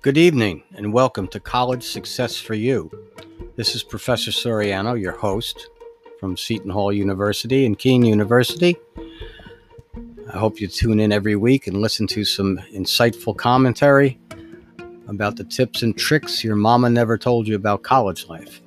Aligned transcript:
Good 0.00 0.16
evening 0.16 0.62
and 0.76 0.92
welcome 0.92 1.26
to 1.26 1.40
College 1.40 1.82
Success 1.82 2.36
for 2.36 2.54
You. 2.54 2.88
This 3.56 3.74
is 3.74 3.82
Professor 3.82 4.30
Soriano, 4.30 4.98
your 4.98 5.10
host 5.10 5.70
from 6.20 6.36
Seton 6.36 6.70
Hall 6.70 6.92
University 6.92 7.66
and 7.66 7.76
Kean 7.76 8.04
University. 8.04 8.76
I 10.32 10.38
hope 10.38 10.60
you 10.60 10.68
tune 10.68 11.00
in 11.00 11.10
every 11.10 11.34
week 11.34 11.66
and 11.66 11.78
listen 11.80 12.06
to 12.08 12.24
some 12.24 12.58
insightful 12.72 13.36
commentary 13.36 14.20
about 15.08 15.34
the 15.34 15.42
tips 15.42 15.82
and 15.82 15.98
tricks 15.98 16.44
your 16.44 16.54
mama 16.54 16.88
never 16.88 17.18
told 17.18 17.48
you 17.48 17.56
about 17.56 17.82
college 17.82 18.28
life. 18.28 18.62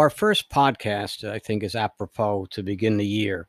Our 0.00 0.10
first 0.10 0.48
podcast, 0.48 1.28
I 1.28 1.38
think, 1.38 1.62
is 1.62 1.74
apropos 1.74 2.46
to 2.52 2.62
begin 2.62 2.96
the 2.96 3.06
year. 3.06 3.46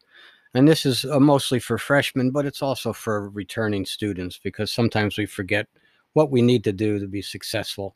And 0.53 0.67
this 0.67 0.85
is 0.85 1.05
uh, 1.05 1.17
mostly 1.19 1.59
for 1.59 1.77
freshmen, 1.77 2.31
but 2.31 2.45
it's 2.45 2.61
also 2.61 2.91
for 2.91 3.29
returning 3.29 3.85
students 3.85 4.37
because 4.37 4.69
sometimes 4.69 5.17
we 5.17 5.25
forget 5.25 5.67
what 6.11 6.29
we 6.29 6.41
need 6.41 6.65
to 6.65 6.73
do 6.73 6.99
to 6.99 7.07
be 7.07 7.21
successful 7.21 7.95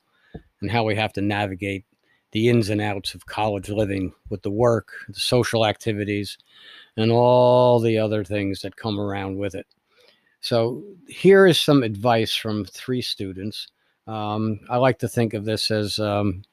and 0.62 0.72
how 0.72 0.86
we 0.86 0.95
have 0.95 1.12
to 1.14 1.22
navigate 1.22 1.84
the 2.31 2.48
ins 2.48 2.70
and 2.70 2.80
outs 2.80 3.14
of 3.14 3.26
college 3.26 3.70
living 3.70 4.14
with 4.30 4.41
the 4.41 4.52
work, 4.52 4.94
the 5.09 5.20
social 5.20 5.66
activities, 5.66 6.38
and 6.95 7.12
all 7.12 7.81
the 7.81 7.98
other 7.98 8.23
things 8.23 8.62
that 8.62 8.78
come 8.78 9.02
around 9.02 9.38
with 9.38 9.53
it. 9.53 9.67
So, 10.40 10.81
here 11.08 11.45
is 11.45 11.59
some 11.59 11.84
advice 11.84 12.34
from 12.34 12.64
three 12.64 13.02
students. 13.02 13.67
Um, 14.08 14.62
I 14.70 14.78
like 14.78 15.00
to 15.00 15.09
think 15.09 15.34
of 15.34 15.44
this 15.44 15.72
as 15.72 16.00
um, 16.00 16.44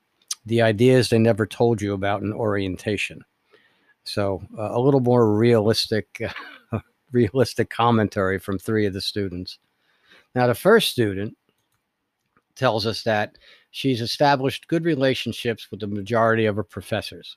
the 0.46 0.62
ideas 0.62 1.08
they 1.08 1.18
never 1.18 1.46
told 1.46 1.80
you 1.80 1.94
about 1.94 2.22
in 2.22 2.32
orientation. 2.32 3.24
So 4.04 4.42
uh, 4.58 4.70
a 4.72 4.80
little 4.80 5.00
more 5.00 5.36
realistic, 5.36 6.20
realistic 7.12 7.70
commentary 7.70 8.38
from 8.38 8.58
three 8.58 8.86
of 8.86 8.92
the 8.92 9.00
students. 9.00 9.58
Now, 10.34 10.46
the 10.46 10.54
first 10.54 10.90
student 10.90 11.36
tells 12.56 12.86
us 12.86 13.02
that 13.04 13.38
she's 13.70 14.00
established 14.00 14.68
good 14.68 14.84
relationships 14.84 15.70
with 15.70 15.80
the 15.80 15.86
majority 15.86 16.46
of 16.46 16.56
her 16.56 16.64
professors 16.64 17.36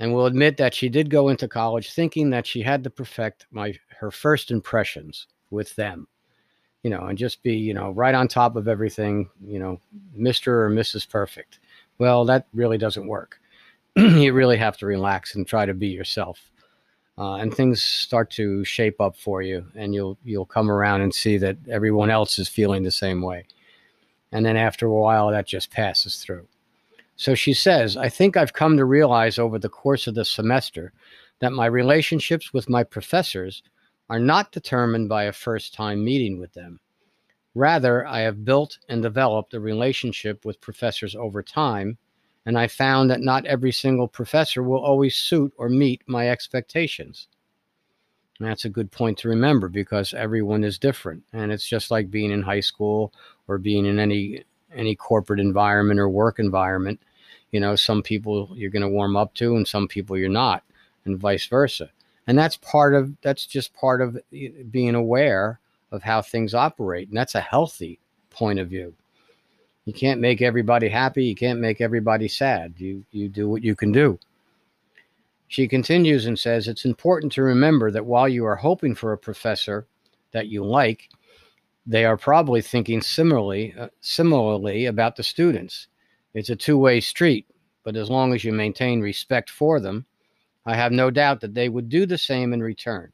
and 0.00 0.12
will 0.12 0.26
admit 0.26 0.56
that 0.56 0.74
she 0.74 0.88
did 0.88 1.10
go 1.10 1.28
into 1.28 1.48
college 1.48 1.92
thinking 1.92 2.30
that 2.30 2.46
she 2.46 2.62
had 2.62 2.84
to 2.84 2.90
perfect 2.90 3.46
my 3.50 3.74
her 3.98 4.10
first 4.10 4.50
impressions 4.50 5.26
with 5.50 5.74
them 5.76 6.06
you 6.82 6.90
know, 6.90 7.06
and 7.06 7.18
just 7.18 7.42
be, 7.42 7.54
you 7.54 7.74
know, 7.74 7.90
right 7.90 8.14
on 8.14 8.28
top 8.28 8.56
of 8.56 8.68
everything, 8.68 9.28
you 9.44 9.58
know, 9.58 9.80
Mr. 10.16 10.48
or 10.48 10.70
Mrs. 10.70 11.08
Perfect. 11.08 11.58
Well, 11.98 12.24
that 12.26 12.46
really 12.54 12.78
doesn't 12.78 13.06
work. 13.06 13.40
you 13.96 14.32
really 14.32 14.56
have 14.56 14.76
to 14.78 14.86
relax 14.86 15.34
and 15.34 15.46
try 15.46 15.66
to 15.66 15.74
be 15.74 15.88
yourself. 15.88 16.50
Uh, 17.18 17.34
and 17.34 17.52
things 17.52 17.82
start 17.82 18.30
to 18.30 18.64
shape 18.64 19.00
up 19.00 19.16
for 19.16 19.42
you 19.42 19.66
and 19.74 19.92
you'll 19.92 20.16
you'll 20.24 20.46
come 20.46 20.70
around 20.70 21.00
and 21.00 21.12
see 21.12 21.36
that 21.36 21.56
everyone 21.68 22.10
else 22.10 22.38
is 22.38 22.48
feeling 22.48 22.84
the 22.84 22.92
same 22.92 23.22
way. 23.22 23.44
And 24.30 24.46
then 24.46 24.56
after 24.56 24.86
a 24.86 24.92
while 24.92 25.30
that 25.32 25.46
just 25.46 25.72
passes 25.72 26.22
through. 26.22 26.46
So 27.16 27.34
she 27.34 27.52
says, 27.54 27.96
I 27.96 28.08
think 28.08 28.36
I've 28.36 28.52
come 28.52 28.76
to 28.76 28.84
realize 28.84 29.36
over 29.36 29.58
the 29.58 29.68
course 29.68 30.06
of 30.06 30.14
the 30.14 30.24
semester 30.24 30.92
that 31.40 31.50
my 31.50 31.66
relationships 31.66 32.52
with 32.52 32.68
my 32.68 32.84
professors 32.84 33.64
are 34.10 34.18
not 34.18 34.52
determined 34.52 35.08
by 35.08 35.24
a 35.24 35.32
first 35.32 35.74
time 35.74 36.04
meeting 36.04 36.38
with 36.38 36.54
them. 36.54 36.80
Rather, 37.54 38.06
I 38.06 38.20
have 38.20 38.44
built 38.44 38.78
and 38.88 39.02
developed 39.02 39.54
a 39.54 39.60
relationship 39.60 40.44
with 40.44 40.60
professors 40.60 41.14
over 41.14 41.42
time, 41.42 41.98
and 42.46 42.58
I 42.58 42.68
found 42.68 43.10
that 43.10 43.20
not 43.20 43.44
every 43.46 43.72
single 43.72 44.08
professor 44.08 44.62
will 44.62 44.78
always 44.78 45.16
suit 45.16 45.52
or 45.58 45.68
meet 45.68 46.02
my 46.06 46.30
expectations. 46.30 47.28
And 48.38 48.48
that's 48.48 48.64
a 48.64 48.70
good 48.70 48.90
point 48.90 49.18
to 49.18 49.28
remember 49.28 49.68
because 49.68 50.14
everyone 50.14 50.64
is 50.64 50.78
different, 50.78 51.24
and 51.32 51.52
it's 51.52 51.68
just 51.68 51.90
like 51.90 52.10
being 52.10 52.30
in 52.30 52.42
high 52.42 52.60
school 52.60 53.12
or 53.48 53.58
being 53.58 53.84
in 53.84 53.98
any 53.98 54.44
any 54.74 54.94
corporate 54.94 55.40
environment 55.40 55.98
or 55.98 56.08
work 56.08 56.38
environment. 56.38 57.00
You 57.50 57.60
know, 57.60 57.74
some 57.74 58.02
people 58.02 58.52
you're 58.54 58.70
going 58.70 58.82
to 58.82 58.88
warm 58.88 59.16
up 59.16 59.34
to, 59.34 59.56
and 59.56 59.66
some 59.66 59.88
people 59.88 60.16
you're 60.16 60.28
not, 60.28 60.62
and 61.04 61.18
vice 61.18 61.46
versa 61.46 61.90
and 62.28 62.38
that's 62.38 62.58
part 62.58 62.94
of 62.94 63.10
that's 63.22 63.46
just 63.46 63.74
part 63.74 64.02
of 64.02 64.18
being 64.70 64.94
aware 64.94 65.58
of 65.90 66.02
how 66.02 66.20
things 66.20 66.54
operate. 66.54 67.08
And 67.08 67.16
that's 67.16 67.34
a 67.34 67.40
healthy 67.40 67.98
point 68.28 68.58
of 68.58 68.68
view. 68.68 68.94
You 69.86 69.94
can't 69.94 70.20
make 70.20 70.42
everybody 70.42 70.88
happy. 70.88 71.24
You 71.24 71.34
can't 71.34 71.58
make 71.58 71.80
everybody 71.80 72.28
sad. 72.28 72.74
You 72.76 73.02
you 73.10 73.30
do 73.30 73.48
what 73.48 73.64
you 73.64 73.74
can 73.74 73.92
do. 73.92 74.18
She 75.48 75.66
continues 75.66 76.26
and 76.26 76.38
says 76.38 76.68
it's 76.68 76.84
important 76.84 77.32
to 77.32 77.42
remember 77.42 77.90
that 77.90 78.04
while 78.04 78.28
you 78.28 78.44
are 78.44 78.56
hoping 78.56 78.94
for 78.94 79.14
a 79.14 79.18
professor 79.18 79.86
that 80.32 80.48
you 80.48 80.62
like 80.64 81.08
they 81.86 82.04
are 82.04 82.18
probably 82.18 82.60
thinking 82.60 83.00
similarly 83.00 83.74
uh, 83.78 83.88
similarly 84.02 84.84
about 84.84 85.16
the 85.16 85.22
students. 85.22 85.88
It's 86.34 86.50
a 86.50 86.56
two-way 86.56 87.00
street 87.00 87.46
but 87.84 87.96
as 87.96 88.10
long 88.10 88.34
as 88.34 88.44
you 88.44 88.52
maintain 88.52 89.00
respect 89.00 89.48
for 89.48 89.80
them 89.80 90.04
I 90.68 90.76
have 90.76 90.92
no 90.92 91.10
doubt 91.10 91.40
that 91.40 91.54
they 91.54 91.70
would 91.70 91.88
do 91.88 92.04
the 92.04 92.18
same 92.18 92.52
in 92.52 92.62
return. 92.62 93.10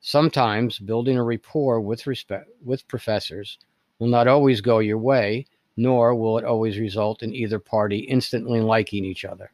Sometimes 0.00 0.80
building 0.80 1.16
a 1.16 1.22
rapport 1.22 1.80
with 1.80 2.08
respect 2.08 2.48
with 2.64 2.88
professors 2.88 3.60
will 4.00 4.08
not 4.08 4.26
always 4.26 4.60
go 4.60 4.80
your 4.80 4.98
way, 4.98 5.46
nor 5.76 6.16
will 6.16 6.36
it 6.36 6.44
always 6.44 6.76
result 6.76 7.22
in 7.22 7.32
either 7.32 7.60
party 7.60 7.98
instantly 7.98 8.60
liking 8.60 9.04
each 9.04 9.24
other. 9.24 9.52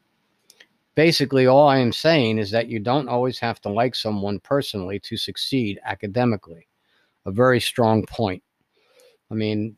Basically, 0.95 1.45
all 1.45 1.67
I 1.67 1.77
am 1.77 1.93
saying 1.93 2.39
is 2.39 2.49
that 2.49 2.69
you 2.69 2.79
don't 2.79 3.07
always 3.07 3.37
have 3.37 3.61
to 3.61 3.69
like 3.69 3.93
someone 3.93 4.39
personally 4.39 4.99
to 5.01 5.15
succeed 5.15 5.79
academically. 5.85 6.67
A 7.27 7.31
very 7.31 7.59
strong 7.59 8.03
point. 8.07 8.41
I 9.29 9.35
mean, 9.35 9.77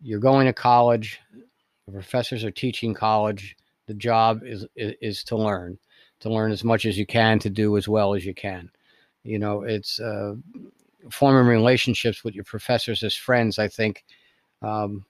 you're 0.00 0.20
going 0.20 0.46
to 0.46 0.52
college, 0.52 1.18
the 1.86 1.92
professors 1.92 2.44
are 2.44 2.52
teaching 2.52 2.94
college, 2.94 3.56
the 3.88 3.94
job 3.94 4.44
is, 4.44 4.64
is, 4.76 4.94
is 5.00 5.24
to 5.24 5.36
learn 5.36 5.76
to 6.22 6.30
learn 6.30 6.52
as 6.52 6.62
much 6.62 6.86
as 6.86 6.96
you 6.96 7.04
can 7.04 7.38
to 7.40 7.50
do 7.50 7.76
as 7.76 7.88
well 7.88 8.14
as 8.14 8.24
you 8.24 8.32
can. 8.32 8.70
You 9.24 9.38
know, 9.38 9.62
it's 9.62 10.00
uh, 10.00 10.34
forming 11.10 11.46
relationships 11.46 12.22
with 12.22 12.34
your 12.34 12.44
professors 12.44 13.02
as 13.02 13.14
friends, 13.14 13.58
I 13.58 13.66
think, 13.68 14.04
um, 14.62 15.04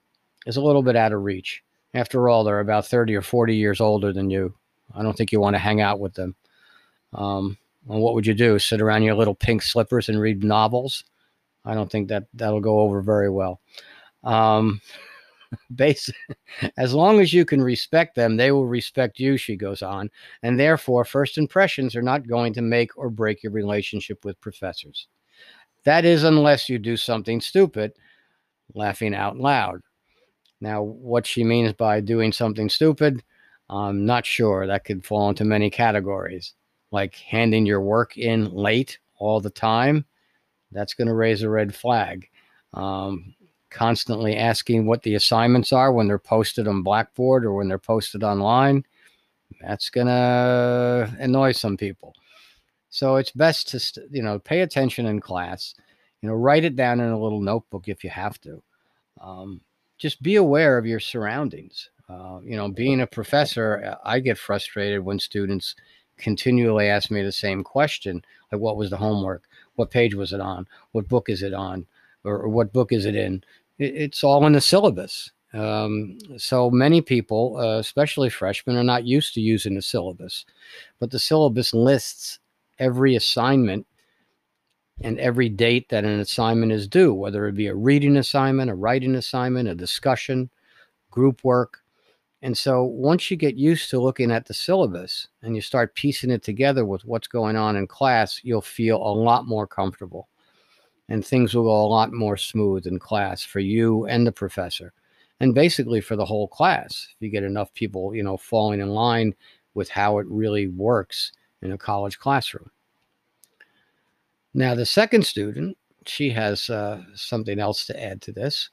is 0.46 0.56
a 0.56 0.62
little 0.62 0.82
bit 0.82 0.96
out 0.96 1.12
of 1.12 1.22
reach. 1.22 1.62
After 1.94 2.28
all, 2.28 2.44
they're 2.44 2.60
about 2.60 2.86
30 2.86 3.14
or 3.14 3.22
40 3.22 3.54
years 3.54 3.80
older 3.80 4.12
than 4.12 4.30
you. 4.30 4.54
I 4.94 5.02
don't 5.02 5.16
think 5.16 5.32
you 5.32 5.40
want 5.40 5.54
to 5.54 5.60
hang 5.60 5.82
out 5.82 6.00
with 6.00 6.14
them. 6.14 6.34
Um, 7.12 7.58
and 7.88 8.00
what 8.00 8.14
would 8.14 8.26
you 8.26 8.34
do? 8.34 8.58
Sit 8.58 8.80
around 8.80 9.02
your 9.02 9.14
little 9.14 9.34
pink 9.34 9.62
slippers 9.62 10.08
and 10.08 10.18
read 10.18 10.42
novels? 10.42 11.04
I 11.64 11.74
don't 11.74 11.90
think 11.90 12.08
that 12.08 12.24
that'll 12.32 12.60
go 12.60 12.80
over 12.80 13.02
very 13.02 13.28
well. 13.28 13.60
Um, 14.24 14.80
base 15.74 16.10
as 16.76 16.94
long 16.94 17.20
as 17.20 17.32
you 17.32 17.44
can 17.44 17.62
respect 17.62 18.14
them 18.14 18.36
they 18.36 18.52
will 18.52 18.66
respect 18.66 19.18
you 19.18 19.36
she 19.36 19.56
goes 19.56 19.82
on 19.82 20.10
and 20.42 20.58
therefore 20.58 21.04
first 21.04 21.38
impressions 21.38 21.94
are 21.94 22.02
not 22.02 22.26
going 22.28 22.52
to 22.52 22.62
make 22.62 22.96
or 22.96 23.10
break 23.10 23.42
your 23.42 23.52
relationship 23.52 24.24
with 24.24 24.40
professors. 24.40 25.06
That 25.84 26.04
is 26.04 26.24
unless 26.24 26.68
you 26.68 26.78
do 26.78 26.96
something 26.96 27.40
stupid 27.40 27.92
laughing 28.74 29.14
out 29.14 29.36
loud. 29.36 29.80
Now 30.60 30.82
what 30.82 31.26
she 31.26 31.44
means 31.44 31.72
by 31.72 32.00
doing 32.00 32.32
something 32.32 32.68
stupid 32.68 33.22
i'm 33.70 34.04
not 34.04 34.26
sure. 34.26 34.66
That 34.66 34.84
could 34.84 35.04
fall 35.04 35.28
into 35.30 35.44
many 35.44 35.70
categories 35.70 36.54
like 36.92 37.14
handing 37.16 37.66
your 37.66 37.80
work 37.80 38.18
in 38.18 38.52
late 38.52 38.98
all 39.16 39.40
the 39.40 39.50
time. 39.50 40.04
That's 40.70 40.94
going 40.94 41.08
to 41.08 41.14
raise 41.14 41.42
a 41.42 41.48
red 41.48 41.74
flag. 41.74 42.28
Um, 42.74 43.34
constantly 43.72 44.36
asking 44.36 44.86
what 44.86 45.02
the 45.02 45.14
assignments 45.14 45.72
are 45.72 45.92
when 45.92 46.06
they're 46.06 46.18
posted 46.18 46.68
on 46.68 46.82
Blackboard 46.82 47.44
or 47.44 47.54
when 47.54 47.68
they're 47.68 47.78
posted 47.78 48.22
online, 48.22 48.84
that's 49.60 49.90
going 49.90 50.06
to 50.06 51.14
annoy 51.18 51.52
some 51.52 51.76
people. 51.76 52.14
So 52.90 53.16
it's 53.16 53.30
best 53.30 53.68
to, 53.68 54.02
you 54.10 54.22
know, 54.22 54.38
pay 54.38 54.60
attention 54.60 55.06
in 55.06 55.20
class, 55.20 55.74
you 56.20 56.28
know, 56.28 56.34
write 56.34 56.64
it 56.64 56.76
down 56.76 57.00
in 57.00 57.10
a 57.10 57.18
little 57.18 57.40
notebook 57.40 57.88
if 57.88 58.04
you 58.04 58.10
have 58.10 58.40
to. 58.42 58.62
Um, 59.20 59.60
just 59.98 60.22
be 60.22 60.36
aware 60.36 60.78
of 60.78 60.86
your 60.86 61.00
surroundings. 61.00 61.90
Uh, 62.08 62.40
you 62.44 62.56
know, 62.56 62.68
being 62.68 63.00
a 63.00 63.06
professor, 63.06 63.96
I 64.04 64.18
get 64.18 64.36
frustrated 64.36 65.04
when 65.04 65.18
students 65.18 65.74
continually 66.18 66.88
ask 66.88 67.10
me 67.10 67.22
the 67.22 67.32
same 67.32 67.64
question 67.64 68.22
like, 68.50 68.60
what 68.60 68.76
was 68.76 68.90
the 68.90 68.96
homework? 68.96 69.44
What 69.76 69.90
page 69.90 70.14
was 70.14 70.32
it 70.32 70.40
on? 70.40 70.68
What 70.92 71.08
book 71.08 71.28
is 71.28 71.42
it 71.42 71.54
on? 71.54 71.86
Or, 72.24 72.42
or 72.42 72.48
what 72.48 72.72
book 72.72 72.92
is 72.92 73.06
it 73.06 73.16
in? 73.16 73.42
It's 73.82 74.24
all 74.24 74.46
in 74.46 74.52
the 74.52 74.60
syllabus. 74.60 75.30
Um, 75.52 76.18
so 76.38 76.70
many 76.70 77.02
people, 77.02 77.56
uh, 77.58 77.78
especially 77.78 78.30
freshmen, 78.30 78.76
are 78.76 78.84
not 78.84 79.04
used 79.04 79.34
to 79.34 79.40
using 79.40 79.74
the 79.74 79.82
syllabus, 79.82 80.46
but 80.98 81.10
the 81.10 81.18
syllabus 81.18 81.74
lists 81.74 82.38
every 82.78 83.16
assignment 83.16 83.86
and 85.02 85.18
every 85.18 85.48
date 85.48 85.88
that 85.90 86.04
an 86.04 86.20
assignment 86.20 86.72
is 86.72 86.88
due, 86.88 87.12
whether 87.12 87.46
it 87.46 87.54
be 87.54 87.66
a 87.66 87.74
reading 87.74 88.16
assignment, 88.16 88.70
a 88.70 88.74
writing 88.74 89.14
assignment, 89.14 89.68
a 89.68 89.74
discussion, 89.74 90.50
group 91.10 91.44
work. 91.44 91.80
And 92.40 92.56
so 92.56 92.84
once 92.84 93.30
you 93.30 93.36
get 93.36 93.56
used 93.56 93.90
to 93.90 94.00
looking 94.00 94.32
at 94.32 94.46
the 94.46 94.54
syllabus 94.54 95.28
and 95.42 95.54
you 95.54 95.60
start 95.60 95.94
piecing 95.94 96.30
it 96.30 96.42
together 96.42 96.84
with 96.84 97.04
what's 97.04 97.28
going 97.28 97.56
on 97.56 97.76
in 97.76 97.86
class, 97.86 98.40
you'll 98.42 98.62
feel 98.62 98.96
a 98.96 99.14
lot 99.14 99.46
more 99.46 99.66
comfortable 99.66 100.28
and 101.12 101.26
things 101.26 101.54
will 101.54 101.64
go 101.64 101.84
a 101.84 101.92
lot 101.92 102.10
more 102.10 102.38
smooth 102.38 102.86
in 102.86 102.98
class 102.98 103.44
for 103.44 103.60
you 103.60 104.06
and 104.06 104.26
the 104.26 104.32
professor. 104.32 104.94
And 105.40 105.54
basically 105.54 106.00
for 106.00 106.16
the 106.16 106.24
whole 106.24 106.48
class 106.48 107.06
if 107.10 107.16
you 107.20 107.28
get 107.28 107.44
enough 107.44 107.72
people 107.74 108.14
you 108.14 108.22
know 108.22 108.38
falling 108.38 108.80
in 108.80 108.88
line 108.88 109.34
with 109.74 109.90
how 109.90 110.18
it 110.18 110.26
really 110.28 110.68
works 110.68 111.32
in 111.60 111.72
a 111.72 111.78
college 111.78 112.18
classroom. 112.18 112.70
Now 114.54 114.74
the 114.74 114.86
second 114.86 115.26
student 115.26 115.76
she 116.06 116.30
has 116.30 116.70
uh, 116.70 117.02
something 117.14 117.60
else 117.60 117.84
to 117.86 118.02
add 118.02 118.22
to 118.22 118.32
this. 118.32 118.70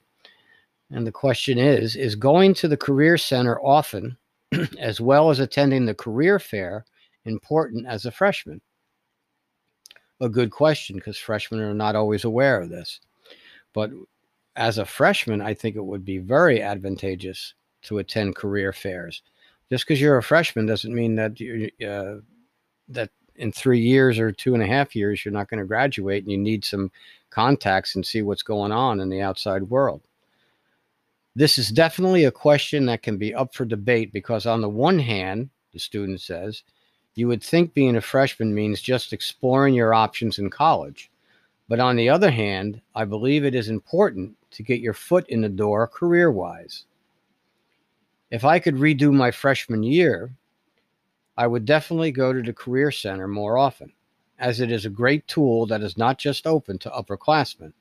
And 0.91 1.05
the 1.05 1.11
question 1.11 1.57
is 1.57 1.97
is 1.97 2.15
going 2.15 2.53
to 2.55 2.69
the 2.69 2.77
career 2.77 3.17
center 3.17 3.59
often 3.59 4.17
as 4.79 5.01
well 5.01 5.29
as 5.29 5.39
attending 5.39 5.85
the 5.85 5.93
career 5.93 6.39
fair 6.39 6.85
important 7.25 7.85
as 7.85 8.05
a 8.05 8.11
freshman 8.11 8.61
a 10.21 10.29
good 10.29 10.51
question 10.51 10.95
because 10.95 11.17
freshmen 11.17 11.61
are 11.61 11.73
not 11.73 11.95
always 11.95 12.23
aware 12.23 12.59
of 12.59 12.69
this. 12.69 12.99
But 13.73 13.91
as 14.55 14.77
a 14.77 14.85
freshman, 14.85 15.41
I 15.41 15.53
think 15.53 15.75
it 15.75 15.85
would 15.85 16.03
be 16.03 16.17
very 16.17 16.61
advantageous 16.61 17.53
to 17.83 17.99
attend 17.99 18.35
career 18.35 18.73
fairs. 18.73 19.21
Just 19.71 19.85
because 19.85 20.01
you're 20.01 20.17
a 20.17 20.23
freshman 20.23 20.65
doesn't 20.65 20.93
mean 20.93 21.15
that 21.15 21.39
you 21.39 21.69
uh, 21.87 22.15
that 22.89 23.11
in 23.35 23.51
three 23.51 23.79
years 23.79 24.19
or 24.19 24.31
two 24.31 24.53
and 24.53 24.63
a 24.63 24.67
half 24.67 24.95
years 24.95 25.23
you're 25.23 25.31
not 25.31 25.47
going 25.47 25.59
to 25.59 25.65
graduate 25.65 26.23
and 26.23 26.31
you 26.31 26.37
need 26.37 26.65
some 26.65 26.91
contacts 27.29 27.95
and 27.95 28.05
see 28.05 28.21
what's 28.21 28.43
going 28.43 28.71
on 28.71 28.99
in 28.99 29.09
the 29.09 29.21
outside 29.21 29.63
world. 29.63 30.01
This 31.35 31.57
is 31.57 31.69
definitely 31.69 32.25
a 32.25 32.31
question 32.31 32.85
that 32.87 33.03
can 33.03 33.17
be 33.17 33.33
up 33.33 33.53
for 33.53 33.63
debate 33.63 34.11
because 34.11 34.45
on 34.45 34.61
the 34.61 34.69
one 34.69 34.99
hand, 34.99 35.49
the 35.71 35.79
student 35.79 36.19
says, 36.19 36.63
you 37.15 37.27
would 37.27 37.43
think 37.43 37.73
being 37.73 37.95
a 37.95 38.01
freshman 38.01 38.53
means 38.53 38.81
just 38.81 39.13
exploring 39.13 39.73
your 39.73 39.93
options 39.93 40.39
in 40.39 40.49
college. 40.49 41.11
But 41.67 41.79
on 41.79 41.95
the 41.95 42.09
other 42.09 42.31
hand, 42.31 42.81
I 42.95 43.05
believe 43.05 43.45
it 43.45 43.55
is 43.55 43.69
important 43.69 44.35
to 44.51 44.63
get 44.63 44.79
your 44.79 44.93
foot 44.93 45.27
in 45.29 45.41
the 45.41 45.49
door 45.49 45.87
career 45.87 46.31
wise. 46.31 46.85
If 48.31 48.45
I 48.45 48.59
could 48.59 48.75
redo 48.75 49.11
my 49.11 49.31
freshman 49.31 49.83
year, 49.83 50.31
I 51.37 51.47
would 51.47 51.65
definitely 51.65 52.11
go 52.11 52.33
to 52.33 52.41
the 52.41 52.53
Career 52.53 52.91
Center 52.91 53.27
more 53.27 53.57
often, 53.57 53.93
as 54.39 54.59
it 54.59 54.71
is 54.71 54.85
a 54.85 54.89
great 54.89 55.27
tool 55.27 55.65
that 55.67 55.81
is 55.81 55.97
not 55.97 56.17
just 56.17 56.45
open 56.45 56.77
to 56.79 56.89
upperclassmen. 56.89 57.73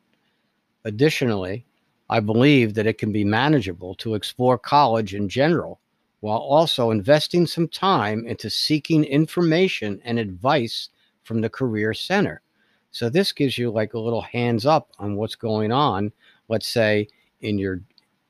Additionally, 0.85 1.67
I 2.09 2.21
believe 2.21 2.75
that 2.75 2.87
it 2.87 2.99
can 2.99 3.13
be 3.13 3.25
manageable 3.25 3.95
to 3.97 4.15
explore 4.15 4.59
college 4.59 5.15
in 5.15 5.29
general 5.29 5.81
while 6.21 6.39
also 6.39 6.91
investing 6.91 7.47
some 7.47 7.69
time 7.69 8.27
into 8.27 8.51
seeking 8.51 9.05
information 9.05 10.01
and 10.05 10.19
advice 10.19 10.89
from 11.23 11.41
the 11.41 11.51
Career 11.51 11.95
Center. 11.95 12.43
So 12.91 13.09
this 13.09 13.33
gives 13.33 13.59
you 13.59 13.71
like 13.71 13.95
a 13.95 13.99
little 13.99 14.23
hands 14.23 14.67
up 14.67 14.91
on 14.99 15.15
what's 15.15 15.35
going 15.37 15.71
on, 15.71 16.13
let's 16.49 16.67
say 16.67 17.09
in 17.41 17.59
your 17.59 17.81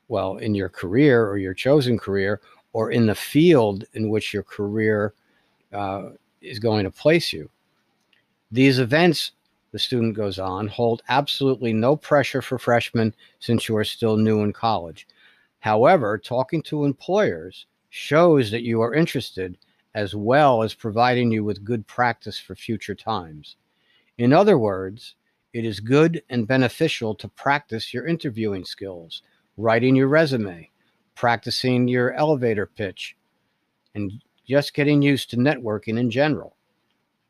well, 0.08 0.38
in 0.38 0.54
your 0.54 0.70
career 0.70 1.26
or 1.26 1.36
your 1.36 1.52
chosen 1.52 1.98
career 1.98 2.40
or 2.72 2.90
in 2.90 3.06
the 3.06 3.14
field 3.14 3.84
in 3.92 4.08
which 4.08 4.32
your 4.32 4.42
career 4.42 5.12
uh, 5.72 6.10
is 6.40 6.58
going 6.58 6.84
to 6.84 6.90
place 6.90 7.32
you. 7.32 7.50
These 8.50 8.78
events, 8.78 9.32
the 9.72 9.78
student 9.78 10.14
goes 10.14 10.38
on, 10.38 10.66
hold 10.66 11.02
absolutely 11.10 11.74
no 11.74 11.94
pressure 11.94 12.40
for 12.40 12.58
freshmen 12.58 13.14
since 13.38 13.68
you 13.68 13.76
are 13.76 13.84
still 13.84 14.16
new 14.16 14.42
in 14.42 14.52
college. 14.52 15.06
However, 15.60 16.16
talking 16.16 16.62
to 16.62 16.84
employers 16.84 17.66
shows 17.90 18.50
that 18.50 18.62
you 18.62 18.80
are 18.80 18.94
interested 18.94 19.56
as 19.94 20.14
well 20.14 20.62
as 20.62 20.74
providing 20.74 21.30
you 21.30 21.42
with 21.42 21.64
good 21.64 21.86
practice 21.86 22.38
for 22.38 22.54
future 22.54 22.94
times. 22.94 23.56
In 24.18 24.32
other 24.32 24.58
words, 24.58 25.14
it 25.52 25.64
is 25.64 25.80
good 25.80 26.22
and 26.28 26.46
beneficial 26.46 27.14
to 27.16 27.28
practice 27.28 27.94
your 27.94 28.06
interviewing 28.06 28.64
skills, 28.64 29.22
writing 29.56 29.96
your 29.96 30.08
resume, 30.08 30.70
practicing 31.14 31.88
your 31.88 32.12
elevator 32.12 32.66
pitch, 32.66 33.16
and 33.94 34.12
just 34.46 34.74
getting 34.74 35.02
used 35.02 35.30
to 35.30 35.36
networking 35.36 35.98
in 35.98 36.10
general. 36.10 36.56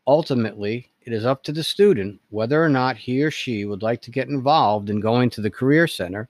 Ultimately, 0.07 0.91
it 1.03 1.13
is 1.13 1.25
up 1.25 1.43
to 1.45 1.53
the 1.53 1.63
student 1.63 2.21
whether 2.31 2.63
or 2.63 2.69
not 2.69 2.97
he 2.97 3.23
or 3.23 3.31
she 3.31 3.65
would 3.65 3.83
like 3.83 4.03
to 4.03 4.11
get 4.11 4.29
involved 4.29 4.91
in 4.91 5.01
going 5.01 5.31
to 5.31 5.41
the 5.41 5.51
Career 5.51 5.87
Center 5.87 6.29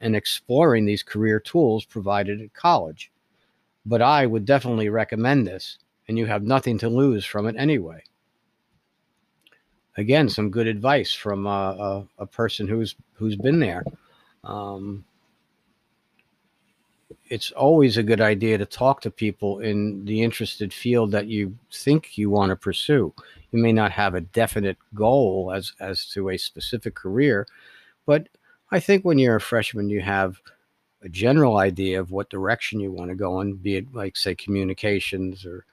and 0.00 0.14
exploring 0.14 0.84
these 0.84 1.02
career 1.02 1.40
tools 1.40 1.84
provided 1.84 2.40
at 2.40 2.54
college 2.54 3.10
but 3.86 4.02
I 4.02 4.26
would 4.26 4.44
definitely 4.44 4.88
recommend 4.88 5.46
this, 5.46 5.78
and 6.08 6.18
you 6.18 6.26
have 6.26 6.42
nothing 6.42 6.78
to 6.78 6.88
lose 6.88 7.24
from 7.24 7.46
it 7.46 7.56
anyway. 7.58 8.02
Again, 9.96 10.28
some 10.28 10.50
good 10.50 10.66
advice 10.66 11.12
from 11.12 11.46
uh, 11.46 11.72
a, 11.74 12.06
a, 12.18 12.26
person 12.26 12.66
who's 12.66 12.96
who's 13.12 13.36
been 13.36 13.60
there. 13.60 13.84
Um, 14.42 15.04
it's 17.28 17.52
always 17.52 17.96
a 17.96 18.02
good 18.02 18.20
idea 18.20 18.58
to 18.58 18.66
talk 18.66 19.00
to 19.02 19.10
people 19.10 19.60
in 19.60 20.04
the 20.04 20.22
interested 20.22 20.72
field 20.72 21.12
that 21.12 21.26
you 21.26 21.56
think 21.72 22.18
you 22.18 22.28
want 22.28 22.50
to 22.50 22.56
pursue. 22.56 23.14
You 23.52 23.62
may 23.62 23.72
not 23.72 23.92
have 23.92 24.14
a 24.14 24.20
definite 24.20 24.78
goal 24.94 25.52
as 25.54 25.72
as 25.78 26.06
to 26.10 26.30
a 26.30 26.36
specific 26.36 26.94
career, 26.94 27.46
but 28.04 28.28
I 28.72 28.80
think 28.80 29.04
when 29.04 29.18
you're 29.18 29.36
a 29.36 29.40
freshman, 29.40 29.88
you 29.88 30.00
have 30.00 30.40
a 31.04 31.08
general 31.08 31.58
idea 31.58 32.00
of 32.00 32.10
what 32.10 32.30
direction 32.30 32.80
you 32.80 32.90
want 32.90 33.10
to 33.10 33.14
go 33.14 33.40
in, 33.40 33.54
be 33.54 33.76
it 33.76 33.94
like 33.94 34.16
say 34.16 34.34
communications 34.34 35.46
or 35.46 35.64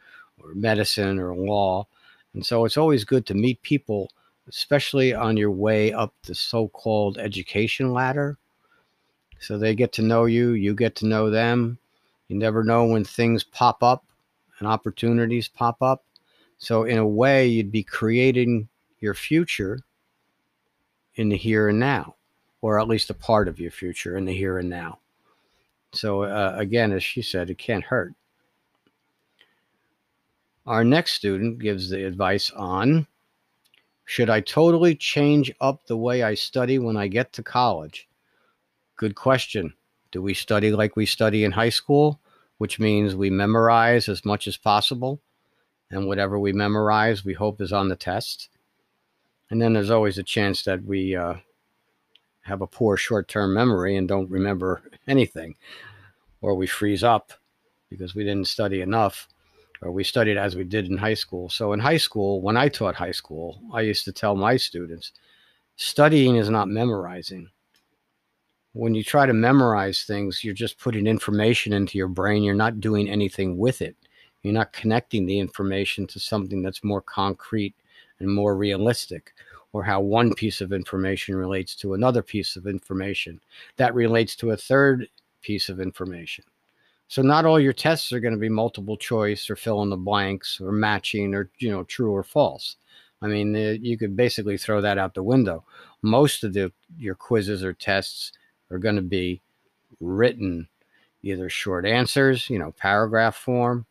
or 0.43 0.53
medicine 0.53 1.19
or 1.19 1.35
law. 1.35 1.87
And 2.33 2.45
so 2.45 2.65
it's 2.65 2.77
always 2.77 3.03
good 3.03 3.25
to 3.27 3.33
meet 3.33 3.61
people, 3.61 4.11
especially 4.47 5.13
on 5.13 5.37
your 5.37 5.51
way 5.51 5.93
up 5.93 6.13
the 6.23 6.35
so-called 6.35 7.17
education 7.17 7.93
ladder. 7.93 8.37
So 9.39 9.57
they 9.57 9.75
get 9.75 9.91
to 9.93 10.01
know 10.01 10.25
you, 10.25 10.51
you 10.51 10.73
get 10.75 10.95
to 10.97 11.07
know 11.07 11.29
them. 11.29 11.77
You 12.27 12.37
never 12.37 12.63
know 12.63 12.85
when 12.85 13.03
things 13.03 13.43
pop 13.43 13.83
up 13.83 14.05
and 14.59 14.67
opportunities 14.67 15.47
pop 15.47 15.81
up. 15.81 16.05
So 16.57 16.83
in 16.83 16.97
a 16.97 17.07
way, 17.07 17.47
you'd 17.47 17.71
be 17.71 17.83
creating 17.83 18.69
your 18.99 19.13
future 19.13 19.79
in 21.15 21.29
the 21.29 21.35
here 21.35 21.69
and 21.69 21.79
now, 21.79 22.15
or 22.61 22.79
at 22.79 22.87
least 22.87 23.09
a 23.09 23.15
part 23.15 23.47
of 23.47 23.59
your 23.59 23.71
future 23.71 24.15
in 24.15 24.25
the 24.25 24.33
here 24.33 24.59
and 24.59 24.69
now. 24.69 25.00
So, 25.93 26.23
uh, 26.23 26.55
again, 26.57 26.91
as 26.93 27.03
she 27.03 27.21
said, 27.21 27.49
it 27.49 27.57
can't 27.57 27.83
hurt. 27.83 28.13
Our 30.65 30.83
next 30.83 31.13
student 31.13 31.59
gives 31.59 31.89
the 31.89 32.05
advice 32.05 32.51
on 32.51 33.07
Should 34.05 34.29
I 34.29 34.41
totally 34.41 34.95
change 34.95 35.51
up 35.59 35.85
the 35.85 35.97
way 35.97 36.23
I 36.23 36.33
study 36.35 36.79
when 36.79 36.97
I 36.97 37.07
get 37.07 37.33
to 37.33 37.43
college? 37.43 38.07
Good 38.95 39.15
question. 39.15 39.73
Do 40.11 40.21
we 40.21 40.33
study 40.33 40.71
like 40.71 40.95
we 40.95 41.05
study 41.05 41.43
in 41.43 41.51
high 41.51 41.69
school, 41.69 42.19
which 42.57 42.79
means 42.79 43.15
we 43.15 43.29
memorize 43.29 44.07
as 44.07 44.23
much 44.25 44.47
as 44.47 44.57
possible? 44.57 45.21
And 45.89 46.07
whatever 46.07 46.37
we 46.39 46.53
memorize, 46.53 47.25
we 47.25 47.33
hope 47.33 47.61
is 47.61 47.73
on 47.73 47.89
the 47.89 47.95
test. 47.95 48.49
And 49.49 49.61
then 49.61 49.73
there's 49.73 49.89
always 49.89 50.17
a 50.17 50.23
chance 50.23 50.63
that 50.63 50.83
we 50.83 51.15
uh, 51.15 51.35
have 52.41 52.61
a 52.61 52.67
poor 52.67 52.97
short 52.97 53.27
term 53.27 53.53
memory 53.53 53.95
and 53.97 54.07
don't 54.07 54.29
remember 54.29 54.81
anything, 55.07 55.55
or 56.41 56.55
we 56.55 56.67
freeze 56.67 57.03
up 57.03 57.31
because 57.89 58.15
we 58.15 58.23
didn't 58.23 58.47
study 58.47 58.81
enough, 58.81 59.27
or 59.81 59.91
we 59.91 60.03
studied 60.03 60.37
as 60.37 60.55
we 60.55 60.63
did 60.63 60.87
in 60.87 60.97
high 60.97 61.13
school. 61.13 61.49
So, 61.49 61.73
in 61.73 61.79
high 61.79 61.97
school, 61.97 62.41
when 62.41 62.57
I 62.57 62.69
taught 62.69 62.95
high 62.95 63.11
school, 63.11 63.61
I 63.73 63.81
used 63.81 64.05
to 64.05 64.11
tell 64.11 64.35
my 64.35 64.57
students 64.57 65.11
studying 65.75 66.35
is 66.35 66.49
not 66.49 66.67
memorizing. 66.67 67.49
When 68.73 68.95
you 68.95 69.03
try 69.03 69.25
to 69.25 69.33
memorize 69.33 70.03
things, 70.03 70.43
you're 70.43 70.53
just 70.53 70.79
putting 70.79 71.05
information 71.05 71.73
into 71.73 71.97
your 71.97 72.07
brain, 72.07 72.41
you're 72.41 72.55
not 72.55 72.79
doing 72.79 73.09
anything 73.09 73.57
with 73.57 73.81
it. 73.81 73.95
You're 74.43 74.53
not 74.53 74.73
connecting 74.73 75.25
the 75.25 75.39
information 75.39 76.07
to 76.07 76.19
something 76.19 76.61
that's 76.61 76.83
more 76.83 77.01
concrete 77.01 77.75
and 78.19 78.33
more 78.33 78.55
realistic 78.55 79.33
or 79.73 79.83
how 79.83 80.01
one 80.01 80.33
piece 80.33 80.61
of 80.61 80.73
information 80.73 81.35
relates 81.35 81.75
to 81.75 81.93
another 81.93 82.21
piece 82.21 82.55
of 82.55 82.67
information 82.67 83.39
that 83.77 83.95
relates 83.95 84.35
to 84.35 84.51
a 84.51 84.57
third 84.57 85.07
piece 85.41 85.69
of 85.69 85.79
information. 85.79 86.43
So 87.07 87.21
not 87.21 87.45
all 87.45 87.59
your 87.59 87.73
tests 87.73 88.13
are 88.13 88.19
going 88.19 88.33
to 88.33 88.39
be 88.39 88.49
multiple 88.49 88.97
choice 88.97 89.49
or 89.49 89.55
fill 89.55 89.81
in 89.81 89.89
the 89.89 89.97
blanks 89.97 90.61
or 90.61 90.71
matching 90.71 91.33
or 91.33 91.49
you 91.59 91.69
know 91.69 91.83
true 91.83 92.11
or 92.13 92.23
false. 92.23 92.77
I 93.21 93.27
mean, 93.27 93.53
you 93.53 93.97
could 93.97 94.15
basically 94.15 94.57
throw 94.57 94.81
that 94.81 94.97
out 94.97 95.13
the 95.13 95.23
window. 95.23 95.63
Most 96.01 96.43
of 96.43 96.53
the 96.53 96.71
your 96.97 97.15
quizzes 97.15 97.63
or 97.63 97.73
tests 97.73 98.31
are 98.71 98.79
going 98.79 98.95
to 98.95 99.01
be 99.01 99.41
written 99.99 100.67
either 101.21 101.49
short 101.49 101.85
answers, 101.85 102.49
you 102.49 102.57
know, 102.57 102.71
paragraph 102.71 103.35
form, 103.35 103.85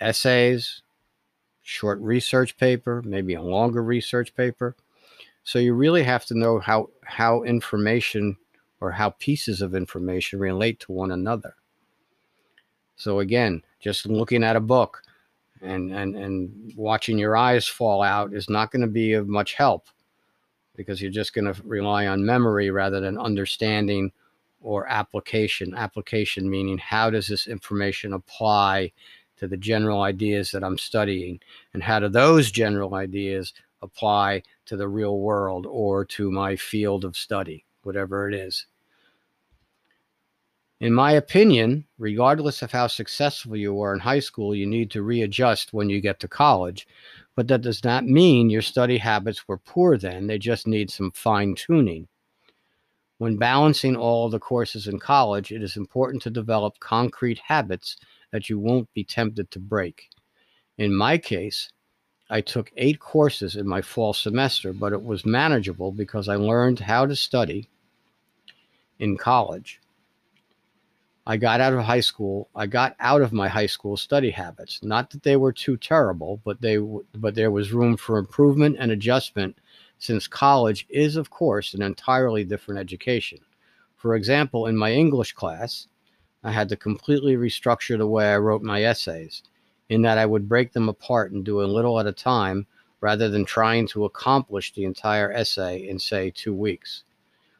essays, 0.00 0.82
short 1.62 2.00
research 2.00 2.56
paper, 2.56 3.02
maybe 3.04 3.34
a 3.34 3.42
longer 3.42 3.82
research 3.82 4.34
paper. 4.34 4.76
So 5.44 5.58
you 5.58 5.74
really 5.74 6.02
have 6.02 6.26
to 6.26 6.38
know 6.38 6.58
how 6.58 6.90
how 7.02 7.42
information 7.42 8.36
or 8.80 8.90
how 8.90 9.10
pieces 9.18 9.60
of 9.60 9.74
information 9.74 10.38
relate 10.38 10.80
to 10.80 10.92
one 10.92 11.10
another. 11.12 11.54
So 12.96 13.20
again, 13.20 13.62
just 13.80 14.06
looking 14.06 14.44
at 14.44 14.56
a 14.56 14.60
book 14.60 15.02
and 15.62 15.92
and 15.92 16.16
and 16.16 16.72
watching 16.76 17.18
your 17.18 17.36
eyes 17.36 17.66
fall 17.66 18.02
out 18.02 18.34
is 18.34 18.48
not 18.48 18.70
going 18.70 18.82
to 18.82 18.88
be 18.88 19.12
of 19.14 19.28
much 19.28 19.54
help 19.54 19.86
because 20.76 21.02
you're 21.02 21.10
just 21.10 21.34
going 21.34 21.52
to 21.52 21.62
rely 21.64 22.06
on 22.06 22.24
memory 22.24 22.70
rather 22.70 23.00
than 23.00 23.18
understanding 23.18 24.12
or 24.62 24.86
application. 24.88 25.74
Application 25.74 26.48
meaning 26.48 26.78
how 26.78 27.10
does 27.10 27.26
this 27.26 27.46
information 27.46 28.12
apply 28.12 28.92
to 29.40 29.48
the 29.48 29.56
general 29.56 30.02
ideas 30.02 30.50
that 30.50 30.62
I'm 30.62 30.76
studying 30.76 31.40
and 31.72 31.82
how 31.82 31.98
do 31.98 32.08
those 32.08 32.50
general 32.50 32.94
ideas 32.94 33.54
apply 33.80 34.42
to 34.66 34.76
the 34.76 34.86
real 34.86 35.18
world 35.18 35.66
or 35.66 36.04
to 36.04 36.30
my 36.30 36.56
field 36.56 37.06
of 37.06 37.16
study, 37.16 37.64
whatever 37.82 38.28
it 38.28 38.34
is. 38.34 38.66
In 40.80 40.92
my 40.92 41.12
opinion, 41.12 41.86
regardless 41.98 42.60
of 42.60 42.70
how 42.70 42.86
successful 42.86 43.56
you 43.56 43.72
were 43.72 43.94
in 43.94 44.00
high 44.00 44.20
school, 44.20 44.54
you 44.54 44.66
need 44.66 44.90
to 44.90 45.02
readjust 45.02 45.72
when 45.72 45.88
you 45.88 46.02
get 46.02 46.20
to 46.20 46.28
college. 46.28 46.86
But 47.34 47.48
that 47.48 47.62
does 47.62 47.82
not 47.82 48.04
mean 48.04 48.50
your 48.50 48.60
study 48.60 48.98
habits 48.98 49.48
were 49.48 49.56
poor 49.56 49.96
then, 49.96 50.26
they 50.26 50.38
just 50.38 50.66
need 50.66 50.90
some 50.90 51.12
fine 51.12 51.54
tuning. 51.54 52.08
When 53.16 53.36
balancing 53.36 53.96
all 53.96 54.28
the 54.28 54.38
courses 54.38 54.86
in 54.86 54.98
college, 54.98 55.50
it 55.50 55.62
is 55.62 55.76
important 55.76 56.22
to 56.22 56.30
develop 56.30 56.80
concrete 56.80 57.38
habits 57.38 57.96
that 58.32 58.48
you 58.48 58.58
won't 58.58 58.92
be 58.94 59.04
tempted 59.04 59.50
to 59.50 59.58
break. 59.58 60.08
In 60.78 60.94
my 60.94 61.18
case, 61.18 61.70
I 62.30 62.40
took 62.40 62.70
eight 62.76 63.00
courses 63.00 63.56
in 63.56 63.66
my 63.66 63.82
fall 63.82 64.12
semester, 64.12 64.72
but 64.72 64.92
it 64.92 65.02
was 65.02 65.26
manageable 65.26 65.90
because 65.90 66.28
I 66.28 66.36
learned 66.36 66.78
how 66.78 67.06
to 67.06 67.16
study 67.16 67.68
in 69.00 69.16
college. 69.16 69.80
I 71.26 71.36
got 71.36 71.60
out 71.60 71.74
of 71.74 71.84
high 71.84 72.00
school. 72.00 72.48
I 72.54 72.66
got 72.66 72.96
out 72.98 73.20
of 73.20 73.32
my 73.32 73.48
high 73.48 73.66
school 73.66 73.96
study 73.96 74.30
habits. 74.30 74.82
Not 74.82 75.10
that 75.10 75.22
they 75.22 75.36
were 75.36 75.52
too 75.52 75.76
terrible, 75.76 76.40
but 76.44 76.60
they 76.60 76.78
but 77.14 77.34
there 77.34 77.50
was 77.50 77.72
room 77.72 77.96
for 77.96 78.16
improvement 78.16 78.76
and 78.78 78.90
adjustment 78.90 79.58
since 79.98 80.26
college 80.26 80.86
is 80.88 81.16
of 81.16 81.30
course 81.30 81.74
an 81.74 81.82
entirely 81.82 82.42
different 82.44 82.80
education. 82.80 83.38
For 83.96 84.14
example, 84.14 84.66
in 84.66 84.76
my 84.76 84.92
English 84.92 85.34
class, 85.34 85.88
I 86.42 86.52
had 86.52 86.68
to 86.70 86.76
completely 86.76 87.36
restructure 87.36 87.98
the 87.98 88.06
way 88.06 88.32
I 88.32 88.38
wrote 88.38 88.62
my 88.62 88.82
essays 88.82 89.42
in 89.90 90.02
that 90.02 90.18
I 90.18 90.24
would 90.24 90.48
break 90.48 90.72
them 90.72 90.88
apart 90.88 91.32
and 91.32 91.44
do 91.44 91.60
a 91.60 91.64
little 91.64 92.00
at 92.00 92.06
a 92.06 92.12
time 92.12 92.66
rather 93.00 93.28
than 93.28 93.44
trying 93.44 93.86
to 93.88 94.04
accomplish 94.04 94.72
the 94.72 94.84
entire 94.84 95.32
essay 95.32 95.88
in, 95.88 95.98
say, 95.98 96.30
two 96.30 96.54
weeks. 96.54 97.04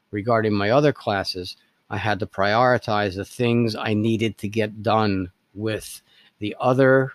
Regarding 0.09 0.53
my 0.53 0.71
other 0.71 0.93
classes, 0.93 1.57
I 1.89 1.97
had 1.97 2.19
to 2.19 2.25
prioritize 2.25 3.15
the 3.15 3.25
things 3.25 3.75
I 3.75 3.93
needed 3.93 4.37
to 4.39 4.47
get 4.47 4.81
done 4.81 5.31
with 5.53 6.01
the 6.39 6.55
other 6.59 7.13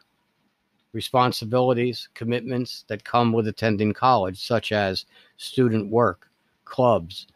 responsibilities, 0.92 2.08
commitments 2.14 2.84
that 2.88 3.04
come 3.04 3.32
with 3.32 3.48
attending 3.48 3.92
college, 3.92 4.46
such 4.46 4.72
as 4.72 5.06
student 5.36 5.90
work, 5.90 6.28
clubs, 6.64 7.26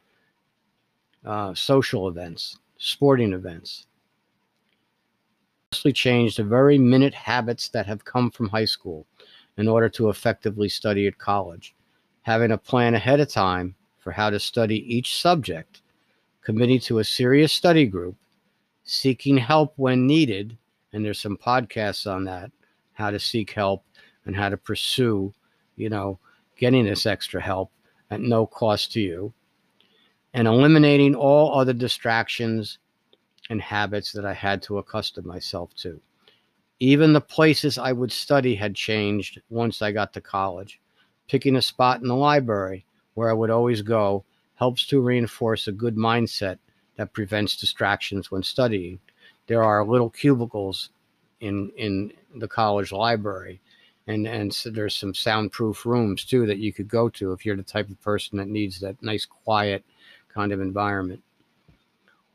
uh, 1.25 1.55
social 1.55 2.09
events, 2.09 2.59
sporting 2.79 3.33
events 3.33 3.87
change 5.71 6.35
the 6.35 6.43
very 6.43 6.79
minute 6.79 7.15
habits 7.15 7.69
that 7.69 7.87
have 7.87 8.05
come 8.05 8.31
from 8.31 8.49
high 8.49 8.65
school 8.65 9.07
in 9.57 9.69
order 9.69 9.89
to 9.89 10.09
effectively 10.09 10.69
study 10.69 11.07
at 11.07 11.19
college. 11.19 11.77
Having 12.23 12.51
a 12.51 12.59
plan 12.59 12.95
ahead 12.95 13.21
of 13.21 13.29
time 13.29 13.77
for 13.99 14.11
how 14.11 14.31
to 14.31 14.41
study 14.41 14.77
each 14.93 15.21
subject, 15.21 15.83
committing 16.43 16.81
to 16.81 16.99
a 16.99 17.05
serious 17.05 17.53
study 17.53 17.87
group, 17.87 18.17
seeking 18.83 19.37
help 19.37 19.73
when 19.77 20.07
needed, 20.07 20.57
and 20.93 21.05
there's 21.05 21.21
some 21.21 21.37
podcasts 21.37 22.11
on 22.11 22.25
that, 22.25 22.51
how 22.95 23.11
to 23.11 23.21
seek 23.21 23.53
help 23.53 23.85
and 24.27 24.35
how 24.35 24.49
to 24.49 24.57
pursue, 24.57 25.33
you 25.77 25.89
know, 25.89 26.19
getting 26.59 26.85
this 26.85 27.07
extra 27.07 27.41
help 27.41 27.71
at 28.11 28.21
no 28.21 28.45
cost 28.45 28.93
to 28.93 29.01
you, 29.01 29.33
and 30.35 30.49
eliminating 30.49 31.15
all 31.15 31.59
other 31.59 31.73
distractions 31.73 32.79
and 33.51 33.61
habits 33.61 34.13
that 34.13 34.25
I 34.25 34.33
had 34.33 34.63
to 34.63 34.79
accustom 34.79 35.27
myself 35.27 35.75
to. 35.79 36.01
Even 36.79 37.13
the 37.13 37.21
places 37.21 37.77
I 37.77 37.93
would 37.93 38.11
study 38.11 38.55
had 38.55 38.75
changed 38.75 39.43
once 39.51 39.83
I 39.83 39.93
got 39.93 40.15
to 40.15 40.21
college. 40.23 40.81
Picking 41.29 41.57
a 41.57 41.63
spot 41.63 42.01
in 42.01 42.09
the 42.09 42.17
library 42.17 42.87
where 43.15 43.29
I 43.29 43.35
would 43.35 43.51
always 43.51 43.83
go 43.83 44.25
helps 44.55 44.87
to 44.87 45.01
reinforce 45.01 45.69
a 45.69 45.73
good 45.73 45.97
mindset 45.97 46.59
that 46.97 47.13
prevents 47.13 47.57
distractions 47.57 48.31
when 48.31 48.43
studying. 48.43 48.99
There 49.47 49.63
are 49.63 49.85
little 49.85 50.11
cubicles 50.11 50.91
in 51.41 51.71
in 51.77 52.13
the 52.37 52.49
college 52.49 52.93
library 52.93 53.61
and 54.07 54.27
and 54.27 54.55
so 54.55 54.71
there's 54.71 54.95
some 54.95 55.15
soundproof 55.15 55.87
rooms 55.87 56.25
too 56.25 56.47
that 56.47 56.59
you 56.59 56.73
could 56.73 56.89
go 56.89 57.09
to 57.09 57.33
if 57.33 57.45
you're 57.45 57.57
the 57.57 57.63
type 57.63 57.89
of 57.89 58.01
person 58.03 58.39
that 58.39 58.49
needs 58.49 58.81
that 58.81 59.03
nice 59.03 59.25
quiet 59.25 59.85
kind 60.33 60.53
of 60.53 60.61
environment 60.61 61.23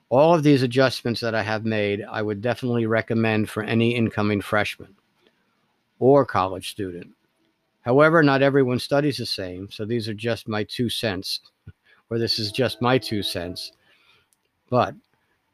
all 0.10 0.34
of 0.34 0.44
these 0.44 0.64
adjustments 0.64 1.22
that 1.22 1.36
I 1.36 1.42
have 1.42 1.66
made, 1.66 2.04
I 2.10 2.22
would 2.22 2.42
definitely 2.42 2.86
recommend 2.86 3.50
for 3.50 3.64
any 3.64 3.96
incoming 3.96 4.42
freshman 4.42 4.96
or 6.00 6.26
college 6.26 6.72
student. 6.72 7.12
However, 7.82 8.24
not 8.24 8.42
everyone 8.42 8.80
studies 8.80 9.18
the 9.18 9.26
same, 9.26 9.70
so 9.72 9.86
these 9.86 10.10
are 10.10 10.14
just 10.14 10.48
my 10.48 10.64
two 10.64 10.90
cents, 10.90 11.42
or 12.10 12.18
this 12.20 12.40
is 12.40 12.52
just 12.52 12.82
my 12.82 12.98
two 12.98 13.24
cents, 13.24 13.72
but 14.70 14.96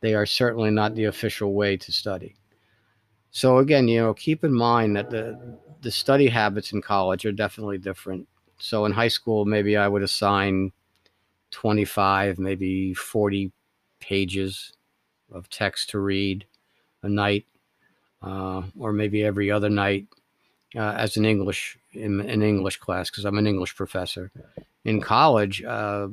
they 0.01 0.15
are 0.15 0.25
certainly 0.25 0.71
not 0.71 0.95
the 0.95 1.05
official 1.05 1.53
way 1.53 1.77
to 1.77 1.91
study. 1.91 2.35
So 3.31 3.59
again, 3.59 3.87
you 3.87 4.01
know, 4.01 4.13
keep 4.13 4.43
in 4.43 4.53
mind 4.53 4.95
that 4.95 5.09
the 5.09 5.57
the 5.81 5.91
study 5.91 6.27
habits 6.27 6.73
in 6.73 6.81
college 6.81 7.25
are 7.25 7.31
definitely 7.31 7.79
different. 7.79 8.27
So 8.59 8.85
in 8.85 8.91
high 8.91 9.07
school, 9.07 9.45
maybe 9.45 9.75
I 9.75 9.87
would 9.87 10.03
assign 10.03 10.71
25, 11.51 12.37
maybe 12.37 12.93
40 12.93 13.51
pages 14.01 14.73
of 15.31 15.49
text 15.49 15.91
to 15.91 15.99
read 15.99 16.45
a 17.01 17.07
night, 17.07 17.45
uh, 18.21 18.63
or 18.77 18.91
maybe 18.91 19.23
every 19.23 19.49
other 19.49 19.69
night 19.69 20.07
uh, 20.75 20.93
as 20.97 21.15
an 21.17 21.25
English 21.25 21.77
in 21.93 22.19
an 22.21 22.41
English 22.41 22.77
class 22.77 23.09
because 23.09 23.25
I'm 23.25 23.37
an 23.37 23.47
English 23.47 23.75
professor. 23.75 24.31
In 24.83 24.99
college, 24.99 25.63
uh, 25.63 26.07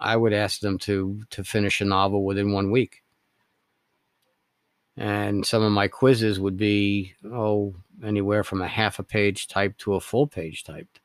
I 0.00 0.16
would 0.16 0.32
ask 0.32 0.60
them 0.60 0.78
to 0.78 1.22
to 1.30 1.44
finish 1.44 1.80
a 1.80 1.84
novel 1.84 2.24
within 2.24 2.52
one 2.52 2.70
week, 2.70 3.02
and 4.96 5.46
some 5.46 5.62
of 5.62 5.72
my 5.72 5.88
quizzes 5.88 6.40
would 6.40 6.56
be 6.56 7.14
oh 7.24 7.74
anywhere 8.02 8.42
from 8.42 8.62
a 8.62 8.68
half 8.68 8.98
a 8.98 9.04
page 9.04 9.46
typed 9.46 9.80
to 9.80 9.94
a 9.94 10.00
full 10.00 10.26
page 10.26 10.64
typed. 10.64 11.00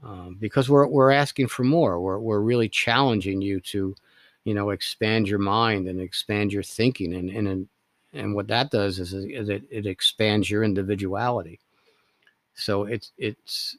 Um, 0.00 0.36
because 0.38 0.70
we're, 0.70 0.86
we're 0.86 1.10
asking 1.10 1.48
for 1.48 1.64
more. 1.64 2.00
We're, 2.00 2.20
we're 2.20 2.40
really 2.40 2.68
challenging 2.68 3.42
you 3.42 3.58
to 3.72 3.96
you 4.48 4.54
know 4.54 4.70
expand 4.70 5.28
your 5.28 5.38
mind 5.38 5.88
and 5.88 6.00
expand 6.00 6.54
your 6.54 6.62
thinking 6.62 7.14
and 7.14 7.28
and 7.28 7.68
and 8.14 8.34
what 8.34 8.48
that 8.48 8.70
does 8.70 8.98
is, 8.98 9.12
is 9.12 9.50
it, 9.50 9.64
it 9.70 9.84
expands 9.84 10.48
your 10.48 10.64
individuality. 10.64 11.60
So 12.54 12.84
it's 12.84 13.12
it's 13.18 13.76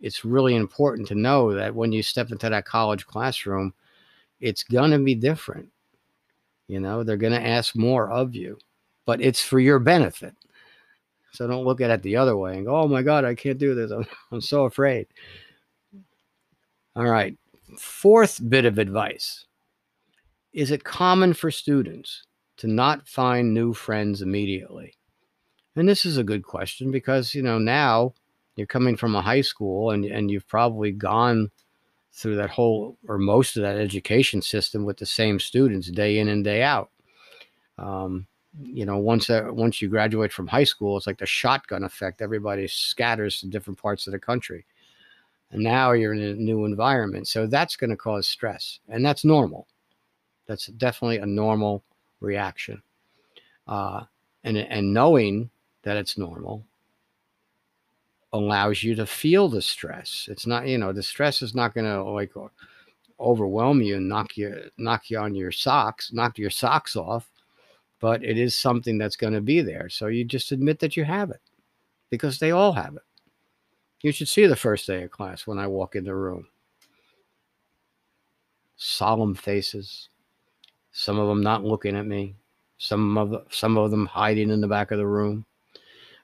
it's 0.00 0.24
really 0.24 0.56
important 0.56 1.06
to 1.08 1.14
know 1.14 1.54
that 1.54 1.72
when 1.72 1.92
you 1.92 2.02
step 2.02 2.32
into 2.32 2.50
that 2.50 2.64
college 2.64 3.06
classroom 3.06 3.72
it's 4.40 4.64
going 4.64 4.90
to 4.90 4.98
be 4.98 5.14
different. 5.14 5.68
You 6.66 6.80
know 6.80 7.04
they're 7.04 7.16
going 7.16 7.40
to 7.40 7.46
ask 7.46 7.76
more 7.76 8.10
of 8.10 8.34
you 8.34 8.58
but 9.06 9.20
it's 9.20 9.40
for 9.40 9.60
your 9.60 9.78
benefit. 9.78 10.34
So 11.30 11.46
don't 11.46 11.64
look 11.64 11.80
at 11.80 11.90
it 11.90 12.02
the 12.02 12.16
other 12.16 12.36
way 12.36 12.56
and 12.56 12.66
go 12.66 12.74
oh 12.74 12.88
my 12.88 13.02
god 13.02 13.24
i 13.24 13.36
can't 13.36 13.58
do 13.58 13.76
this. 13.76 13.92
I'm, 13.92 14.06
I'm 14.32 14.40
so 14.40 14.64
afraid. 14.64 15.06
All 16.96 17.08
right. 17.08 17.36
Fourth 17.78 18.40
bit 18.50 18.64
of 18.64 18.78
advice 18.78 19.46
is 20.52 20.70
it 20.70 20.84
common 20.84 21.34
for 21.34 21.50
students 21.50 22.24
to 22.58 22.66
not 22.66 23.06
find 23.06 23.54
new 23.54 23.72
friends 23.72 24.22
immediately? 24.22 24.94
And 25.76 25.88
this 25.88 26.04
is 26.04 26.16
a 26.16 26.24
good 26.24 26.42
question 26.42 26.90
because, 26.90 27.34
you 27.34 27.42
know, 27.42 27.58
now 27.58 28.14
you're 28.56 28.66
coming 28.66 28.96
from 28.96 29.14
a 29.14 29.22
high 29.22 29.40
school 29.40 29.92
and, 29.92 30.04
and 30.04 30.30
you've 30.30 30.48
probably 30.48 30.90
gone 30.92 31.50
through 32.12 32.36
that 32.36 32.50
whole 32.50 32.98
or 33.08 33.18
most 33.18 33.56
of 33.56 33.62
that 33.62 33.78
education 33.78 34.42
system 34.42 34.84
with 34.84 34.96
the 34.96 35.06
same 35.06 35.38
students 35.38 35.90
day 35.90 36.18
in 36.18 36.28
and 36.28 36.44
day 36.44 36.62
out. 36.62 36.90
Um, 37.78 38.26
you 38.60 38.84
know, 38.84 38.98
once 38.98 39.28
that 39.28 39.54
once 39.54 39.80
you 39.80 39.88
graduate 39.88 40.32
from 40.32 40.48
high 40.48 40.64
school, 40.64 40.96
it's 40.96 41.06
like 41.06 41.18
the 41.18 41.26
shotgun 41.26 41.84
effect. 41.84 42.20
Everybody 42.20 42.66
scatters 42.66 43.40
to 43.40 43.46
different 43.46 43.78
parts 43.78 44.08
of 44.08 44.12
the 44.12 44.18
country, 44.18 44.66
and 45.52 45.62
now 45.62 45.92
you're 45.92 46.12
in 46.12 46.20
a 46.20 46.34
new 46.34 46.64
environment. 46.64 47.28
So 47.28 47.46
that's 47.46 47.76
going 47.76 47.90
to 47.90 47.96
cause 47.96 48.26
stress, 48.26 48.80
and 48.88 49.06
that's 49.06 49.24
normal. 49.24 49.68
That's 50.50 50.66
definitely 50.66 51.18
a 51.18 51.26
normal 51.26 51.84
reaction. 52.20 52.82
Uh, 53.68 54.02
and, 54.42 54.58
and 54.58 54.92
knowing 54.92 55.50
that 55.84 55.96
it's 55.96 56.18
normal 56.18 56.66
allows 58.32 58.82
you 58.82 58.96
to 58.96 59.06
feel 59.06 59.48
the 59.48 59.62
stress. 59.62 60.28
It's 60.28 60.48
not, 60.48 60.66
you 60.66 60.78
know, 60.78 60.92
the 60.92 61.04
stress 61.04 61.42
is 61.42 61.54
not 61.54 61.72
going 61.74 61.86
to 61.86 62.02
like 62.02 62.32
overwhelm 63.20 63.82
you 63.82 63.96
and 63.96 64.08
knock 64.08 64.36
you 64.36 64.70
knock 64.78 65.10
you 65.10 65.18
on 65.20 65.36
your 65.36 65.52
socks, 65.52 66.12
knock 66.12 66.38
your 66.38 66.50
socks 66.50 66.96
off. 66.96 67.30
but 68.00 68.24
it 68.24 68.38
is 68.38 68.56
something 68.56 68.98
that's 68.98 69.16
going 69.16 69.34
to 69.34 69.40
be 69.40 69.62
there. 69.62 69.88
So 69.88 70.08
you 70.08 70.24
just 70.24 70.52
admit 70.52 70.80
that 70.80 70.96
you 70.96 71.04
have 71.04 71.30
it 71.30 71.42
because 72.10 72.38
they 72.40 72.52
all 72.52 72.72
have 72.74 72.96
it. 72.96 73.02
You 74.02 74.12
should 74.12 74.28
see 74.28 74.46
the 74.46 74.56
first 74.56 74.86
day 74.86 75.04
of 75.04 75.12
class 75.12 75.46
when 75.46 75.58
I 75.58 75.66
walk 75.68 75.96
in 75.96 76.04
the 76.04 76.14
room. 76.14 76.48
Solemn 78.76 79.34
faces, 79.34 80.09
some 80.92 81.18
of 81.18 81.28
them 81.28 81.42
not 81.42 81.64
looking 81.64 81.96
at 81.96 82.06
me, 82.06 82.36
some 82.78 83.18
of 83.18 83.46
some 83.50 83.76
of 83.78 83.90
them 83.90 84.06
hiding 84.06 84.50
in 84.50 84.60
the 84.60 84.68
back 84.68 84.90
of 84.90 84.98
the 84.98 85.06
room. 85.06 85.46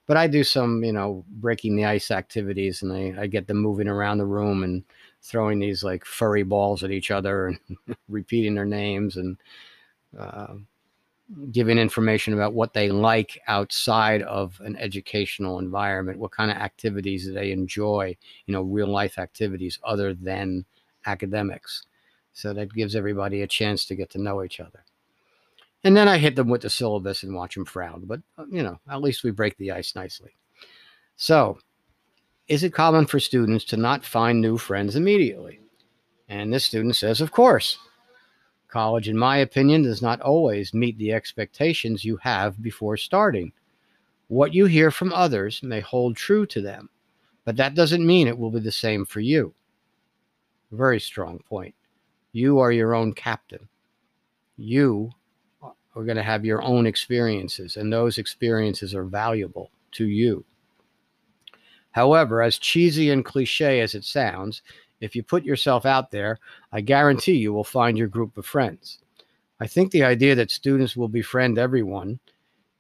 But 0.07 0.17
I 0.17 0.29
do 0.29 0.45
some, 0.45 0.85
you 0.85 0.93
know, 0.93 1.25
breaking 1.29 1.77
the 1.77 1.85
ice 1.87 2.11
activities, 2.13 2.83
and 2.83 2.93
I, 2.93 3.23
I 3.23 3.27
get 3.27 3.47
them 3.49 3.59
moving 3.59 3.89
around 3.89 4.19
the 4.19 4.27
room 4.27 4.65
and 4.65 4.85
throwing 5.23 5.59
these 5.59 5.83
like 5.85 6.05
furry 6.05 6.45
balls 6.45 6.85
at 6.85 6.93
each 6.93 7.11
other 7.11 7.49
and 7.49 7.59
repeating 8.09 8.55
their 8.55 8.65
names 8.67 9.17
and 9.17 9.37
uh, 10.19 10.55
giving 11.51 11.79
information 11.79 12.35
about 12.35 12.55
what 12.55 12.73
they 12.73 12.89
like 12.91 13.41
outside 13.49 14.23
of 14.23 14.61
an 14.61 14.77
educational 14.77 15.59
environment, 15.59 16.19
what 16.19 16.31
kind 16.31 16.51
of 16.51 16.57
activities 16.57 17.33
they 17.33 17.51
enjoy, 17.51 18.17
you 18.47 18.53
know, 18.53 18.63
real 18.63 18.87
life 18.87 19.19
activities 19.19 19.79
other 19.85 20.15
than 20.15 20.65
academics. 21.05 21.85
So 22.37 22.53
that 22.53 22.75
gives 22.75 22.95
everybody 22.95 23.41
a 23.41 23.47
chance 23.47 23.87
to 23.87 23.95
get 23.97 24.11
to 24.11 24.21
know 24.21 24.45
each 24.45 24.61
other. 24.61 24.85
And 25.83 25.97
then 25.97 26.07
I 26.07 26.19
hit 26.19 26.37
them 26.37 26.51
with 26.51 26.61
the 26.61 26.69
syllabus 26.69 27.23
and 27.23 27.35
watch 27.35 27.55
them 27.55 27.65
frown. 27.65 28.03
But, 28.05 28.21
uh, 28.37 28.45
you 28.51 28.63
know, 28.63 28.79
at 28.91 29.01
least 29.01 29.25
we 29.25 29.31
break 29.31 29.57
the 29.57 29.73
ice 29.73 29.95
nicely. 29.97 30.37
So, 31.17 31.59
is 32.47 32.63
it 32.63 32.75
common 32.75 33.07
for 33.07 33.19
students 33.21 33.65
to 33.67 33.79
not 33.79 34.05
find 34.05 34.39
new 34.39 34.59
friends 34.59 34.97
immediately? 34.97 35.61
And 36.29 36.53
this 36.53 36.67
student 36.67 36.95
says, 36.95 37.23
of 37.23 37.33
course. 37.33 37.79
College, 38.69 39.09
in 39.09 39.17
my 39.17 39.39
opinion, 39.39 39.85
does 39.85 40.03
not 40.03 40.21
always 40.21 40.75
meet 40.75 40.99
the 40.99 41.15
expectations 41.15 42.05
you 42.05 42.19
have 42.19 42.61
before 42.63 42.99
starting. 42.99 43.51
What 44.29 44.53
you 44.53 44.67
hear 44.67 44.91
from 44.91 45.11
others 45.15 45.63
may 45.63 45.81
hold 45.81 46.17
true 46.17 46.45
to 46.47 46.61
them, 46.61 46.91
but 47.47 47.57
that 47.57 47.75
doesn't 47.75 48.07
mean 48.07 48.29
it 48.29 48.37
will 48.37 48.51
be 48.51 48.61
the 48.61 48.73
same 48.73 49.07
for 49.07 49.21
you. 49.21 49.55
Very 50.71 51.01
strong 51.01 51.39
point. 51.39 51.75
You 52.37 52.59
are 52.59 52.71
your 52.71 52.95
own 52.95 53.15
captain. 53.15 53.67
You 54.59 55.11
are 55.63 56.05
going 56.05 56.19
to 56.19 56.23
have 56.23 56.45
your 56.45 56.61
own 56.61 56.87
experiences, 56.87 57.79
and 57.79 57.91
those 57.91 58.19
experiences 58.19 58.95
are 58.95 59.05
valuable 59.05 59.71
to 59.93 60.05
you. 60.05 60.45
However, 61.93 62.43
as 62.43 62.59
cheesy 62.59 63.09
and 63.09 63.25
cliche 63.25 63.81
as 63.81 63.95
it 63.95 64.05
sounds, 64.05 64.61
if 65.01 65.17
you 65.17 65.23
put 65.23 65.45
yourself 65.47 65.87
out 65.87 66.11
there, 66.11 66.39
I 66.73 66.83
guarantee 66.83 67.37
you 67.37 67.55
will 67.55 67.65
find 67.65 67.97
your 67.97 68.07
group 68.07 68.37
of 68.37 68.45
friends. 68.45 68.99
I 69.59 69.67
think 69.67 69.91
the 69.91 70.05
idea 70.05 70.35
that 70.35 70.51
students 70.51 70.95
will 70.95 71.09
befriend 71.09 71.57
everyone 71.57 72.21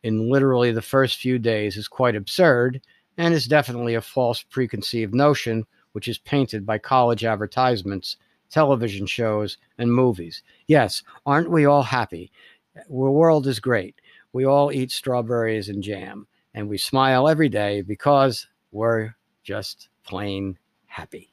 in 0.02 0.30
literally 0.30 0.70
the 0.70 0.82
first 0.82 1.16
few 1.16 1.38
days 1.38 1.78
is 1.78 1.88
quite 1.88 2.14
absurd 2.14 2.82
and 3.16 3.32
is 3.32 3.46
definitely 3.46 3.94
a 3.94 4.02
false 4.02 4.42
preconceived 4.42 5.14
notion 5.14 5.64
which 5.92 6.08
is 6.08 6.18
painted 6.18 6.66
by 6.66 6.76
college 6.76 7.24
advertisements, 7.24 8.18
television 8.50 9.06
shows, 9.06 9.58
and 9.78 9.92
movies. 9.92 10.42
Yes, 10.66 11.02
aren't 11.24 11.50
we 11.50 11.64
all 11.66 11.82
happy? 11.82 12.30
The 12.74 12.84
world 12.88 13.46
is 13.46 13.60
great. 13.60 13.96
We 14.32 14.44
all 14.44 14.72
eat 14.72 14.90
strawberries 14.90 15.68
and 15.68 15.82
jam, 15.82 16.26
and 16.54 16.68
we 16.68 16.78
smile 16.78 17.28
every 17.28 17.48
day 17.48 17.80
because 17.82 18.46
we're 18.72 19.14
just 19.42 19.88
plain 20.04 20.58
happy. 20.86 21.30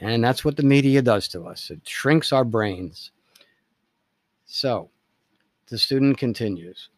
And 0.00 0.24
that's 0.24 0.44
what 0.44 0.56
the 0.56 0.62
media 0.62 1.02
does 1.02 1.28
to 1.28 1.42
us 1.44 1.70
it 1.70 1.86
shrinks 1.88 2.32
our 2.32 2.44
brains. 2.44 3.10
So 4.46 4.90
the 5.68 5.78
student 5.78 6.18
continues. 6.18 6.88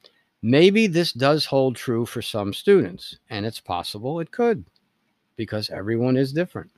Maybe 0.43 0.87
this 0.87 1.13
does 1.13 1.47
hold 1.47 1.77
true 1.77 2.07
for 2.07 2.23
some 2.23 2.53
students, 2.53 3.19
and 3.31 3.45
it's 3.47 3.61
possible 3.61 4.21
it 4.21 4.31
could 4.31 4.65
because 5.37 5.71
everyone 5.71 6.17
is 6.17 6.33
different. 6.33 6.71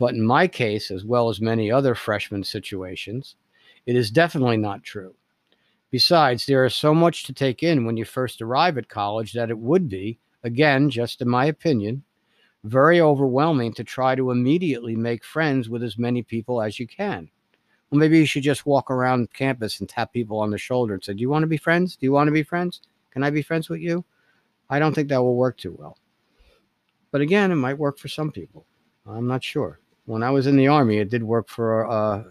But 0.00 0.14
in 0.14 0.22
my 0.22 0.48
case, 0.48 0.90
as 0.90 1.04
well 1.04 1.28
as 1.28 1.42
many 1.42 1.70
other 1.70 1.94
freshman 1.94 2.42
situations, 2.42 3.36
it 3.84 3.94
is 3.94 4.10
definitely 4.10 4.56
not 4.56 4.82
true. 4.82 5.14
Besides, 5.90 6.46
there 6.46 6.64
is 6.64 6.74
so 6.74 6.94
much 6.94 7.24
to 7.24 7.34
take 7.34 7.62
in 7.62 7.84
when 7.84 7.98
you 7.98 8.06
first 8.06 8.40
arrive 8.40 8.78
at 8.78 8.88
college 8.88 9.34
that 9.34 9.50
it 9.50 9.58
would 9.58 9.90
be, 9.90 10.18
again, 10.42 10.88
just 10.88 11.20
in 11.20 11.28
my 11.28 11.44
opinion, 11.44 12.02
very 12.64 12.98
overwhelming 12.98 13.74
to 13.74 13.84
try 13.84 14.14
to 14.14 14.30
immediately 14.30 14.96
make 14.96 15.22
friends 15.22 15.68
with 15.68 15.82
as 15.82 15.98
many 15.98 16.22
people 16.22 16.62
as 16.62 16.80
you 16.80 16.86
can. 16.86 17.28
Well, 17.90 17.98
maybe 17.98 18.18
you 18.18 18.24
should 18.24 18.42
just 18.42 18.64
walk 18.64 18.90
around 18.90 19.34
campus 19.34 19.80
and 19.80 19.88
tap 19.88 20.14
people 20.14 20.38
on 20.38 20.48
the 20.48 20.56
shoulder 20.56 20.94
and 20.94 21.04
say, 21.04 21.12
Do 21.12 21.20
you 21.20 21.28
want 21.28 21.42
to 21.42 21.46
be 21.46 21.58
friends? 21.58 21.96
Do 21.96 22.06
you 22.06 22.12
want 22.12 22.28
to 22.28 22.32
be 22.32 22.42
friends? 22.42 22.80
Can 23.10 23.22
I 23.22 23.28
be 23.28 23.42
friends 23.42 23.68
with 23.68 23.80
you? 23.80 24.06
I 24.70 24.78
don't 24.78 24.94
think 24.94 25.10
that 25.10 25.22
will 25.22 25.36
work 25.36 25.58
too 25.58 25.76
well. 25.78 25.98
But 27.10 27.20
again, 27.20 27.52
it 27.52 27.56
might 27.56 27.76
work 27.76 27.98
for 27.98 28.08
some 28.08 28.32
people. 28.32 28.64
I'm 29.06 29.26
not 29.26 29.44
sure. 29.44 29.78
When 30.10 30.24
I 30.24 30.30
was 30.30 30.48
in 30.48 30.56
the 30.56 30.66
Army, 30.66 30.98
it 30.98 31.08
did 31.08 31.22
work 31.22 31.48
for 31.48 31.88
uh, 31.88 32.24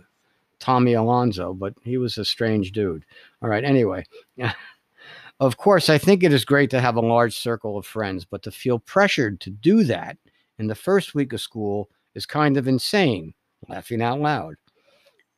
Tommy 0.60 0.96
Alonso, 0.96 1.54
but 1.54 1.76
he 1.82 1.98
was 1.98 2.18
a 2.18 2.26
strange 2.26 2.74
dude. 2.74 3.06
All 3.42 3.48
right, 3.48 3.64
anyway. 3.64 4.06
Of 5.42 5.56
course, 5.56 5.88
I 5.90 5.98
think 5.98 6.22
it 6.22 6.34
is 6.34 6.44
great 6.44 6.70
to 6.72 6.82
have 6.82 6.98
a 6.98 7.02
large 7.02 7.38
circle 7.38 7.78
of 7.78 7.86
friends, 7.86 8.26
but 8.26 8.44
to 8.44 8.52
feel 8.52 8.78
pressured 8.78 9.40
to 9.40 9.50
do 9.50 9.86
that 9.86 10.18
in 10.58 10.68
the 10.68 10.76
first 10.76 11.16
week 11.16 11.32
of 11.32 11.40
school 11.40 11.90
is 12.14 12.26
kind 12.26 12.58
of 12.58 12.68
insane, 12.68 13.34
laughing 13.70 14.02
out 14.02 14.20
loud. 14.20 14.56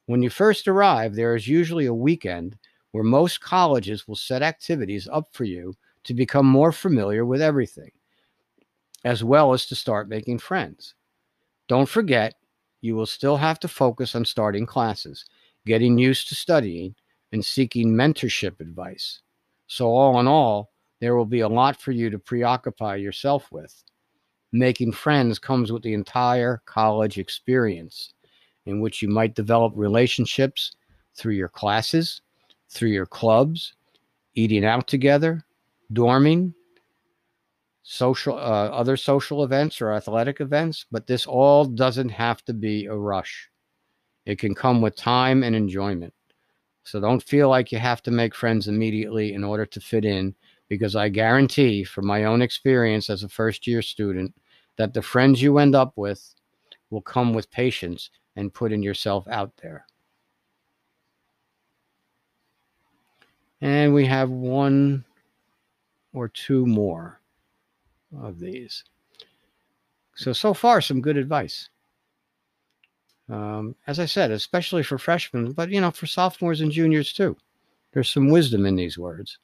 When 0.08 0.24
you 0.24 0.32
first 0.32 0.68
arrive, 0.68 1.14
there 1.14 1.36
is 1.36 1.48
usually 1.48 1.86
a 1.86 1.94
weekend 1.94 2.58
where 2.94 3.04
most 3.04 3.42
colleges 3.42 4.08
will 4.08 4.16
set 4.16 4.42
activities 4.42 5.08
up 5.14 5.28
for 5.32 5.44
you 5.44 5.76
to 6.06 6.16
become 6.16 6.48
more 6.48 6.72
familiar 6.72 7.24
with 7.24 7.40
everything, 7.40 7.92
as 9.06 9.24
well 9.24 9.54
as 9.54 9.68
to 9.68 9.76
start 9.76 10.10
making 10.10 10.40
friends. 10.40 10.96
Don't 11.72 11.88
forget, 11.88 12.34
you 12.82 12.98
will 12.98 13.06
still 13.06 13.38
have 13.38 13.58
to 13.62 13.68
focus 13.70 14.14
on 14.14 14.26
starting 14.26 14.66
classes, 14.66 15.24
getting 15.66 15.98
used 15.98 16.28
to 16.28 16.36
studying, 16.36 16.96
and 17.32 17.46
seeking 17.46 17.94
mentorship 17.94 18.60
advice. 18.60 19.22
So, 19.68 19.88
all 19.88 20.20
in 20.20 20.28
all, 20.28 20.74
there 21.00 21.16
will 21.16 21.26
be 21.26 21.40
a 21.40 21.48
lot 21.48 21.80
for 21.80 21.94
you 21.94 22.10
to 22.10 22.20
preoccupy 22.20 22.98
yourself 22.98 23.50
with. 23.54 23.86
Making 24.52 24.92
friends 24.92 25.40
comes 25.40 25.72
with 25.72 25.82
the 25.82 25.94
entire 25.94 26.62
college 26.66 27.18
experience, 27.18 28.16
in 28.66 28.82
which 28.82 29.02
you 29.02 29.08
might 29.08 29.34
develop 29.34 29.72
relationships 29.74 30.74
through 31.16 31.36
your 31.36 31.48
classes, 31.48 32.22
through 32.70 32.90
your 32.90 33.06
clubs, 33.06 33.76
eating 34.36 34.66
out 34.66 34.90
together, 34.90 35.46
dorming, 35.94 36.54
social 37.84 38.36
uh, 38.36 38.70
other 38.70 38.96
social 38.96 39.44
events 39.44 39.82
or 39.82 39.92
athletic 39.92 40.40
events 40.40 40.86
but 40.92 41.08
this 41.08 41.26
all 41.26 41.66
doesn't 41.66 42.10
have 42.10 42.44
to 42.46 42.54
be 42.54 42.86
a 42.86 42.96
rush. 42.96 43.50
It 44.26 44.38
can 44.38 44.54
come 44.54 44.82
with 44.82 44.96
time 44.96 45.44
and 45.44 45.56
enjoyment. 45.56 46.14
So 46.84 47.00
don't 47.00 47.24
feel 47.24 47.50
like 47.50 47.72
you 47.72 47.80
have 47.80 48.02
to 48.04 48.12
make 48.12 48.36
friends 48.36 48.68
immediately 48.68 49.34
in 49.34 49.44
order 49.44 49.66
to 49.66 49.80
fit 49.80 50.06
in, 50.06 50.36
because 50.68 50.96
I 50.96 51.10
guarantee 51.10 51.84
from 51.84 52.08
my 52.08 52.26
own 52.26 52.42
experience 52.42 53.10
as 53.10 53.24
a 53.24 53.30
first 53.30 53.68
year 53.68 53.82
student 53.82 54.34
that 54.78 54.94
the 54.94 55.02
friends 55.02 55.42
you 55.42 55.58
end 55.58 55.76
up 55.76 55.94
with 55.96 56.36
will 56.90 57.02
come 57.02 57.34
with 57.34 57.52
patience 57.52 58.10
and 58.36 58.54
putting 58.54 58.82
yourself 58.82 59.28
out 59.28 59.52
there. 59.62 59.86
And 63.62 63.94
we 63.94 64.06
have 64.06 64.30
one 64.30 65.06
or 66.14 66.28
two 66.28 66.66
more 66.66 67.21
of 68.20 68.40
these. 68.40 68.84
So, 70.16 70.34
so 70.34 70.54
far, 70.54 70.82
some 70.82 71.02
good 71.02 71.18
advice. 71.18 71.70
Um, 73.30 73.76
as 73.88 74.00
I 74.00 74.06
said, 74.06 74.32
especially 74.32 74.84
for 74.84 74.98
freshmen, 74.98 75.54
but 75.54 75.70
you 75.70 75.80
know, 75.80 75.92
for 75.92 76.06
sophomores 76.06 76.62
and 76.62 76.72
juniors 76.72 77.14
too. 77.14 77.38
There's 77.94 78.10
some 78.10 78.30
wisdom 78.30 78.66
in 78.66 78.76
these 78.76 78.98
words. 78.98 79.38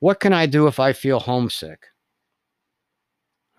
What 0.00 0.20
can 0.20 0.32
I 0.32 0.46
do 0.46 0.66
if 0.66 0.80
I 0.80 0.92
feel 0.92 1.20
homesick? 1.20 1.86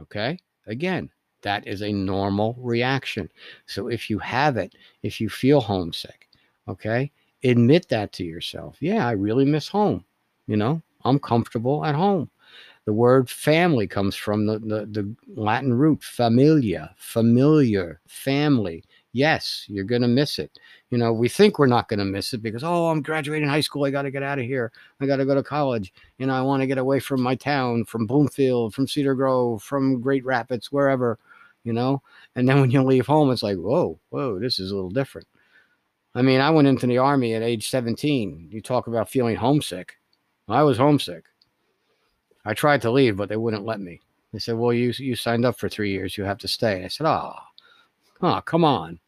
Okay. 0.02 0.38
Again, 0.68 1.10
that 1.42 1.68
is 1.68 1.82
a 1.82 1.92
normal 1.92 2.56
reaction. 2.60 3.30
So 3.66 3.88
if 3.88 4.10
you 4.10 4.20
have 4.20 4.58
it, 4.58 4.76
if 5.04 5.20
you 5.20 5.30
feel 5.30 5.62
homesick, 5.62 6.30
okay, 6.68 7.12
admit 7.44 7.90
that 7.90 8.14
to 8.14 8.24
yourself. 8.24 8.78
Yeah, 8.80 9.08
I 9.08 9.12
really 9.12 9.46
miss 9.46 9.68
home. 9.68 10.06
You 10.48 10.58
know, 10.58 10.82
I'm 11.04 11.20
comfortable 11.20 11.86
at 11.86 11.96
home. 11.96 12.30
The 12.86 12.94
word 12.94 13.30
family 13.30 13.88
comes 13.88 14.16
from 14.16 14.48
the, 14.48 14.60
the, 14.60 14.86
the 14.88 15.16
Latin 15.36 15.74
root 15.74 16.04
familia, 16.04 16.94
familiar, 16.98 18.00
family. 18.08 18.84
Yes, 19.14 19.66
you're 19.68 19.84
going 19.84 20.02
to 20.02 20.08
miss 20.08 20.40
it. 20.40 20.58
You 20.90 20.98
know, 20.98 21.14
we 21.14 21.30
think 21.30 21.60
we're 21.60 21.68
not 21.68 21.90
going 21.90 22.00
to 22.00 22.06
miss 22.06 22.34
it 22.34 22.42
because, 22.42 22.64
oh, 22.64 22.88
I'm 22.88 23.02
graduating 23.02 23.48
high 23.48 23.62
school. 23.62 23.86
I 23.86 23.92
got 23.92 24.04
to 24.04 24.12
get 24.12 24.24
out 24.24 24.40
of 24.40 24.46
here. 24.46 24.72
I 25.00 25.06
got 25.06 25.18
to 25.18 25.26
go 25.26 25.36
to 25.36 25.44
college. 25.44 25.94
You 26.18 26.26
know, 26.26 26.34
I 26.34 26.42
want 26.42 26.62
to 26.62 26.68
get 26.68 26.78
away 26.78 27.00
from 27.00 27.22
my 27.22 27.36
town, 27.36 27.86
from 27.86 28.08
Bloomfield, 28.08 28.74
from 28.74 28.88
Cedar 28.88 29.14
Grove, 29.14 29.62
from 29.62 30.02
Great 30.02 30.26
Rapids, 30.26 30.72
wherever, 30.72 31.20
you 31.64 31.74
know. 31.74 32.02
And 32.36 32.48
then 32.48 32.62
when 32.62 32.72
you 32.72 32.82
leave 32.82 33.06
home, 33.06 33.32
it's 33.32 33.44
like, 33.44 33.58
whoa, 33.58 34.00
whoa, 34.10 34.40
this 34.40 34.60
is 34.60 34.72
a 34.72 34.76
little 34.76 34.90
different. 34.90 35.28
I 36.16 36.22
mean, 36.22 36.42
I 36.42 36.50
went 36.50 36.68
into 36.68 36.88
the 36.88 36.98
army 36.98 37.36
at 37.36 37.44
age 37.44 37.70
17. 37.70 38.50
You 38.52 38.62
talk 38.62 38.88
about 38.88 39.10
feeling 39.10 39.36
homesick. 39.36 39.98
I 40.48 40.64
was 40.64 40.78
homesick. 40.78 41.26
I 42.46 42.54
tried 42.54 42.82
to 42.84 42.92
leave, 42.92 43.18
but 43.18 43.30
they 43.30 43.38
wouldn't 43.38 43.66
let 43.66 43.80
me. 43.80 44.02
They 44.34 44.40
said, 44.40 44.56
"Well, 44.58 44.74
you 44.74 44.94
you 44.98 45.16
signed 45.16 45.46
up 45.46 45.58
for 45.60 45.70
three 45.70 45.92
years. 45.92 46.18
You 46.18 46.24
have 46.24 46.38
to 46.40 46.48
stay." 46.48 46.78
And 46.78 46.86
I 46.86 46.88
said, 46.88 47.08
"Oh, 47.08 47.36
oh, 48.22 48.42
come 48.46 48.64
on." 48.64 49.00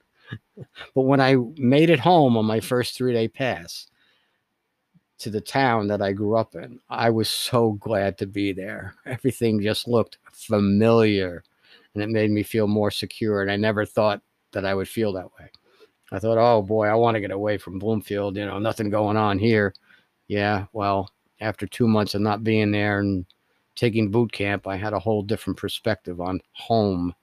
but 0.95 1.03
when 1.03 1.21
I 1.21 1.35
made 1.57 1.89
it 1.89 1.99
home 1.99 2.37
on 2.37 2.45
my 2.45 2.59
first 2.59 2.95
three 2.97 3.13
day 3.13 3.27
pass 3.27 3.87
to 5.19 5.29
the 5.29 5.41
town 5.41 5.87
that 5.87 6.01
I 6.01 6.11
grew 6.11 6.35
up 6.35 6.55
in, 6.55 6.79
I 6.89 7.09
was 7.09 7.29
so 7.29 7.73
glad 7.73 8.17
to 8.17 8.27
be 8.27 8.51
there. 8.51 8.95
Everything 9.05 9.61
just 9.61 9.87
looked 9.87 10.17
familiar, 10.31 11.43
and 11.93 12.03
it 12.03 12.09
made 12.09 12.31
me 12.31 12.43
feel 12.43 12.67
more 12.67 12.91
secure. 12.91 13.41
And 13.41 13.51
I 13.51 13.55
never 13.55 13.85
thought 13.85 14.21
that 14.51 14.65
I 14.65 14.73
would 14.75 14.89
feel 14.89 15.13
that 15.13 15.31
way. 15.39 15.49
I 16.11 16.19
thought, 16.19 16.37
"Oh 16.37 16.61
boy, 16.61 16.87
I 16.87 16.95
want 16.95 17.15
to 17.15 17.21
get 17.21 17.31
away 17.31 17.57
from 17.57 17.79
Bloomfield. 17.79 18.37
You 18.37 18.45
know, 18.45 18.59
nothing 18.59 18.89
going 18.89 19.17
on 19.17 19.39
here." 19.39 19.73
Yeah, 20.27 20.65
well, 20.73 21.11
after 21.43 21.67
two 21.67 21.87
months 21.87 22.15
of 22.15 22.21
not 22.21 22.43
being 22.43 22.71
there 22.71 22.99
and 22.99 23.25
taking 23.75 24.09
boot 24.09 24.31
camp, 24.31 24.67
I 24.67 24.77
had 24.77 24.93
a 24.93 24.99
whole 24.99 25.21
different 25.21 25.57
perspective 25.57 26.21
on 26.21 26.41
home. 26.53 27.13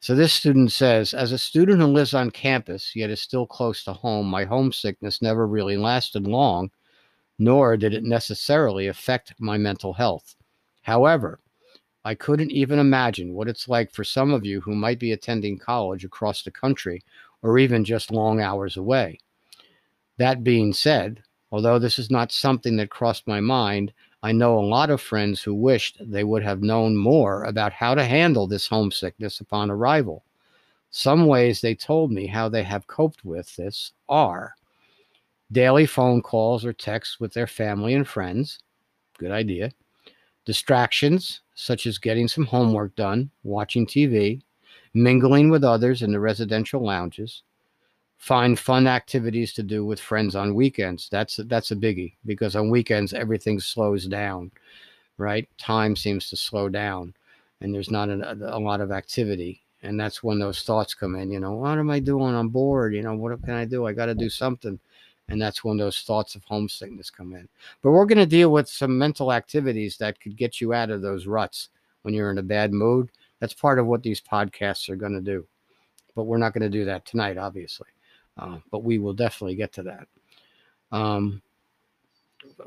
So 0.00 0.14
this 0.16 0.32
student 0.32 0.72
says, 0.72 1.14
as 1.14 1.30
a 1.30 1.38
student 1.38 1.80
who 1.80 1.86
lives 1.86 2.12
on 2.12 2.30
campus 2.30 2.96
yet 2.96 3.10
is 3.10 3.20
still 3.22 3.46
close 3.46 3.84
to 3.84 3.92
home, 3.92 4.26
my 4.26 4.44
homesickness 4.44 5.22
never 5.22 5.46
really 5.46 5.76
lasted 5.76 6.26
long, 6.26 6.70
nor 7.38 7.76
did 7.76 7.94
it 7.94 8.02
necessarily 8.02 8.88
affect 8.88 9.34
my 9.38 9.56
mental 9.56 9.92
health. 9.92 10.34
However, 10.82 11.38
I 12.04 12.16
couldn't 12.16 12.50
even 12.50 12.80
imagine 12.80 13.32
what 13.32 13.46
it's 13.46 13.68
like 13.68 13.92
for 13.92 14.02
some 14.02 14.32
of 14.32 14.44
you 14.44 14.60
who 14.60 14.74
might 14.74 14.98
be 14.98 15.12
attending 15.12 15.56
college 15.56 16.04
across 16.04 16.42
the 16.42 16.50
country 16.50 17.02
or 17.42 17.58
even 17.58 17.84
just 17.84 18.10
long 18.10 18.40
hours 18.40 18.76
away. 18.76 19.18
That 20.18 20.42
being 20.42 20.72
said, 20.72 21.22
although 21.52 21.78
this 21.78 21.98
is 21.98 22.10
not 22.10 22.32
something 22.32 22.76
that 22.76 22.90
crossed 22.90 23.28
my 23.28 23.38
mind, 23.38 23.92
I 24.22 24.32
know 24.32 24.58
a 24.58 24.60
lot 24.60 24.90
of 24.90 25.00
friends 25.00 25.42
who 25.42 25.54
wished 25.54 25.98
they 26.00 26.24
would 26.24 26.42
have 26.42 26.62
known 26.62 26.96
more 26.96 27.44
about 27.44 27.72
how 27.72 27.94
to 27.94 28.04
handle 28.04 28.46
this 28.46 28.66
homesickness 28.66 29.38
upon 29.38 29.70
arrival. 29.70 30.24
Some 30.90 31.26
ways 31.26 31.60
they 31.60 31.74
told 31.74 32.10
me 32.10 32.26
how 32.26 32.48
they 32.48 32.62
have 32.62 32.86
coped 32.86 33.24
with 33.24 33.54
this 33.56 33.92
are 34.08 34.54
daily 35.52 35.86
phone 35.86 36.22
calls 36.22 36.64
or 36.64 36.72
texts 36.72 37.20
with 37.20 37.34
their 37.34 37.46
family 37.46 37.94
and 37.94 38.08
friends. 38.08 38.58
Good 39.18 39.30
idea. 39.30 39.72
Distractions, 40.46 41.42
such 41.54 41.86
as 41.86 41.98
getting 41.98 42.28
some 42.28 42.46
homework 42.46 42.96
done, 42.96 43.30
watching 43.44 43.86
TV, 43.86 44.40
mingling 44.94 45.50
with 45.50 45.64
others 45.64 46.02
in 46.02 46.12
the 46.12 46.20
residential 46.20 46.84
lounges, 46.84 47.42
find 48.22 48.56
fun 48.56 48.86
activities 48.86 49.52
to 49.52 49.64
do 49.64 49.84
with 49.84 49.98
friends 49.98 50.36
on 50.36 50.54
weekends. 50.54 51.08
That's 51.10 51.40
that's 51.46 51.72
a 51.72 51.76
biggie 51.76 52.14
because 52.24 52.54
on 52.54 52.70
weekends 52.70 53.12
everything 53.12 53.58
slows 53.58 54.06
down, 54.06 54.52
right? 55.18 55.48
Time 55.58 55.96
seems 55.96 56.30
to 56.30 56.36
slow 56.36 56.68
down, 56.68 57.14
and 57.60 57.74
there's 57.74 57.90
not 57.90 58.08
a, 58.10 58.56
a 58.56 58.60
lot 58.60 58.80
of 58.80 58.92
activity. 58.92 59.62
And 59.82 59.98
that's 59.98 60.22
when 60.22 60.38
those 60.38 60.62
thoughts 60.62 60.94
come 60.94 61.16
in. 61.16 61.32
You 61.32 61.40
know, 61.40 61.54
what 61.54 61.76
am 61.76 61.90
I 61.90 61.98
doing? 61.98 62.36
I'm 62.36 62.48
bored. 62.48 62.94
You 62.94 63.02
know, 63.02 63.16
what 63.16 63.42
can 63.42 63.54
I 63.54 63.64
do? 63.64 63.86
I 63.88 63.92
got 63.92 64.06
to 64.06 64.14
do 64.14 64.30
something. 64.30 64.78
And 65.28 65.42
that's 65.42 65.64
when 65.64 65.76
those 65.76 66.02
thoughts 66.02 66.36
of 66.36 66.44
homesickness 66.44 67.10
come 67.10 67.34
in. 67.34 67.48
But 67.82 67.90
we're 67.90 68.06
going 68.06 68.18
to 68.18 68.26
deal 68.26 68.52
with 68.52 68.68
some 68.68 68.96
mental 68.96 69.32
activities 69.32 69.96
that 69.96 70.20
could 70.20 70.36
get 70.36 70.60
you 70.60 70.72
out 70.72 70.90
of 70.90 71.02
those 71.02 71.26
ruts 71.26 71.70
when 72.02 72.14
you're 72.14 72.30
in 72.30 72.38
a 72.38 72.42
bad 72.42 72.72
mood. 72.72 73.10
That's 73.40 73.54
part 73.54 73.80
of 73.80 73.86
what 73.86 74.04
these 74.04 74.20
podcasts 74.20 74.88
are 74.88 74.94
going 74.94 75.14
to 75.14 75.20
do. 75.20 75.44
But 76.14 76.24
we're 76.24 76.38
not 76.38 76.52
going 76.52 76.70
to 76.70 76.78
do 76.78 76.84
that 76.84 77.04
tonight, 77.04 77.36
obviously. 77.36 77.88
Uh, 78.38 78.58
but 78.70 78.82
we 78.82 78.98
will 78.98 79.12
definitely 79.12 79.56
get 79.56 79.72
to 79.74 79.82
that. 79.82 80.08
Um, 80.90 81.42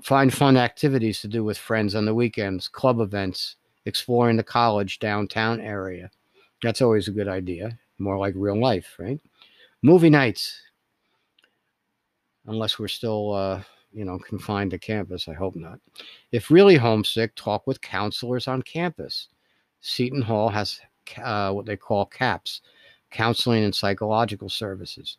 find 0.01 0.33
fun 0.33 0.57
activities 0.57 1.21
to 1.21 1.27
do 1.27 1.43
with 1.43 1.57
friends 1.57 1.95
on 1.95 2.05
the 2.05 2.13
weekends, 2.13 2.67
club 2.67 2.99
events, 2.99 3.55
exploring 3.85 4.37
the 4.37 4.43
college 4.43 4.99
downtown 4.99 5.59
area. 5.59 6.09
That's 6.63 6.81
always 6.81 7.07
a 7.07 7.11
good 7.11 7.27
idea. 7.27 7.77
More 7.97 8.17
like 8.17 8.33
real 8.35 8.59
life, 8.59 8.95
right? 8.99 9.19
Movie 9.81 10.09
nights. 10.09 10.61
Unless 12.47 12.77
we're 12.77 12.87
still, 12.87 13.33
uh, 13.33 13.61
you 13.91 14.05
know, 14.05 14.19
confined 14.19 14.71
to 14.71 14.79
campus. 14.79 15.27
I 15.27 15.33
hope 15.33 15.55
not. 15.55 15.79
If 16.31 16.51
really 16.51 16.75
homesick, 16.75 17.35
talk 17.35 17.65
with 17.65 17.81
counselors 17.81 18.47
on 18.47 18.61
campus. 18.61 19.29
Seton 19.81 20.21
Hall 20.21 20.49
has 20.49 20.79
uh, 21.23 21.51
what 21.51 21.65
they 21.65 21.77
call 21.77 22.05
CAPS, 22.05 22.61
counseling 23.11 23.63
and 23.63 23.73
psychological 23.73 24.49
services 24.49 25.17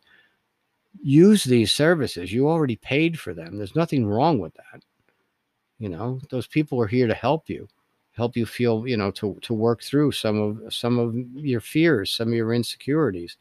use 1.01 1.43
these 1.43 1.71
services. 1.71 2.31
You 2.31 2.49
already 2.49 2.75
paid 2.75 3.19
for 3.19 3.33
them. 3.33 3.57
There's 3.57 3.75
nothing 3.75 4.05
wrong 4.05 4.39
with 4.39 4.53
that. 4.55 4.83
You 5.79 5.89
know, 5.89 6.19
those 6.29 6.47
people 6.47 6.81
are 6.81 6.87
here 6.87 7.07
to 7.07 7.13
help 7.13 7.49
you, 7.49 7.67
help 8.13 8.35
you 8.35 8.45
feel, 8.45 8.87
you 8.87 8.97
know, 8.97 9.11
to 9.11 9.37
to 9.41 9.53
work 9.53 9.83
through 9.83 10.11
some 10.11 10.39
of 10.39 10.73
some 10.73 10.97
of 10.97 11.15
your 11.35 11.61
fears, 11.61 12.11
some 12.11 12.29
of 12.29 12.33
your 12.33 12.53
insecurities. 12.53 13.37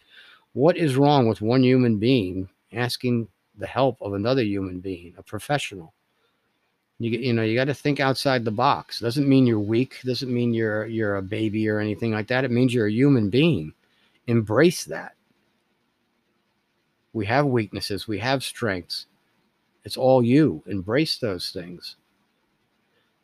What 0.52 0.76
is 0.76 0.96
wrong 0.96 1.28
with 1.28 1.40
one 1.40 1.62
human 1.62 1.98
being 1.98 2.48
asking 2.72 3.28
the 3.58 3.66
help 3.66 3.96
of 4.00 4.12
another 4.12 4.42
human 4.42 4.80
being, 4.80 5.14
a 5.16 5.22
professional? 5.22 5.94
You 6.98 7.10
you 7.10 7.32
know, 7.32 7.42
you 7.42 7.54
got 7.54 7.64
to 7.64 7.74
think 7.74 8.00
outside 8.00 8.44
the 8.44 8.50
box. 8.50 9.00
Doesn't 9.00 9.28
mean 9.28 9.46
you're 9.46 9.58
weak, 9.58 10.00
doesn't 10.04 10.32
mean 10.32 10.52
you're 10.52 10.86
you're 10.86 11.16
a 11.16 11.22
baby 11.22 11.68
or 11.68 11.80
anything 11.80 12.12
like 12.12 12.28
that. 12.28 12.44
It 12.44 12.50
means 12.50 12.74
you're 12.74 12.86
a 12.86 12.92
human 12.92 13.30
being. 13.30 13.72
Embrace 14.26 14.84
that 14.84 15.15
we 17.16 17.24
have 17.24 17.46
weaknesses, 17.46 18.06
we 18.06 18.18
have 18.18 18.44
strengths. 18.44 19.06
It's 19.84 19.96
all 19.96 20.22
you. 20.22 20.62
Embrace 20.66 21.16
those 21.16 21.48
things. 21.50 21.96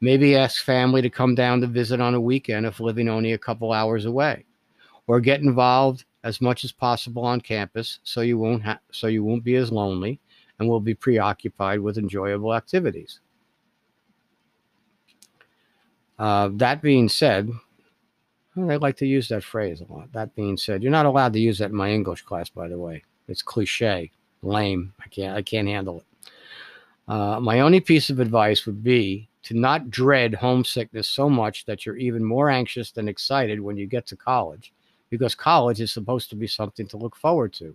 Maybe 0.00 0.34
ask 0.34 0.64
family 0.64 1.02
to 1.02 1.10
come 1.10 1.34
down 1.34 1.60
to 1.60 1.66
visit 1.66 2.00
on 2.00 2.14
a 2.14 2.20
weekend 2.20 2.64
if 2.64 2.80
living 2.80 3.10
only 3.10 3.34
a 3.34 3.38
couple 3.38 3.70
hours 3.70 4.06
away, 4.06 4.46
or 5.06 5.20
get 5.20 5.42
involved 5.42 6.06
as 6.24 6.40
much 6.40 6.64
as 6.64 6.72
possible 6.72 7.22
on 7.22 7.42
campus 7.42 7.98
so 8.02 8.22
you 8.22 8.38
won't 8.38 8.62
ha- 8.62 8.80
so 8.90 9.08
you 9.08 9.22
won't 9.22 9.44
be 9.44 9.56
as 9.56 9.70
lonely 9.70 10.18
and 10.58 10.66
will 10.66 10.80
be 10.80 10.94
preoccupied 10.94 11.80
with 11.80 11.98
enjoyable 11.98 12.54
activities. 12.54 13.20
Uh, 16.18 16.48
that 16.54 16.80
being 16.80 17.10
said, 17.10 17.50
I 18.56 18.76
like 18.76 18.96
to 18.96 19.06
use 19.06 19.28
that 19.28 19.44
phrase 19.44 19.82
a 19.82 19.92
lot. 19.92 20.12
That 20.14 20.34
being 20.34 20.56
said, 20.56 20.82
you're 20.82 20.90
not 20.90 21.04
allowed 21.04 21.34
to 21.34 21.40
use 21.40 21.58
that 21.58 21.70
in 21.70 21.76
my 21.76 21.90
English 21.90 22.22
class, 22.22 22.48
by 22.48 22.68
the 22.68 22.78
way. 22.78 23.02
It's 23.28 23.42
cliche, 23.42 24.10
lame. 24.42 24.92
I 25.00 25.08
can't. 25.08 25.36
I 25.36 25.42
can't 25.42 25.68
handle 25.68 26.00
it. 26.00 26.30
Uh, 27.08 27.40
my 27.40 27.60
only 27.60 27.80
piece 27.80 28.10
of 28.10 28.20
advice 28.20 28.66
would 28.66 28.82
be 28.82 29.28
to 29.42 29.54
not 29.54 29.90
dread 29.90 30.34
homesickness 30.34 31.08
so 31.08 31.28
much 31.28 31.64
that 31.64 31.84
you're 31.84 31.96
even 31.96 32.24
more 32.24 32.48
anxious 32.48 32.90
than 32.92 33.08
excited 33.08 33.60
when 33.60 33.76
you 33.76 33.86
get 33.86 34.06
to 34.06 34.16
college, 34.16 34.72
because 35.10 35.34
college 35.34 35.80
is 35.80 35.90
supposed 35.90 36.30
to 36.30 36.36
be 36.36 36.46
something 36.46 36.86
to 36.86 36.96
look 36.96 37.16
forward 37.16 37.52
to. 37.54 37.74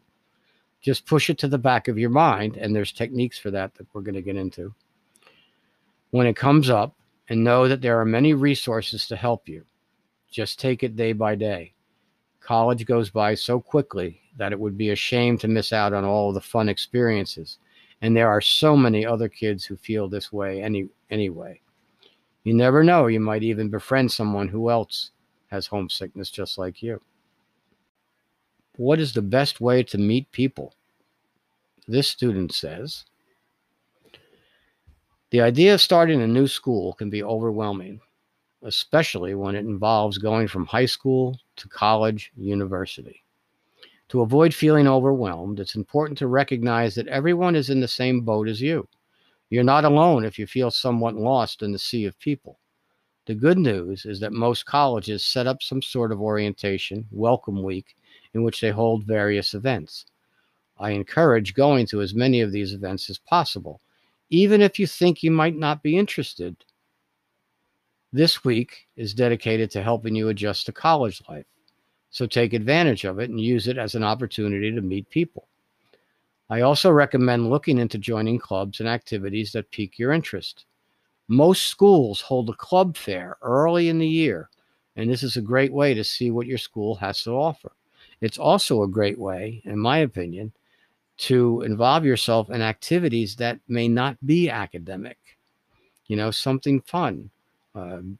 Just 0.82 1.06
push 1.06 1.30
it 1.30 1.38
to 1.40 1.48
the 1.48 1.58
back 1.58 1.88
of 1.88 1.98
your 1.98 2.10
mind, 2.10 2.56
and 2.56 2.76
there's 2.76 2.92
techniques 2.92 3.38
for 3.38 3.52
that 3.52 3.76
that 3.76 3.88
we're 3.94 4.02
going 4.02 4.16
to 4.16 4.22
get 4.22 4.38
into. 4.38 4.74
When 6.12 6.28
it 6.28 6.38
comes 6.38 6.70
up, 6.70 6.94
and 7.30 7.44
know 7.44 7.68
that 7.68 7.82
there 7.82 8.00
are 8.00 8.06
many 8.06 8.34
resources 8.34 9.08
to 9.08 9.16
help 9.16 9.48
you. 9.48 9.66
Just 10.32 10.60
take 10.60 10.84
it 10.84 10.96
day 10.96 11.14
by 11.14 11.36
day. 11.36 11.74
College 12.48 12.86
goes 12.86 13.10
by 13.10 13.36
so 13.36 13.60
quickly 13.60 14.22
that 14.38 14.54
it 14.54 14.60
would 14.60 14.78
be 14.78 14.92
a 14.92 14.96
shame 14.96 15.38
to 15.38 15.50
miss 15.50 15.74
out 15.74 15.92
on 15.92 16.06
all 16.06 16.32
the 16.32 16.40
fun 16.40 16.70
experiences. 16.70 17.58
And 18.02 18.16
there 18.16 18.30
are 18.30 18.40
so 18.40 18.78
many 18.78 19.06
other 19.06 19.28
kids 19.28 19.66
who 19.66 19.76
feel 19.76 20.08
this 20.08 20.32
way 20.32 20.64
any 20.64 20.88
anyway. 21.10 21.60
You 22.46 22.54
never 22.54 22.86
know, 22.86 23.08
you 23.08 23.20
might 23.20 23.44
even 23.44 23.68
befriend 23.68 24.14
someone 24.14 24.48
who 24.48 24.70
else 24.70 25.12
has 25.48 25.68
homesickness 25.68 26.30
just 26.30 26.58
like 26.58 26.82
you. 26.82 27.02
What 28.78 29.02
is 29.02 29.12
the 29.12 29.22
best 29.22 29.60
way 29.60 29.84
to 29.84 29.98
meet 29.98 30.32
people? 30.32 30.74
This 31.86 32.08
student 32.08 32.54
says 32.54 33.04
The 35.32 35.42
idea 35.42 35.74
of 35.74 35.82
starting 35.82 36.22
a 36.22 36.28
new 36.28 36.48
school 36.48 36.94
can 36.94 37.10
be 37.10 37.26
overwhelming, 37.26 38.00
especially 38.64 39.36
when 39.36 39.54
it 39.54 39.66
involves 39.66 40.18
going 40.18 40.48
from 40.48 40.66
high 40.66 40.86
school 40.86 41.38
to 41.58 41.68
college, 41.68 42.32
university. 42.36 43.24
To 44.10 44.22
avoid 44.22 44.54
feeling 44.54 44.88
overwhelmed, 44.88 45.60
it's 45.60 45.76
important 45.76 46.18
to 46.20 46.28
recognize 46.28 46.96
that 46.96 47.08
everyone 47.08 47.56
is 47.56 47.70
in 47.70 47.82
the 47.82 47.88
same 47.88 48.22
boat 48.22 48.48
as 48.48 48.62
you. 48.62 48.88
You're 49.50 49.64
not 49.64 49.86
alone 49.86 50.24
if 50.24 50.40
you 50.40 50.48
feel 50.48 50.72
somewhat 50.72 51.16
lost 51.16 51.62
in 51.62 51.72
the 51.72 51.80
sea 51.80 52.06
of 52.06 52.20
people. 52.20 52.60
The 53.26 53.36
good 53.36 53.58
news 53.58 54.06
is 54.06 54.22
that 54.22 54.32
most 54.32 54.66
colleges 54.66 55.26
set 55.26 55.48
up 55.48 55.62
some 55.62 55.82
sort 55.82 56.14
of 56.14 56.22
orientation, 56.22 57.06
welcome 57.12 57.62
week, 57.62 57.98
in 58.34 58.44
which 58.44 58.62
they 58.62 58.72
hold 58.72 59.04
various 59.06 59.54
events. 59.54 60.06
I 60.80 60.92
encourage 60.92 61.54
going 61.54 61.88
to 61.88 62.02
as 62.02 62.14
many 62.14 62.40
of 62.40 62.54
these 62.54 62.72
events 62.72 63.10
as 63.10 63.18
possible, 63.18 63.82
even 64.30 64.62
if 64.62 64.80
you 64.80 64.88
think 64.88 65.24
you 65.24 65.32
might 65.32 65.56
not 65.56 65.84
be 65.84 65.98
interested. 65.98 66.56
This 68.18 68.44
week 68.44 68.88
is 68.96 69.14
dedicated 69.14 69.70
to 69.70 69.84
helping 69.84 70.16
you 70.16 70.30
adjust 70.30 70.66
to 70.66 70.72
college 70.72 71.22
life. 71.30 71.46
So 72.10 72.26
take 72.26 72.54
advantage 72.54 73.04
of 73.04 73.20
it 73.20 73.30
and 73.30 73.40
use 73.40 73.68
it 73.68 73.78
as 73.78 73.94
an 73.94 74.04
opportunity 74.04 74.74
to 74.74 74.82
meet 74.82 75.08
people. 75.12 75.48
I 76.50 76.62
also 76.62 76.90
recommend 76.90 77.52
looking 77.52 77.78
into 77.78 78.00
joining 78.00 78.40
clubs 78.40 78.80
and 78.80 78.90
activities 78.90 79.52
that 79.52 79.70
pique 79.70 80.00
your 80.00 80.14
interest. 80.14 80.66
Most 81.28 81.68
schools 81.68 82.20
hold 82.20 82.50
a 82.50 82.54
club 82.54 82.98
fair 82.98 83.38
early 83.44 83.88
in 83.88 84.00
the 84.00 84.08
year, 84.08 84.50
and 84.96 85.08
this 85.08 85.22
is 85.22 85.38
a 85.38 85.42
great 85.42 85.72
way 85.72 85.94
to 85.94 86.04
see 86.04 86.32
what 86.32 86.48
your 86.48 86.58
school 86.58 86.96
has 86.96 87.22
to 87.22 87.34
offer. 87.34 87.74
It's 88.22 88.40
also 88.40 88.82
a 88.82 88.88
great 88.88 89.20
way, 89.20 89.62
in 89.64 89.78
my 89.78 90.00
opinion, 90.00 90.54
to 91.18 91.62
involve 91.62 92.04
yourself 92.04 92.50
in 92.50 92.64
activities 92.64 93.36
that 93.36 93.60
may 93.68 93.88
not 93.88 94.18
be 94.26 94.50
academic. 94.50 95.20
You 96.08 96.16
know, 96.16 96.32
something 96.32 96.82
fun. 96.82 97.30
Um, 97.78 98.18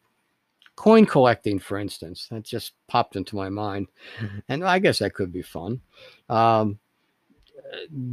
coin 0.76 1.06
collecting, 1.06 1.60
for 1.60 1.78
instance, 1.78 2.28
that 2.30 2.44
just 2.44 2.74
popped 2.88 3.16
into 3.16 3.36
my 3.36 3.50
mind. 3.50 3.88
Mm-hmm. 4.20 4.40
And 4.48 4.64
I 4.64 4.80
guess 4.80 5.00
that 5.00 5.14
could 5.14 5.34
be 5.34 5.42
fun. 5.42 5.82
Um, 6.30 6.80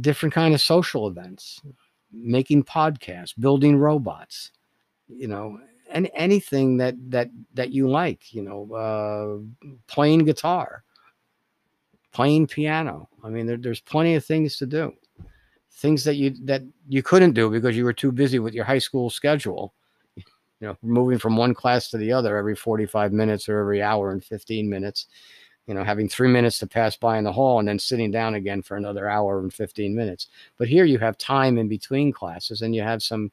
different 0.01 0.33
kind 0.33 0.53
of 0.53 0.61
social 0.61 1.07
events, 1.07 1.61
making 2.11 2.63
podcasts, 2.63 3.33
building 3.39 3.77
robots, 3.77 4.51
you 5.07 5.27
know, 5.27 5.59
and 5.91 6.09
anything 6.15 6.77
that 6.77 6.95
that 7.11 7.29
that 7.53 7.71
you 7.71 7.87
like, 7.87 8.33
you 8.33 8.41
know, 8.41 8.73
uh, 8.73 9.67
playing 9.87 10.25
guitar, 10.25 10.83
playing 12.11 12.47
piano. 12.47 13.07
I 13.23 13.29
mean, 13.29 13.45
there, 13.45 13.57
there's 13.57 13.81
plenty 13.81 14.15
of 14.15 14.25
things 14.25 14.57
to 14.57 14.65
do, 14.65 14.93
things 15.71 16.03
that 16.03 16.15
you 16.15 16.31
that 16.45 16.63
you 16.89 17.03
couldn't 17.03 17.33
do 17.33 17.49
because 17.51 17.77
you 17.77 17.85
were 17.85 17.93
too 17.93 18.11
busy 18.11 18.39
with 18.39 18.55
your 18.55 18.65
high 18.65 18.79
school 18.79 19.11
schedule. 19.11 19.73
You 20.59 20.67
know, 20.67 20.77
moving 20.81 21.19
from 21.19 21.35
one 21.35 21.53
class 21.53 21.89
to 21.89 21.97
the 21.97 22.13
other 22.13 22.37
every 22.37 22.55
45 22.55 23.11
minutes 23.11 23.49
or 23.49 23.59
every 23.59 23.81
hour 23.81 24.11
and 24.11 24.23
15 24.23 24.69
minutes 24.69 25.07
you 25.67 25.73
know, 25.73 25.83
having 25.83 26.07
three 26.07 26.27
minutes 26.27 26.59
to 26.59 26.67
pass 26.67 26.95
by 26.95 27.17
in 27.17 27.23
the 27.23 27.31
hall 27.31 27.59
and 27.59 27.67
then 27.67 27.79
sitting 27.79 28.11
down 28.11 28.35
again 28.35 28.61
for 28.61 28.77
another 28.77 29.09
hour 29.09 29.39
and 29.39 29.53
15 29.53 29.95
minutes. 29.95 30.27
But 30.57 30.67
here 30.67 30.85
you 30.85 30.99
have 30.99 31.17
time 31.17 31.57
in 31.57 31.67
between 31.67 32.11
classes 32.11 32.61
and 32.61 32.75
you 32.75 32.83
have 32.83 33.01
some 33.01 33.31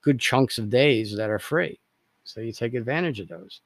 good 0.00 0.20
chunks 0.20 0.58
of 0.58 0.70
days 0.70 1.16
that 1.16 1.30
are 1.30 1.38
free. 1.38 1.80
So 2.22 2.40
you 2.40 2.52
take 2.52 2.74
advantage 2.74 3.20
of 3.20 3.28
those. 3.28 3.60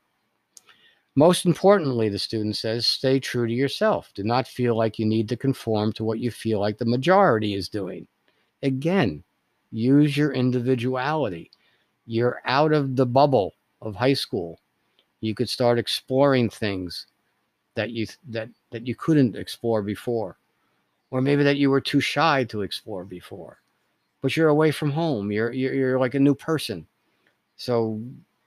Most 1.16 1.46
importantly, 1.46 2.08
the 2.08 2.18
student 2.18 2.56
says, 2.56 2.86
stay 2.86 3.18
true 3.18 3.46
to 3.46 3.52
yourself. 3.52 4.10
Do 4.14 4.22
not 4.22 4.46
feel 4.46 4.76
like 4.76 4.98
you 4.98 5.04
need 5.04 5.28
to 5.30 5.36
conform 5.36 5.92
to 5.94 6.04
what 6.04 6.20
you 6.20 6.30
feel 6.30 6.60
like 6.60 6.78
the 6.78 6.84
majority 6.84 7.54
is 7.54 7.68
doing. 7.68 8.06
Again, 8.62 9.22
use 9.70 10.16
your 10.16 10.32
individuality. 10.32 11.50
You're 12.08 12.40
out 12.46 12.72
of 12.72 12.96
the 12.96 13.06
bubble 13.06 13.54
of 13.82 13.94
high 13.94 14.14
school. 14.14 14.58
You 15.20 15.34
could 15.34 15.48
start 15.48 15.78
exploring 15.78 16.48
things 16.48 17.06
that 17.74 17.90
you 17.90 18.06
that 18.30 18.48
that 18.70 18.86
you 18.86 18.94
couldn't 18.94 19.36
explore 19.36 19.82
before 19.82 20.38
or 21.10 21.20
maybe 21.20 21.44
that 21.44 21.58
you 21.58 21.70
were 21.70 21.80
too 21.80 22.00
shy 22.00 22.44
to 22.44 22.62
explore 22.62 23.04
before 23.04 23.60
but 24.20 24.36
you're 24.36 24.48
away 24.48 24.70
from 24.70 24.90
home. 24.90 25.30
You're 25.30 25.52
you're, 25.52 25.74
you're 25.74 26.00
like 26.00 26.14
a 26.14 26.20
new 26.20 26.34
person. 26.34 26.86
So 27.56 28.02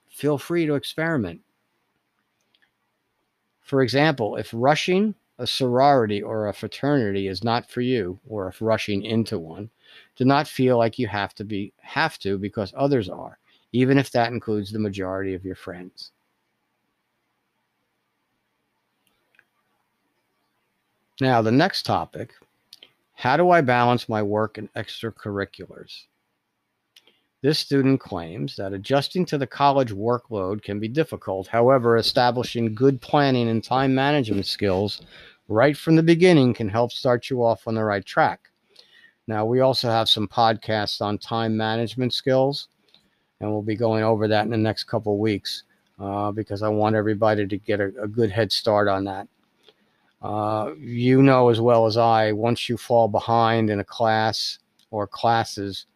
feel 0.09 0.37
free 0.37 0.65
to 0.65 0.75
experiment. 0.75 1.41
For 3.61 3.83
example 3.83 4.35
if 4.37 4.49
rushing 4.53 5.15
a 5.37 5.47
sorority 5.47 6.21
or 6.21 6.47
a 6.47 6.53
fraternity 6.53 7.27
is 7.27 7.43
not 7.43 7.69
for 7.69 7.81
you 7.81 8.19
or 8.27 8.47
if 8.47 8.61
rushing 8.61 9.03
into 9.03 9.39
one 9.39 9.69
do 10.15 10.25
not 10.25 10.47
feel 10.47 10.77
like 10.77 10.99
you 10.99 11.07
have 11.07 11.33
to 11.35 11.43
be 11.43 11.73
have 11.77 12.19
to 12.19 12.37
because 12.37 12.73
others 12.75 13.07
are 13.07 13.39
even 13.71 13.97
if 13.97 14.11
that 14.11 14.31
includes 14.31 14.71
the 14.71 14.79
majority 14.79 15.33
of 15.33 15.45
your 15.45 15.55
friends 15.55 16.11
Now, 21.21 21.41
the 21.43 21.51
next 21.51 21.83
topic 21.85 22.33
how 23.13 23.37
do 23.37 23.51
I 23.51 23.61
balance 23.61 24.09
my 24.09 24.23
work 24.23 24.57
and 24.57 24.73
extracurriculars? 24.73 26.05
This 27.43 27.59
student 27.59 27.99
claims 27.99 28.55
that 28.55 28.73
adjusting 28.73 29.25
to 29.27 29.37
the 29.37 29.45
college 29.45 29.91
workload 29.91 30.63
can 30.63 30.79
be 30.79 30.87
difficult. 30.87 31.47
However, 31.47 31.97
establishing 31.97 32.73
good 32.73 32.99
planning 32.99 33.47
and 33.49 33.63
time 33.63 33.93
management 33.93 34.47
skills 34.47 35.03
right 35.47 35.77
from 35.77 35.95
the 35.95 36.03
beginning 36.03 36.55
can 36.55 36.69
help 36.69 36.91
start 36.91 37.29
you 37.29 37.43
off 37.43 37.67
on 37.67 37.75
the 37.75 37.83
right 37.83 38.05
track. 38.05 38.49
Now, 39.27 39.45
we 39.45 39.59
also 39.59 39.89
have 39.89 40.09
some 40.09 40.27
podcasts 40.27 41.01
on 41.01 41.19
time 41.19 41.55
management 41.55 42.13
skills, 42.13 42.69
and 43.41 43.51
we'll 43.51 43.61
be 43.61 43.75
going 43.75 44.03
over 44.03 44.27
that 44.27 44.45
in 44.45 44.51
the 44.51 44.57
next 44.57 44.85
couple 44.85 45.17
weeks 45.17 45.63
uh, 45.99 46.31
because 46.31 46.61
I 46.63 46.69
want 46.69 46.95
everybody 46.95 47.47
to 47.47 47.57
get 47.57 47.81
a, 47.81 47.91
a 48.01 48.07
good 48.07 48.31
head 48.31 48.51
start 48.51 48.87
on 48.87 49.03
that. 49.05 49.27
Uh, 50.21 50.73
you 50.77 51.23
know 51.23 51.49
as 51.49 51.59
well 51.59 51.87
as 51.87 51.97
I, 51.97 52.31
once 52.31 52.69
you 52.69 52.77
fall 52.77 53.07
behind 53.07 53.71
in 53.71 53.79
a 53.79 53.83
class 53.83 54.59
or 54.91 55.07
classes, 55.07 55.87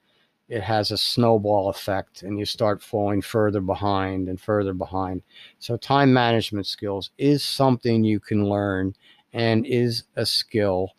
it 0.50 0.62
has 0.62 0.92
a 0.92 0.98
snowball 0.98 1.70
effect 1.70 2.24
and 2.24 2.38
you 2.38 2.46
start 2.46 2.82
falling 2.82 3.22
further 3.22 3.62
behind 3.62 4.28
and 4.28 4.42
further 4.42 4.74
behind. 4.74 5.22
So, 5.60 5.78
time 5.78 6.14
management 6.14 6.68
skills 6.68 7.12
is 7.18 7.44
something 7.44 8.04
you 8.04 8.20
can 8.20 8.48
learn 8.48 8.96
and 9.34 9.66
is 9.66 10.04
a 10.16 10.26
skill 10.26 10.94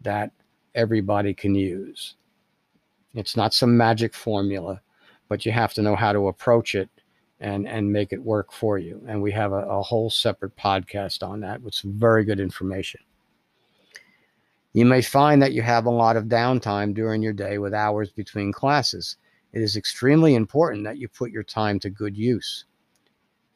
that 0.00 0.32
everybody 0.74 1.34
can 1.34 1.54
use. 1.54 2.14
It's 3.14 3.36
not 3.36 3.54
some 3.54 3.76
magic 3.76 4.14
formula, 4.14 4.80
but 5.32 5.46
you 5.46 5.50
have 5.50 5.72
to 5.72 5.80
know 5.80 5.96
how 5.96 6.12
to 6.12 6.28
approach 6.28 6.74
it 6.74 6.90
and 7.40 7.66
and 7.66 7.90
make 7.90 8.12
it 8.12 8.22
work 8.22 8.52
for 8.52 8.76
you. 8.76 9.02
And 9.08 9.22
we 9.22 9.32
have 9.32 9.52
a, 9.52 9.64
a 9.66 9.80
whole 9.80 10.10
separate 10.10 10.54
podcast 10.58 11.26
on 11.26 11.40
that 11.40 11.62
with 11.62 11.74
some 11.74 11.98
very 11.98 12.22
good 12.22 12.38
information. 12.38 13.00
You 14.74 14.84
may 14.84 15.00
find 15.00 15.40
that 15.40 15.54
you 15.54 15.62
have 15.62 15.86
a 15.86 15.90
lot 15.90 16.18
of 16.18 16.26
downtime 16.26 16.92
during 16.92 17.22
your 17.22 17.32
day 17.32 17.56
with 17.56 17.72
hours 17.72 18.10
between 18.10 18.52
classes. 18.52 19.16
It 19.54 19.62
is 19.62 19.74
extremely 19.74 20.34
important 20.34 20.84
that 20.84 20.98
you 20.98 21.08
put 21.08 21.30
your 21.30 21.44
time 21.44 21.80
to 21.80 21.88
good 21.88 22.14
use. 22.14 22.66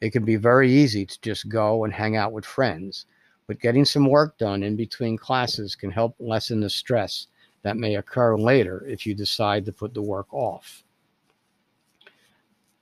It 0.01 0.09
can 0.09 0.25
be 0.25 0.35
very 0.35 0.71
easy 0.71 1.05
to 1.05 1.21
just 1.21 1.47
go 1.47 1.83
and 1.83 1.93
hang 1.93 2.15
out 2.15 2.31
with 2.31 2.43
friends, 2.43 3.05
but 3.45 3.61
getting 3.61 3.85
some 3.85 4.09
work 4.09 4.39
done 4.39 4.63
in 4.63 4.75
between 4.75 5.15
classes 5.15 5.75
can 5.75 5.91
help 5.91 6.15
lessen 6.19 6.59
the 6.59 6.71
stress 6.71 7.27
that 7.61 7.77
may 7.77 7.97
occur 7.97 8.35
later 8.35 8.83
if 8.87 9.05
you 9.05 9.13
decide 9.13 9.63
to 9.65 9.71
put 9.71 9.93
the 9.93 10.01
work 10.01 10.33
off 10.33 10.83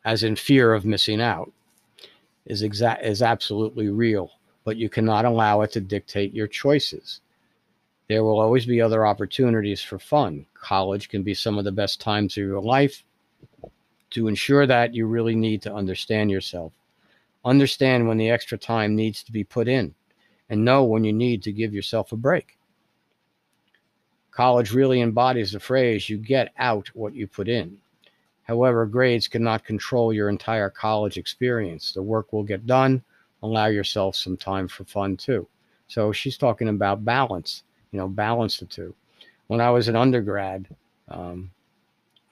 as 0.06 0.24
in 0.24 0.36
fear 0.36 0.74
of 0.74 0.86
missing 0.86 1.20
out, 1.20 1.52
is 2.46 2.62
is 2.62 3.22
absolutely 3.22 3.90
real, 3.90 4.32
but 4.64 4.78
you 4.78 4.88
cannot 4.88 5.26
allow 5.26 5.62
it 5.62 5.72
to 5.72 5.82
dictate 5.82 6.34
your 6.34 6.48
choices. 6.48 7.22
There 8.08 8.24
will 8.24 8.40
always 8.40 8.68
be 8.68 8.80
other 8.80 9.08
opportunities 9.08 9.82
for 9.82 9.98
fun. 9.98 10.46
College 10.54 11.10
can 11.10 11.24
be 11.24 11.34
some 11.34 11.58
of 11.58 11.66
the 11.66 11.72
best 11.72 12.00
times 12.00 12.38
of 12.38 12.44
your 12.44 12.62
life. 12.62 13.04
To 14.12 14.28
ensure 14.28 14.68
that, 14.68 14.94
you 14.94 15.08
really 15.08 15.36
need 15.36 15.64
to 15.64 15.74
understand 15.74 16.30
yourself. 16.30 16.72
Understand 17.44 18.08
when 18.08 18.18
the 18.18 18.30
extra 18.30 18.60
time 18.60 18.96
needs 18.96 19.24
to 19.24 19.32
be 19.32 19.44
put 19.44 19.68
in, 19.68 19.96
and 20.50 20.64
know 20.64 20.84
when 20.84 21.04
you 21.04 21.14
need 21.14 21.42
to 21.44 21.52
give 21.52 21.74
yourself 21.74 22.12
a 22.12 22.16
break. 22.16 22.60
College 24.30 24.72
really 24.72 25.02
embodies 25.02 25.52
the 25.52 25.60
phrase 25.60 26.10
you 26.10 26.18
get 26.18 26.54
out 26.58 26.90
what 26.94 27.16
you 27.16 27.26
put 27.26 27.48
in. 27.48 27.78
However, 28.46 28.86
grades 28.86 29.28
cannot 29.28 29.66
control 29.66 30.14
your 30.14 30.30
entire 30.30 30.70
college 30.70 31.18
experience. 31.18 31.92
The 31.92 32.02
work 32.02 32.32
will 32.32 32.44
get 32.44 32.66
done. 32.66 33.04
Allow 33.44 33.68
yourself 33.68 34.16
some 34.16 34.38
time 34.38 34.68
for 34.68 34.86
fun 34.86 35.18
too. 35.18 35.48
So 35.88 36.12
she's 36.12 36.38
talking 36.38 36.70
about 36.70 37.06
balance, 37.06 37.64
you 37.92 38.00
know, 38.00 38.08
balance 38.08 38.58
the 38.58 38.66
two. 38.66 38.96
When 39.48 39.62
I 39.62 39.70
was 39.70 39.88
an 39.88 39.96
undergrad, 39.96 40.68
um, 41.10 41.52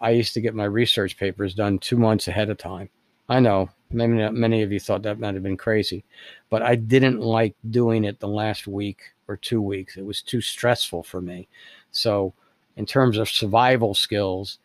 I 0.02 0.12
used 0.12 0.34
to 0.34 0.41
get 0.41 0.56
my 0.56 0.65
research 0.65 1.17
papers 1.17 1.54
done 1.54 1.80
two 1.80 1.97
months 1.97 2.28
ahead 2.28 2.49
of 2.49 2.58
time. 2.58 2.89
I 3.30 3.39
know 3.39 3.69
many, 3.91 4.30
many 4.32 4.62
of 4.62 4.71
you 4.71 4.80
thought 4.80 5.04
that 5.04 5.19
might 5.19 5.34
have 5.34 5.43
been 5.43 5.58
crazy, 5.58 6.04
but 6.49 6.62
I 6.62 6.76
didn't 6.76 7.21
like 7.21 7.56
doing 7.69 8.04
it 8.04 8.19
the 8.19 8.28
last 8.28 8.67
week 8.67 9.02
or 9.28 9.38
two 9.38 9.62
weeks. 9.62 9.97
It 9.97 10.06
was 10.06 10.21
too 10.21 10.41
stressful 10.41 11.04
for 11.04 11.21
me. 11.21 11.47
So, 11.91 12.34
in 12.76 12.86
terms 12.86 13.17
of 13.17 13.30
survival 13.30 13.93
skills, 13.93 14.58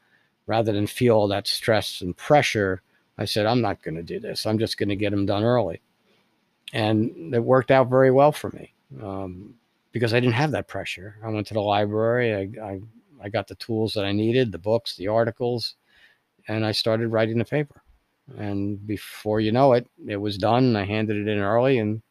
rather 0.49 0.73
than 0.73 0.87
feel 0.87 1.15
all 1.15 1.29
that 1.29 1.47
stress 1.47 2.01
and 2.01 2.17
pressure, 2.17 2.83
I 3.19 3.27
said, 3.27 3.47
I'm 3.47 3.61
not 3.61 3.83
going 3.83 3.97
to 3.97 4.03
do 4.03 4.19
this. 4.19 4.47
I'm 4.47 4.59
just 4.59 4.79
going 4.79 4.89
to 4.89 4.97
get 4.97 5.11
them 5.11 5.27
done 5.27 5.45
early. 5.45 5.81
And 6.73 7.35
it 7.35 7.45
worked 7.45 7.71
out 7.71 7.89
very 7.89 8.11
well 8.11 8.33
for 8.33 8.51
me 8.51 8.73
um, 9.03 9.55
because 9.93 10.15
I 10.15 10.21
didn't 10.21 10.35
have 10.35 10.53
that 10.53 10.67
pressure. 10.67 11.17
I 11.23 11.29
went 11.29 11.47
to 11.49 11.55
the 11.55 11.61
library, 11.61 12.35
I, 12.35 12.65
I, 12.65 12.81
I 13.23 13.29
got 13.29 13.47
the 13.47 13.57
tools 13.57 13.95
that 13.95 14.05
I 14.05 14.13
needed 14.13 14.51
the 14.51 14.59
books, 14.59 14.97
the 14.97 15.09
articles, 15.09 15.75
and 16.49 16.65
I 16.65 16.73
started 16.73 17.09
writing 17.09 17.39
the 17.39 17.45
paper. 17.45 17.83
And 18.39 18.87
before 18.87 19.41
you 19.41 19.53
know 19.53 19.73
it, 19.75 19.87
it 20.07 20.17
was 20.17 20.39
done. 20.39 20.77
I 20.77 20.85
handed 20.85 21.17
it 21.17 21.29
in 21.29 21.39
early 21.39 21.79
and 21.79 22.03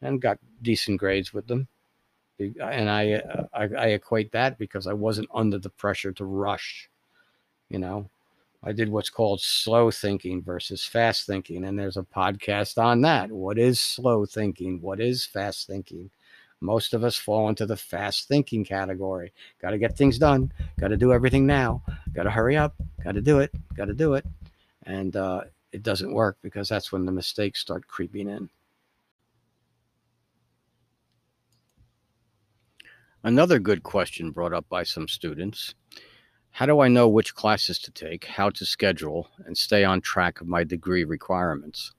and 0.00 0.22
got 0.22 0.38
decent 0.62 1.00
grades 1.00 1.34
with 1.34 1.46
them. 1.48 1.66
And 2.38 2.88
I, 2.88 3.14
uh, 3.14 3.46
I, 3.52 3.64
I 3.64 3.86
equate 3.88 4.30
that 4.30 4.58
because 4.58 4.86
I 4.86 4.92
wasn't 4.92 5.28
under 5.34 5.58
the 5.58 5.70
pressure 5.70 6.12
to 6.12 6.24
rush 6.24 6.88
you 7.68 7.78
know 7.78 8.08
i 8.62 8.72
did 8.72 8.88
what's 8.88 9.10
called 9.10 9.40
slow 9.40 9.90
thinking 9.90 10.42
versus 10.42 10.84
fast 10.84 11.26
thinking 11.26 11.64
and 11.64 11.78
there's 11.78 11.96
a 11.96 12.02
podcast 12.02 12.82
on 12.82 13.00
that 13.00 13.30
what 13.30 13.58
is 13.58 13.80
slow 13.80 14.24
thinking 14.26 14.80
what 14.80 15.00
is 15.00 15.24
fast 15.24 15.66
thinking 15.66 16.10
Most 16.60 16.92
of 16.92 17.04
us 17.04 17.16
fall 17.16 17.48
into 17.48 17.66
the 17.66 17.76
fast 17.76 18.26
thinking 18.26 18.64
category. 18.64 19.32
Got 19.62 19.70
to 19.70 19.78
get 19.78 19.96
things 19.96 20.18
done. 20.18 20.52
Got 20.80 20.88
to 20.88 20.96
do 20.96 21.12
everything 21.12 21.46
now. 21.46 21.82
Got 22.12 22.24
to 22.24 22.30
hurry 22.30 22.56
up. 22.56 22.74
Got 23.04 23.14
to 23.14 23.20
do 23.20 23.38
it. 23.38 23.52
Got 23.76 23.86
to 23.86 23.94
do 23.94 24.14
it. 24.14 24.26
And 24.82 25.14
uh, 25.14 25.42
it 25.70 25.82
doesn't 25.82 26.12
work 26.12 26.38
because 26.42 26.68
that's 26.68 26.90
when 26.90 27.04
the 27.04 27.12
mistakes 27.12 27.60
start 27.60 27.86
creeping 27.86 28.28
in. 28.28 28.50
Another 33.22 33.58
good 33.58 33.82
question 33.82 34.30
brought 34.30 34.52
up 34.52 34.68
by 34.68 34.82
some 34.82 35.06
students 35.06 35.74
How 36.50 36.66
do 36.66 36.80
I 36.80 36.88
know 36.88 37.08
which 37.08 37.34
classes 37.34 37.78
to 37.80 37.90
take, 37.92 38.24
how 38.24 38.50
to 38.50 38.66
schedule, 38.66 39.28
and 39.46 39.56
stay 39.56 39.84
on 39.84 40.00
track 40.00 40.40
of 40.40 40.48
my 40.48 40.64
degree 40.64 41.04
requirements? 41.04 41.92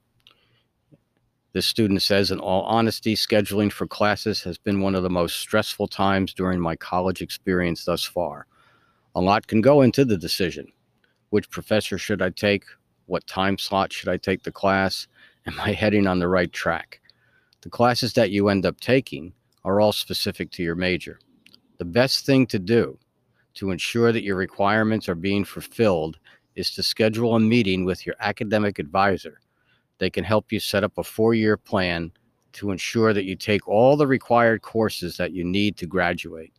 This 1.52 1.66
student 1.66 2.02
says, 2.02 2.30
in 2.30 2.38
all 2.38 2.62
honesty, 2.62 3.16
scheduling 3.16 3.72
for 3.72 3.86
classes 3.86 4.42
has 4.44 4.56
been 4.56 4.80
one 4.80 4.94
of 4.94 5.02
the 5.02 5.10
most 5.10 5.38
stressful 5.38 5.88
times 5.88 6.32
during 6.32 6.60
my 6.60 6.76
college 6.76 7.22
experience 7.22 7.84
thus 7.84 8.04
far. 8.04 8.46
A 9.16 9.20
lot 9.20 9.48
can 9.48 9.60
go 9.60 9.82
into 9.82 10.04
the 10.04 10.16
decision. 10.16 10.70
Which 11.30 11.50
professor 11.50 11.98
should 11.98 12.22
I 12.22 12.30
take? 12.30 12.64
What 13.06 13.26
time 13.26 13.58
slot 13.58 13.92
should 13.92 14.08
I 14.08 14.16
take 14.16 14.44
the 14.44 14.52
class? 14.52 15.08
Am 15.44 15.58
I 15.58 15.72
heading 15.72 16.06
on 16.06 16.20
the 16.20 16.28
right 16.28 16.52
track? 16.52 17.00
The 17.62 17.70
classes 17.70 18.12
that 18.12 18.30
you 18.30 18.48
end 18.48 18.64
up 18.64 18.78
taking 18.78 19.32
are 19.64 19.80
all 19.80 19.92
specific 19.92 20.52
to 20.52 20.62
your 20.62 20.76
major. 20.76 21.18
The 21.78 21.84
best 21.84 22.24
thing 22.24 22.46
to 22.46 22.60
do 22.60 22.99
to 23.54 23.70
ensure 23.70 24.12
that 24.12 24.24
your 24.24 24.36
requirements 24.36 25.08
are 25.08 25.14
being 25.14 25.44
fulfilled 25.44 26.18
is 26.54 26.70
to 26.72 26.82
schedule 26.82 27.34
a 27.36 27.40
meeting 27.40 27.84
with 27.84 28.06
your 28.06 28.16
academic 28.20 28.78
advisor 28.78 29.40
they 30.00 30.10
can 30.10 30.24
help 30.24 30.50
you 30.50 30.58
set 30.58 30.82
up 30.82 30.98
a 30.98 31.04
four 31.04 31.34
year 31.34 31.56
plan 31.56 32.10
to 32.52 32.72
ensure 32.72 33.12
that 33.12 33.26
you 33.26 33.36
take 33.36 33.68
all 33.68 33.96
the 33.96 34.06
required 34.06 34.62
courses 34.62 35.16
that 35.18 35.32
you 35.32 35.44
need 35.44 35.76
to 35.76 35.86
graduate. 35.86 36.52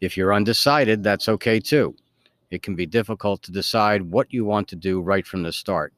If 0.00 0.16
you're 0.16 0.32
undecided, 0.32 1.02
that's 1.02 1.28
okay 1.28 1.60
too. 1.60 1.94
It 2.50 2.62
can 2.62 2.74
be 2.74 2.86
difficult 2.86 3.42
to 3.42 3.52
decide 3.52 4.00
what 4.00 4.32
you 4.32 4.44
want 4.44 4.68
to 4.68 4.76
do 4.76 5.02
right 5.02 5.26
from 5.26 5.42
the 5.42 5.52
start. 5.52 5.92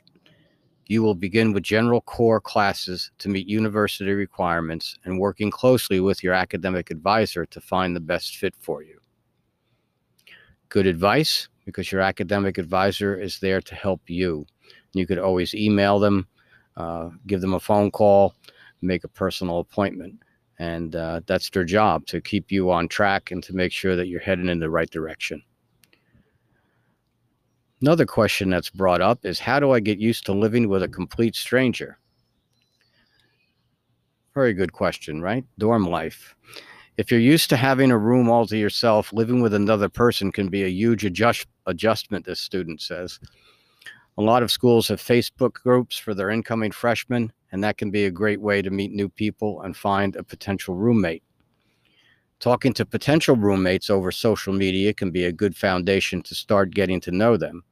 You 0.87 1.03
will 1.03 1.15
begin 1.15 1.53
with 1.53 1.65
general 1.65 2.01
core 2.01 2.41
classes 2.41 3.11
to 3.19 3.29
meet 3.29 3.47
university 3.47 4.13
requirements 4.13 4.99
and 5.05 5.21
working 5.21 5.51
closely 5.51 6.01
with 6.01 6.25
your 6.25 6.33
academic 6.33 6.91
advisor 6.91 7.45
to 7.45 7.61
find 7.61 7.95
the 7.95 8.01
best 8.01 8.39
fit 8.39 8.55
for 8.59 8.83
you. 8.83 8.99
Good 10.69 10.87
advice 10.87 11.49
because 11.65 11.91
your 11.93 12.01
academic 12.01 12.59
advisor 12.59 13.19
is 13.19 13.39
there 13.41 13.61
to 13.61 13.75
help 13.75 14.01
you. 14.09 14.47
You 14.95 15.07
could 15.07 15.19
always 15.19 15.55
email 15.55 15.99
them 15.99 16.27
uh, 16.79 17.11
give 17.27 17.41
them 17.41 17.55
a 17.55 17.61
phone 17.61 17.91
call, 17.91 18.35
make 18.81 19.05
a 19.05 19.09
personal 19.09 19.59
appointment. 19.59 20.23
And 20.61 20.95
uh, 20.97 21.21
that's 21.27 21.51
their 21.51 21.65
job 21.65 22.07
to 22.07 22.21
keep 22.21 22.51
you 22.51 22.71
on 22.71 22.89
track 22.89 23.31
and 23.31 23.43
to 23.45 23.55
make 23.55 23.73
sure 23.73 23.97
that 23.97 24.07
you're 24.07 24.21
heading 24.21 24.49
in 24.49 24.61
the 24.61 24.71
right 24.71 24.89
direction. 24.89 25.43
Another 27.81 28.07
question 28.07 28.51
that's 28.51 28.71
brought 28.71 29.01
up 29.01 29.25
is 29.25 29.39
how 29.39 29.61
do 29.61 29.73
I 29.73 29.81
get 29.81 29.99
used 29.99 30.25
to 30.27 30.33
living 30.33 30.69
with 30.69 30.83
a 30.83 30.89
complete 30.89 31.37
stranger? 31.37 31.99
Very 34.35 34.53
good 34.53 34.73
question, 34.73 35.21
right? 35.21 35.45
Dorm 35.59 35.85
life. 35.85 36.35
If 36.99 37.13
you're 37.13 37.21
used 37.21 37.49
to 37.51 37.57
having 37.57 37.93
a 37.93 37.97
room 37.97 38.29
all 38.29 38.45
to 38.49 38.59
yourself, 38.59 39.13
living 39.13 39.41
with 39.41 39.55
another 39.55 39.89
person 39.89 40.33
can 40.33 40.49
be 40.49 40.65
a 40.65 40.69
huge 40.69 41.05
adjust, 41.05 41.47
adjustment, 41.67 42.27
this 42.27 42.41
student 42.41 42.81
says. 42.81 43.21
A 44.19 44.23
lot 44.23 44.43
of 44.43 44.51
schools 44.51 44.89
have 44.89 45.01
Facebook 45.01 45.53
groups 45.53 45.97
for 45.97 46.13
their 46.13 46.29
incoming 46.29 46.73
freshmen, 46.73 47.33
and 47.53 47.63
that 47.63 47.79
can 47.79 47.93
be 47.93 48.07
a 48.07 48.11
great 48.11 48.41
way 48.41 48.63
to 48.63 48.71
meet 48.71 48.91
new 48.91 49.09
people 49.09 49.63
and 49.63 49.77
find 49.77 50.17
a 50.17 50.25
potential 50.25 50.75
roommate. 50.75 51.23
Talking 52.41 52.73
to 52.75 52.85
potential 52.85 53.37
roommates 53.37 53.91
over 53.91 54.11
social 54.11 54.53
media 54.53 54.93
can 54.93 55.13
be 55.13 55.25
a 55.27 55.33
good 55.33 55.57
foundation 55.57 56.21
to 56.23 56.35
start 56.35 56.75
getting 56.75 57.01
to 57.03 57.13
know 57.13 57.37
them. 57.37 57.63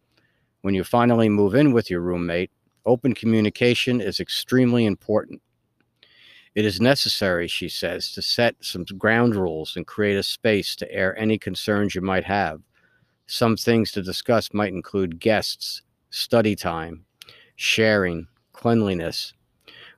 When 0.61 0.75
you 0.75 0.85
finally 0.85 1.29
move 1.29 1.57
in 1.57 1.73
with 1.73 1.91
your 1.91 2.01
roommate, 2.01 2.53
open 2.85 3.13
communication 3.13 4.01
is 4.01 4.21
extremely 4.21 4.87
important. 4.87 5.43
It 6.57 6.65
is 6.65 6.81
necessary, 6.81 7.49
she 7.49 7.69
says, 7.69 8.11
to 8.13 8.23
set 8.23 8.57
some 8.61 8.85
ground 8.85 9.37
rules 9.37 9.77
and 9.77 9.87
create 9.87 10.17
a 10.17 10.23
space 10.23 10.75
to 10.77 10.91
air 10.91 11.15
any 11.19 11.37
concerns 11.37 11.95
you 11.95 12.01
might 12.01 12.25
have. 12.25 12.63
Some 13.27 13.59
things 13.59 13.93
to 13.93 14.03
discuss 14.03 14.55
might 14.55 14.73
include 14.73 15.21
guests, 15.21 15.83
study 16.09 16.57
time, 16.57 17.05
sharing, 17.57 18.27
cleanliness. 18.55 19.35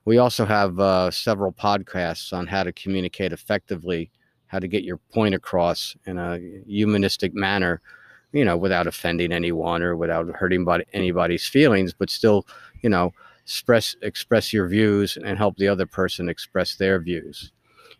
We 0.03 0.17
also 0.17 0.43
have 0.43 0.77
uh, 0.81 1.11
several 1.11 1.53
podcasts 1.53 2.33
on 2.33 2.45
how 2.45 2.63
to 2.63 2.73
communicate 2.73 3.31
effectively, 3.31 4.11
how 4.47 4.59
to 4.59 4.67
get 4.67 4.83
your 4.83 4.97
point 4.97 5.35
across 5.35 5.95
in 6.07 6.17
a 6.17 6.39
humanistic 6.67 7.33
manner, 7.33 7.81
you 8.33 8.43
know, 8.43 8.57
without 8.57 8.85
offending 8.85 9.31
anyone 9.31 9.81
or 9.81 9.95
without 9.95 10.27
hurting 10.35 10.67
anybody's 10.91 11.47
feelings, 11.47 11.93
but 11.93 12.09
still, 12.09 12.45
you 12.81 12.89
know, 12.89 13.13
express 13.49 13.95
express 14.03 14.53
your 14.53 14.67
views 14.67 15.17
and 15.17 15.35
help 15.35 15.57
the 15.57 15.67
other 15.67 15.87
person 15.87 16.29
express 16.29 16.75
their 16.75 16.99
views. 16.99 17.51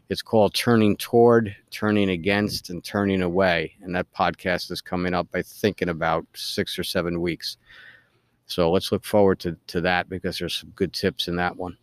It's 0.09 0.21
called 0.21 0.53
Turning 0.53 0.95
Toward, 0.95 1.55
Turning 1.71 2.11
Against, 2.11 2.69
and 2.69 2.83
Turning 2.83 3.23
Away. 3.23 3.73
And 3.81 3.95
that 3.95 4.13
podcast 4.13 4.69
is 4.69 4.79
coming 4.79 5.15
up, 5.15 5.27
I 5.33 5.41
think, 5.41 5.81
in 5.81 5.89
about 5.89 6.27
six 6.35 6.77
or 6.77 6.83
seven 6.83 7.19
weeks. 7.19 7.57
So 8.45 8.69
let's 8.69 8.91
look 8.91 9.03
forward 9.03 9.39
to, 9.39 9.57
to 9.67 9.81
that 9.81 10.07
because 10.07 10.37
there's 10.37 10.53
some 10.53 10.69
good 10.75 10.93
tips 10.93 11.27
in 11.27 11.35
that 11.37 11.57
one. 11.57 11.75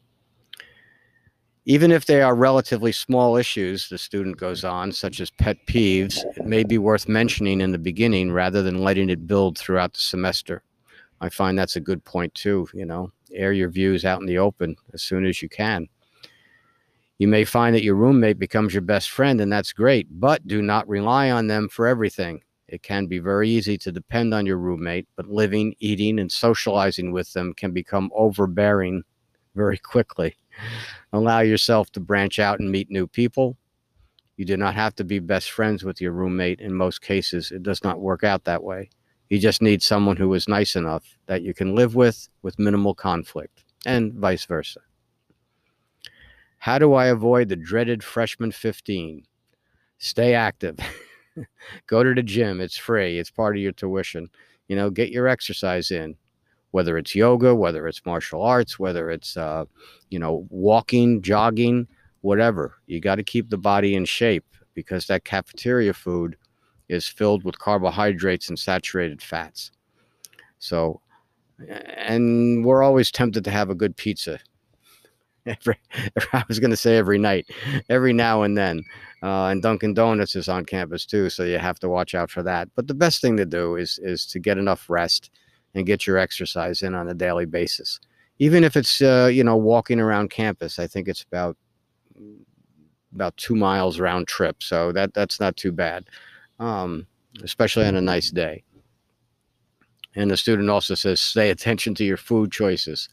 Even 1.64 1.90
if 1.90 2.06
they 2.06 2.22
are 2.22 2.36
relatively 2.36 2.92
small 2.92 3.36
issues, 3.36 3.88
the 3.88 3.98
student 3.98 4.36
goes 4.36 4.62
on, 4.62 4.92
such 4.92 5.20
as 5.20 5.30
pet 5.30 5.56
peeves, 5.66 6.24
it 6.36 6.46
may 6.46 6.62
be 6.62 6.78
worth 6.78 7.08
mentioning 7.08 7.60
in 7.60 7.72
the 7.72 7.78
beginning 7.78 8.30
rather 8.30 8.62
than 8.62 8.78
letting 8.78 9.10
it 9.10 9.26
build 9.26 9.58
throughout 9.58 9.92
the 9.92 10.00
semester. 10.00 10.62
I 11.20 11.30
find 11.30 11.58
that's 11.58 11.76
a 11.76 11.80
good 11.80 12.04
point 12.04 12.32
too. 12.34 12.68
You 12.72 12.86
know, 12.86 13.10
air 13.32 13.52
your 13.52 13.70
views 13.70 14.04
out 14.04 14.20
in 14.20 14.26
the 14.26 14.38
open 14.38 14.76
as 14.92 15.02
soon 15.02 15.24
as 15.24 15.42
you 15.42 15.48
can. 15.48 15.88
You 17.18 17.28
may 17.28 17.44
find 17.44 17.74
that 17.74 17.82
your 17.82 17.94
roommate 17.94 18.38
becomes 18.38 18.74
your 18.74 18.82
best 18.82 19.10
friend, 19.10 19.40
and 19.40 19.50
that's 19.50 19.72
great, 19.72 20.06
but 20.10 20.46
do 20.46 20.60
not 20.60 20.88
rely 20.88 21.30
on 21.30 21.46
them 21.46 21.68
for 21.68 21.86
everything. 21.86 22.42
It 22.68 22.82
can 22.82 23.06
be 23.06 23.18
very 23.20 23.48
easy 23.48 23.78
to 23.78 23.92
depend 23.92 24.34
on 24.34 24.44
your 24.44 24.58
roommate, 24.58 25.08
but 25.16 25.28
living, 25.28 25.74
eating, 25.78 26.18
and 26.18 26.30
socializing 26.30 27.12
with 27.12 27.32
them 27.32 27.54
can 27.54 27.72
become 27.72 28.10
overbearing 28.14 29.02
very 29.54 29.78
quickly. 29.78 30.36
Allow 31.12 31.40
yourself 31.40 31.90
to 31.92 32.00
branch 32.00 32.38
out 32.38 32.60
and 32.60 32.70
meet 32.70 32.90
new 32.90 33.06
people. 33.06 33.56
You 34.36 34.44
do 34.44 34.56
not 34.56 34.74
have 34.74 34.94
to 34.96 35.04
be 35.04 35.18
best 35.18 35.50
friends 35.50 35.84
with 35.84 36.00
your 36.00 36.12
roommate. 36.12 36.60
In 36.60 36.74
most 36.74 37.00
cases, 37.00 37.50
it 37.50 37.62
does 37.62 37.82
not 37.82 38.00
work 38.00 38.24
out 38.24 38.44
that 38.44 38.62
way. 38.62 38.90
You 39.28 39.38
just 39.38 39.60
need 39.60 39.82
someone 39.82 40.16
who 40.16 40.32
is 40.34 40.48
nice 40.48 40.76
enough 40.76 41.18
that 41.26 41.42
you 41.42 41.52
can 41.52 41.74
live 41.74 41.94
with 41.94 42.28
with 42.42 42.58
minimal 42.58 42.94
conflict, 42.94 43.64
and 43.84 44.12
vice 44.14 44.44
versa. 44.44 44.80
How 46.58 46.78
do 46.78 46.94
I 46.94 47.06
avoid 47.06 47.48
the 47.48 47.56
dreaded 47.56 48.02
freshman 48.02 48.50
15? 48.50 49.24
Stay 49.98 50.34
active. 50.34 50.78
go 51.86 52.02
to 52.02 52.14
the 52.14 52.22
gym. 52.22 52.60
It's 52.60 52.76
free. 52.76 53.18
It's 53.18 53.30
part 53.30 53.56
of 53.56 53.62
your 53.62 53.72
tuition. 53.72 54.28
You 54.68 54.76
know, 54.76 54.90
get 54.90 55.10
your 55.10 55.28
exercise 55.28 55.90
in, 55.90 56.16
whether 56.72 56.98
it's 56.98 57.14
yoga, 57.14 57.54
whether 57.54 57.86
it's 57.86 58.04
martial 58.04 58.42
arts, 58.42 58.78
whether 58.78 59.10
it's, 59.10 59.36
uh, 59.36 59.64
you 60.10 60.18
know, 60.18 60.46
walking, 60.50 61.22
jogging, 61.22 61.86
whatever. 62.20 62.74
You 62.86 63.00
got 63.00 63.16
to 63.16 63.22
keep 63.22 63.48
the 63.48 63.58
body 63.58 63.94
in 63.94 64.04
shape 64.04 64.44
because 64.74 65.06
that 65.06 65.24
cafeteria 65.24 65.94
food 65.94 66.36
is 66.88 67.08
filled 67.08 67.44
with 67.44 67.58
carbohydrates 67.58 68.48
and 68.48 68.58
saturated 68.58 69.22
fats. 69.22 69.70
So, 70.58 71.00
and 71.68 72.64
we're 72.64 72.82
always 72.82 73.10
tempted 73.10 73.44
to 73.44 73.50
have 73.50 73.70
a 73.70 73.74
good 73.74 73.96
pizza. 73.96 74.38
Every, 75.46 75.76
I 76.32 76.42
was 76.48 76.58
going 76.58 76.72
to 76.72 76.76
say 76.76 76.96
every 76.96 77.18
night, 77.18 77.46
every 77.88 78.12
now 78.12 78.42
and 78.42 78.58
then. 78.58 78.82
Uh, 79.22 79.46
and 79.46 79.62
Dunkin' 79.62 79.94
Donuts 79.94 80.34
is 80.34 80.48
on 80.48 80.64
campus 80.64 81.06
too, 81.06 81.30
so 81.30 81.44
you 81.44 81.58
have 81.58 81.78
to 81.80 81.88
watch 81.88 82.16
out 82.16 82.32
for 82.32 82.42
that. 82.42 82.68
But 82.74 82.88
the 82.88 82.94
best 82.94 83.20
thing 83.20 83.36
to 83.36 83.46
do 83.46 83.76
is 83.76 84.00
is 84.02 84.26
to 84.26 84.40
get 84.40 84.58
enough 84.58 84.90
rest 84.90 85.30
and 85.76 85.86
get 85.86 86.06
your 86.06 86.18
exercise 86.18 86.82
in 86.82 86.94
on 86.94 87.08
a 87.08 87.14
daily 87.14 87.46
basis. 87.46 88.00
Even 88.38 88.64
if 88.64 88.76
it's 88.76 89.00
uh, 89.00 89.30
you 89.32 89.44
know 89.44 89.56
walking 89.56 90.00
around 90.00 90.30
campus, 90.30 90.80
I 90.80 90.88
think 90.88 91.06
it's 91.06 91.22
about 91.22 91.56
about 93.14 93.36
two 93.36 93.54
miles 93.54 94.00
round 94.00 94.26
trip, 94.26 94.62
so 94.62 94.92
that 94.92 95.14
that's 95.14 95.38
not 95.38 95.56
too 95.56 95.72
bad, 95.72 96.06
um, 96.58 97.06
especially 97.42 97.86
on 97.86 97.96
a 97.96 98.00
nice 98.00 98.30
day. 98.30 98.62
And 100.14 100.30
the 100.30 100.36
student 100.36 100.70
also 100.70 100.94
says, 100.94 101.20
"Stay 101.20 101.50
attention 101.50 101.94
to 101.96 102.04
your 102.04 102.16
food 102.16 102.50
choices." 102.50 103.08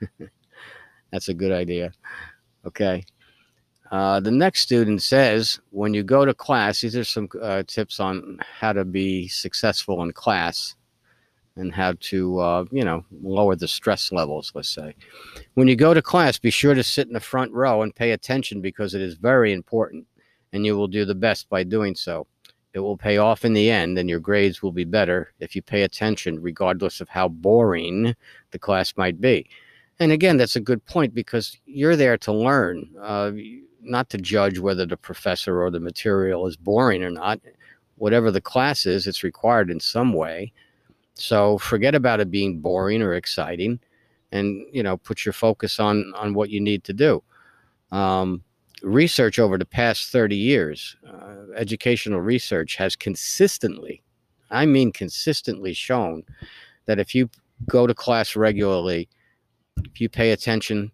that's 1.10 1.28
a 1.28 1.34
good 1.34 1.52
idea. 1.52 1.92
Okay. 2.66 3.04
Uh, 3.90 4.20
the 4.20 4.30
next 4.30 4.60
student 4.60 5.00
says, 5.00 5.60
when 5.70 5.94
you 5.94 6.02
go 6.02 6.24
to 6.26 6.34
class, 6.34 6.82
these 6.82 6.94
are 6.96 7.04
some 7.04 7.28
uh, 7.40 7.62
tips 7.66 8.00
on 8.00 8.38
how 8.60 8.72
to 8.72 8.84
be 8.84 9.26
successful 9.28 10.02
in 10.02 10.12
class. 10.12 10.74
and 11.56 11.74
how 11.74 11.92
to, 11.98 12.38
uh, 12.38 12.64
you 12.70 12.84
know, 12.84 13.04
lower 13.22 13.56
the 13.56 13.66
stress 13.66 14.12
levels, 14.12 14.52
let's 14.54 14.68
say. 14.68 14.94
When 15.54 15.66
you 15.66 15.74
go 15.74 15.92
to 15.92 16.00
class, 16.00 16.38
be 16.38 16.50
sure 16.50 16.74
to 16.74 16.84
sit 16.84 17.08
in 17.08 17.14
the 17.14 17.20
front 17.20 17.52
row 17.52 17.82
and 17.82 17.94
pay 17.94 18.12
attention 18.12 18.60
because 18.60 18.94
it 18.94 19.00
is 19.00 19.14
very 19.14 19.52
important, 19.52 20.06
and 20.52 20.64
you 20.64 20.76
will 20.76 20.88
do 20.88 21.04
the 21.04 21.14
best 21.14 21.48
by 21.48 21.62
doing 21.62 21.94
so. 21.94 22.26
It 22.74 22.80
will 22.80 22.96
pay 22.96 23.18
off 23.18 23.44
in 23.44 23.54
the 23.54 23.70
end, 23.70 23.98
and 23.98 24.08
your 24.08 24.20
grades 24.20 24.62
will 24.62 24.72
be 24.72 24.84
better 24.84 25.32
if 25.40 25.56
you 25.56 25.62
pay 25.62 25.82
attention, 25.82 26.42
regardless 26.42 27.00
of 27.00 27.08
how 27.08 27.28
boring 27.28 28.14
the 28.50 28.58
class 28.58 28.94
might 28.96 29.20
be. 29.20 29.48
And 30.00 30.12
again, 30.12 30.36
that's 30.36 30.56
a 30.56 30.60
good 30.60 30.84
point 30.84 31.14
because 31.14 31.56
you're 31.66 31.96
there 31.96 32.16
to 32.18 32.32
learn, 32.32 32.88
uh, 33.00 33.32
not 33.82 34.10
to 34.10 34.18
judge 34.18 34.58
whether 34.58 34.86
the 34.86 34.96
professor 34.96 35.62
or 35.62 35.70
the 35.70 35.80
material 35.80 36.46
is 36.46 36.56
boring 36.56 37.02
or 37.02 37.10
not. 37.10 37.40
Whatever 37.96 38.30
the 38.30 38.40
class 38.40 38.86
is, 38.86 39.06
it's 39.06 39.24
required 39.24 39.70
in 39.70 39.80
some 39.80 40.12
way. 40.12 40.52
So 41.14 41.58
forget 41.58 41.96
about 41.96 42.20
it 42.20 42.30
being 42.30 42.60
boring 42.60 43.02
or 43.02 43.14
exciting, 43.14 43.80
and 44.30 44.64
you 44.72 44.84
know, 44.84 44.98
put 44.98 45.24
your 45.24 45.32
focus 45.32 45.80
on 45.80 46.12
on 46.14 46.32
what 46.32 46.50
you 46.50 46.60
need 46.60 46.84
to 46.84 46.92
do. 46.92 47.22
Um, 47.90 48.44
research 48.82 49.38
over 49.38 49.58
the 49.58 49.64
past 49.64 50.10
30 50.10 50.36
years, 50.36 50.96
uh, 51.06 51.52
educational 51.56 52.20
research 52.20 52.76
has 52.76 52.96
consistently, 52.96 54.02
I 54.50 54.66
mean 54.66 54.92
consistently 54.92 55.72
shown 55.72 56.22
that 56.86 56.98
if 56.98 57.14
you 57.14 57.30
go 57.66 57.86
to 57.86 57.94
class 57.94 58.36
regularly, 58.36 59.08
if 59.84 60.00
you 60.00 60.08
pay 60.08 60.30
attention 60.30 60.90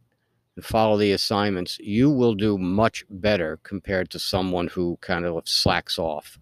and 0.56 0.64
follow 0.64 0.96
the 0.96 1.12
assignments, 1.12 1.78
you 1.78 2.10
will 2.10 2.34
do 2.34 2.58
much 2.58 3.04
better 3.10 3.58
compared 3.62 4.10
to 4.10 4.18
someone 4.18 4.68
who 4.68 4.98
kind 5.00 5.24
of 5.24 5.48
slacks 5.48 5.98
off. 5.98 6.38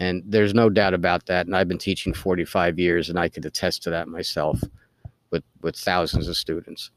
And 0.00 0.22
there's 0.26 0.54
no 0.54 0.70
doubt 0.70 0.94
about 0.94 1.26
that. 1.26 1.46
And 1.46 1.56
I've 1.56 1.68
been 1.68 1.78
teaching 1.78 2.12
45 2.12 2.78
years, 2.78 3.08
and 3.08 3.18
I 3.18 3.28
could 3.28 3.44
attest 3.44 3.82
to 3.84 3.90
that 3.90 4.08
myself 4.08 4.60
with, 5.30 5.44
with 5.62 5.76
thousands 5.76 6.28
of 6.28 6.36
students. 6.36 6.90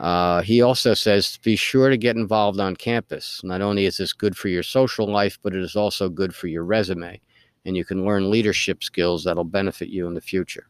Uh, 0.00 0.40
he 0.40 0.62
also 0.62 0.94
says 0.94 1.38
be 1.42 1.56
sure 1.56 1.90
to 1.90 1.96
get 1.98 2.16
involved 2.16 2.58
on 2.58 2.74
campus. 2.74 3.42
Not 3.44 3.60
only 3.60 3.84
is 3.84 3.98
this 3.98 4.14
good 4.14 4.34
for 4.34 4.48
your 4.48 4.62
social 4.62 5.06
life, 5.06 5.38
but 5.42 5.54
it 5.54 5.60
is 5.60 5.76
also 5.76 6.08
good 6.08 6.34
for 6.34 6.46
your 6.46 6.64
resume, 6.64 7.20
and 7.66 7.76
you 7.76 7.84
can 7.84 8.06
learn 8.06 8.30
leadership 8.30 8.82
skills 8.82 9.24
that'll 9.24 9.44
benefit 9.44 9.90
you 9.90 10.06
in 10.06 10.14
the 10.14 10.20
future. 10.22 10.68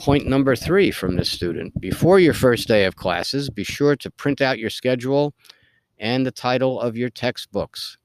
Point 0.00 0.26
number 0.26 0.56
three 0.56 0.90
from 0.90 1.14
this 1.14 1.30
student 1.30 1.80
before 1.80 2.18
your 2.18 2.34
first 2.34 2.66
day 2.66 2.86
of 2.86 2.96
classes, 2.96 3.48
be 3.48 3.62
sure 3.62 3.94
to 3.94 4.10
print 4.10 4.40
out 4.40 4.58
your 4.58 4.70
schedule 4.70 5.34
and 5.98 6.26
the 6.26 6.32
title 6.32 6.80
of 6.80 6.96
your 6.96 7.08
textbooks. 7.08 7.98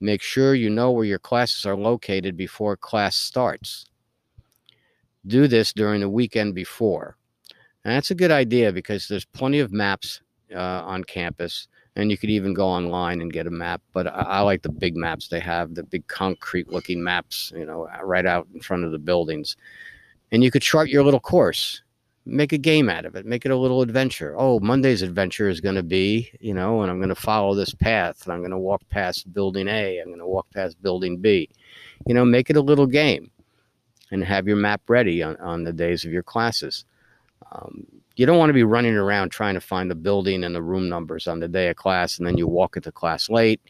Make 0.00 0.20
sure 0.20 0.54
you 0.54 0.68
know 0.68 0.90
where 0.90 1.06
your 1.06 1.18
classes 1.18 1.64
are 1.64 1.76
located 1.76 2.36
before 2.36 2.76
class 2.76 3.16
starts. 3.16 3.86
Do 5.26 5.48
this 5.48 5.72
during 5.72 6.02
the 6.02 6.10
weekend 6.10 6.54
before. 6.54 7.16
And 7.84 7.94
that's 7.94 8.10
a 8.10 8.14
good 8.14 8.30
idea 8.30 8.72
because 8.72 9.08
there's 9.08 9.24
plenty 9.24 9.58
of 9.58 9.72
maps 9.72 10.20
uh, 10.54 10.82
on 10.84 11.02
campus, 11.04 11.68
and 11.96 12.10
you 12.10 12.18
could 12.18 12.30
even 12.30 12.52
go 12.52 12.66
online 12.66 13.20
and 13.20 13.32
get 13.32 13.46
a 13.46 13.50
map. 13.50 13.80
But 13.92 14.06
I, 14.06 14.20
I 14.20 14.40
like 14.40 14.62
the 14.62 14.68
big 14.68 14.96
maps 14.96 15.28
they 15.28 15.40
have, 15.40 15.74
the 15.74 15.82
big 15.82 16.06
concrete-looking 16.06 17.02
maps, 17.02 17.52
you 17.56 17.64
know, 17.64 17.88
right 18.02 18.26
out 18.26 18.46
in 18.52 18.60
front 18.60 18.84
of 18.84 18.92
the 18.92 18.98
buildings. 18.98 19.56
And 20.30 20.44
you 20.44 20.50
could 20.50 20.62
chart 20.62 20.90
your 20.90 21.02
little 21.02 21.20
course, 21.20 21.82
make 22.26 22.52
a 22.52 22.58
game 22.58 22.90
out 22.90 23.06
of 23.06 23.16
it, 23.16 23.24
make 23.24 23.46
it 23.46 23.50
a 23.50 23.56
little 23.56 23.80
adventure. 23.80 24.34
Oh, 24.36 24.60
Monday's 24.60 25.02
adventure 25.02 25.48
is 25.48 25.60
going 25.60 25.74
to 25.74 25.82
be, 25.82 26.30
you 26.38 26.52
know, 26.52 26.82
and 26.82 26.90
I'm 26.90 26.98
going 26.98 27.08
to 27.08 27.14
follow 27.14 27.54
this 27.54 27.74
path, 27.74 28.24
and 28.24 28.32
I'm 28.32 28.40
going 28.40 28.50
to 28.50 28.58
walk 28.58 28.82
past 28.90 29.32
building 29.32 29.68
A, 29.68 29.98
I'm 29.98 30.08
going 30.08 30.18
to 30.18 30.26
walk 30.26 30.46
past 30.52 30.80
building 30.82 31.16
B. 31.16 31.48
You 32.06 32.14
know, 32.14 32.24
make 32.24 32.50
it 32.50 32.56
a 32.56 32.60
little 32.60 32.86
game, 32.86 33.30
and 34.10 34.22
have 34.22 34.46
your 34.46 34.56
map 34.56 34.82
ready 34.88 35.22
on, 35.22 35.36
on 35.38 35.64
the 35.64 35.72
days 35.72 36.04
of 36.04 36.12
your 36.12 36.22
classes. 36.22 36.84
Um, 37.52 37.86
you 38.16 38.26
don't 38.26 38.38
want 38.38 38.50
to 38.50 38.54
be 38.54 38.64
running 38.64 38.94
around 38.94 39.30
trying 39.30 39.54
to 39.54 39.60
find 39.60 39.90
the 39.90 39.94
building 39.94 40.44
and 40.44 40.54
the 40.54 40.62
room 40.62 40.88
numbers 40.88 41.26
on 41.26 41.40
the 41.40 41.48
day 41.48 41.68
of 41.68 41.76
class, 41.76 42.18
and 42.18 42.26
then 42.26 42.36
you 42.36 42.46
walk 42.46 42.76
into 42.76 42.92
class 42.92 43.30
late. 43.30 43.60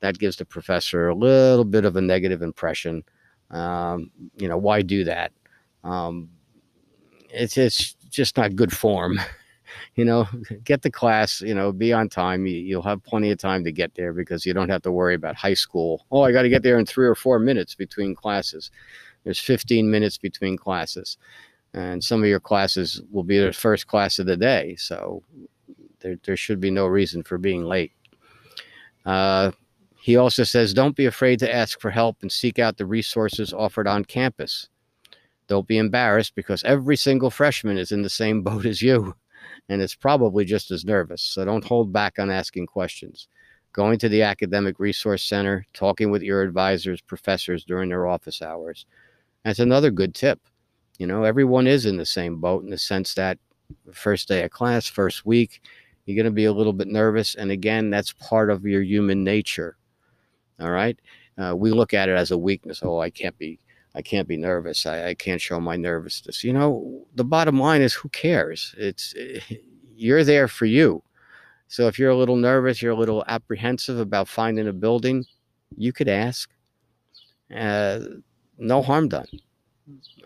That 0.00 0.18
gives 0.18 0.36
the 0.36 0.44
professor 0.44 1.08
a 1.08 1.14
little 1.14 1.64
bit 1.64 1.84
of 1.84 1.96
a 1.96 2.00
negative 2.00 2.42
impression. 2.42 3.04
Um, 3.50 4.10
you 4.36 4.48
know, 4.48 4.58
why 4.58 4.82
do 4.82 5.04
that? 5.04 5.32
Um, 5.84 6.28
it's 7.30 7.56
it's 7.56 7.94
just 8.10 8.36
not 8.36 8.56
good 8.56 8.72
form. 8.72 9.20
you 9.94 10.04
know, 10.04 10.26
get 10.64 10.82
the 10.82 10.90
class. 10.90 11.40
You 11.40 11.54
know, 11.54 11.72
be 11.72 11.92
on 11.92 12.08
time. 12.08 12.46
You, 12.46 12.76
will 12.76 12.82
have 12.82 13.02
plenty 13.02 13.30
of 13.30 13.38
time 13.38 13.64
to 13.64 13.72
get 13.72 13.94
there 13.94 14.12
because 14.12 14.46
you 14.46 14.54
don't 14.54 14.68
have 14.68 14.82
to 14.82 14.92
worry 14.92 15.14
about 15.14 15.36
high 15.36 15.54
school. 15.54 16.06
Oh, 16.10 16.22
I 16.22 16.32
got 16.32 16.42
to 16.42 16.48
get 16.48 16.62
there 16.62 16.78
in 16.78 16.86
three 16.86 17.06
or 17.06 17.14
four 17.14 17.38
minutes 17.38 17.74
between 17.74 18.14
classes. 18.14 18.70
There's 19.24 19.40
15 19.40 19.90
minutes 19.90 20.16
between 20.16 20.56
classes 20.56 21.18
and 21.74 22.02
some 22.02 22.22
of 22.22 22.28
your 22.28 22.40
classes 22.40 23.02
will 23.10 23.22
be 23.22 23.38
the 23.38 23.52
first 23.52 23.86
class 23.86 24.18
of 24.18 24.26
the 24.26 24.36
day. 24.36 24.74
So 24.76 25.22
there, 26.00 26.18
there 26.24 26.36
should 26.36 26.60
be 26.60 26.70
no 26.70 26.86
reason 26.86 27.22
for 27.22 27.38
being 27.38 27.64
late. 27.64 27.92
Uh, 29.04 29.52
he 30.00 30.16
also 30.16 30.44
says, 30.44 30.74
don't 30.74 30.96
be 30.96 31.06
afraid 31.06 31.38
to 31.40 31.54
ask 31.54 31.80
for 31.80 31.90
help 31.90 32.18
and 32.22 32.32
seek 32.32 32.58
out 32.58 32.76
the 32.76 32.86
resources 32.86 33.52
offered 33.52 33.86
on 33.86 34.04
campus. 34.04 34.68
Don't 35.46 35.66
be 35.66 35.78
embarrassed 35.78 36.34
because 36.34 36.64
every 36.64 36.96
single 36.96 37.30
freshman 37.30 37.76
is 37.76 37.92
in 37.92 38.02
the 38.02 38.10
same 38.10 38.42
boat 38.44 38.64
as 38.66 38.80
you 38.82 39.14
and 39.68 39.80
is 39.80 39.94
probably 39.94 40.44
just 40.44 40.70
as 40.70 40.84
nervous. 40.84 41.22
So 41.22 41.44
don't 41.44 41.64
hold 41.64 41.92
back 41.92 42.18
on 42.18 42.30
asking 42.30 42.66
questions. 42.66 43.28
Going 43.72 43.98
to 44.00 44.08
the 44.08 44.22
Academic 44.22 44.80
Resource 44.80 45.22
Center, 45.22 45.64
talking 45.74 46.10
with 46.10 46.22
your 46.22 46.42
advisors, 46.42 47.00
professors 47.00 47.64
during 47.64 47.88
their 47.88 48.08
office 48.08 48.42
hours. 48.42 48.86
That's 49.44 49.60
another 49.60 49.90
good 49.90 50.14
tip. 50.14 50.40
You 51.00 51.06
know, 51.06 51.24
everyone 51.24 51.66
is 51.66 51.86
in 51.86 51.96
the 51.96 52.04
same 52.04 52.36
boat 52.36 52.62
in 52.62 52.68
the 52.68 52.76
sense 52.76 53.14
that 53.14 53.38
first 53.90 54.28
day 54.28 54.42
of 54.42 54.50
class, 54.50 54.86
first 54.86 55.24
week, 55.24 55.62
you're 56.04 56.14
going 56.14 56.26
to 56.26 56.30
be 56.30 56.44
a 56.44 56.52
little 56.52 56.74
bit 56.74 56.88
nervous. 56.88 57.34
And 57.34 57.50
again, 57.50 57.88
that's 57.88 58.12
part 58.12 58.50
of 58.50 58.66
your 58.66 58.82
human 58.82 59.24
nature. 59.24 59.78
All 60.60 60.70
right. 60.70 60.98
Uh, 61.38 61.56
we 61.56 61.70
look 61.70 61.94
at 61.94 62.10
it 62.10 62.16
as 62.18 62.32
a 62.32 62.36
weakness. 62.36 62.82
Oh, 62.82 63.00
I 63.00 63.08
can't 63.08 63.36
be, 63.38 63.58
I 63.94 64.02
can't 64.02 64.28
be 64.28 64.36
nervous. 64.36 64.84
I, 64.84 65.08
I 65.08 65.14
can't 65.14 65.40
show 65.40 65.58
my 65.58 65.74
nervousness. 65.74 66.44
You 66.44 66.52
know, 66.52 67.06
the 67.14 67.24
bottom 67.24 67.58
line 67.58 67.80
is 67.80 67.94
who 67.94 68.10
cares? 68.10 68.74
It's, 68.76 69.14
you're 69.96 70.22
there 70.22 70.48
for 70.48 70.66
you. 70.66 71.02
So 71.68 71.86
if 71.86 71.98
you're 71.98 72.10
a 72.10 72.16
little 72.16 72.36
nervous, 72.36 72.82
you're 72.82 72.92
a 72.92 72.94
little 72.94 73.24
apprehensive 73.26 73.98
about 73.98 74.28
finding 74.28 74.68
a 74.68 74.72
building, 74.74 75.24
you 75.78 75.94
could 75.94 76.08
ask. 76.08 76.50
Uh, 77.56 78.00
no 78.58 78.82
harm 78.82 79.08
done. 79.08 79.28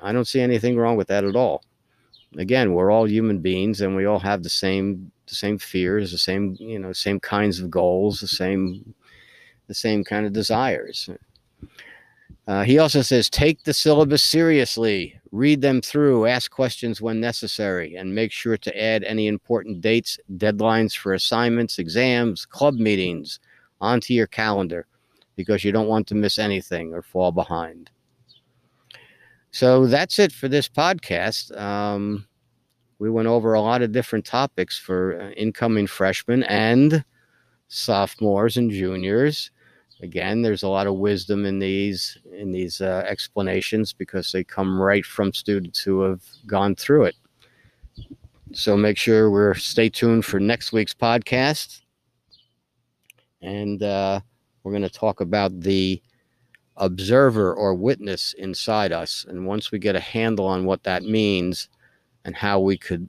I 0.02 0.12
don't 0.12 0.26
see 0.26 0.40
anything 0.40 0.76
wrong 0.76 0.96
with 0.96 1.08
that 1.08 1.24
at 1.24 1.36
all. 1.36 1.62
Again, 2.36 2.72
we're 2.72 2.90
all 2.90 3.08
human 3.08 3.40
beings 3.40 3.80
and 3.80 3.94
we 3.94 4.06
all 4.06 4.18
have 4.18 4.42
the 4.42 4.48
same 4.48 5.10
the 5.26 5.34
same 5.34 5.58
fears, 5.58 6.12
the 6.12 6.18
same, 6.18 6.54
you 6.60 6.78
know, 6.78 6.92
same 6.92 7.18
kinds 7.18 7.58
of 7.58 7.70
goals, 7.70 8.20
the 8.20 8.28
same 8.28 8.94
the 9.68 9.74
same 9.74 10.04
kind 10.04 10.26
of 10.26 10.32
desires. 10.32 11.08
Uh, 12.46 12.62
he 12.62 12.78
also 12.78 13.00
says, 13.00 13.30
take 13.30 13.64
the 13.64 13.72
syllabus 13.72 14.22
seriously, 14.22 15.18
read 15.32 15.62
them 15.62 15.80
through, 15.80 16.26
ask 16.26 16.50
questions 16.50 17.00
when 17.00 17.18
necessary, 17.18 17.94
and 17.94 18.14
make 18.14 18.30
sure 18.30 18.58
to 18.58 18.82
add 18.82 19.02
any 19.04 19.28
important 19.28 19.80
dates, 19.80 20.18
deadlines 20.36 20.94
for 20.94 21.14
assignments, 21.14 21.78
exams, 21.78 22.44
club 22.44 22.74
meetings 22.74 23.40
onto 23.80 24.12
your 24.12 24.26
calendar 24.26 24.86
because 25.36 25.64
you 25.64 25.72
don't 25.72 25.88
want 25.88 26.06
to 26.06 26.14
miss 26.14 26.38
anything 26.38 26.92
or 26.92 27.00
fall 27.00 27.32
behind. 27.32 27.90
So 29.54 29.86
that's 29.86 30.18
it 30.18 30.32
for 30.32 30.48
this 30.48 30.68
podcast. 30.68 31.56
Um, 31.56 32.26
we 32.98 33.08
went 33.08 33.28
over 33.28 33.54
a 33.54 33.60
lot 33.60 33.82
of 33.82 33.92
different 33.92 34.24
topics 34.24 34.76
for 34.76 35.20
uh, 35.20 35.30
incoming 35.36 35.86
freshmen 35.86 36.42
and 36.42 37.04
sophomores 37.68 38.56
and 38.56 38.68
juniors. 38.68 39.52
Again, 40.02 40.42
there's 40.42 40.64
a 40.64 40.68
lot 40.68 40.88
of 40.88 40.96
wisdom 40.96 41.46
in 41.46 41.60
these 41.60 42.18
in 42.36 42.50
these 42.50 42.80
uh, 42.80 43.04
explanations 43.06 43.92
because 43.92 44.32
they 44.32 44.42
come 44.42 44.80
right 44.80 45.06
from 45.06 45.32
students 45.32 45.78
who 45.78 46.00
have 46.00 46.22
gone 46.46 46.74
through 46.74 47.04
it. 47.04 47.14
So 48.54 48.76
make 48.76 48.98
sure 48.98 49.30
we're 49.30 49.54
stay 49.54 49.88
tuned 49.88 50.24
for 50.24 50.40
next 50.40 50.72
week's 50.72 50.94
podcast, 50.94 51.82
and 53.40 53.80
uh, 53.84 54.18
we're 54.64 54.72
going 54.72 54.82
to 54.82 54.90
talk 54.90 55.20
about 55.20 55.60
the 55.60 56.02
observer 56.76 57.54
or 57.54 57.74
witness 57.74 58.34
inside 58.34 58.92
us. 58.92 59.24
And 59.28 59.46
once 59.46 59.70
we 59.70 59.78
get 59.78 59.96
a 59.96 60.00
handle 60.00 60.46
on 60.46 60.64
what 60.64 60.82
that 60.84 61.04
means 61.04 61.68
and 62.24 62.34
how 62.34 62.60
we 62.60 62.76
could 62.76 63.08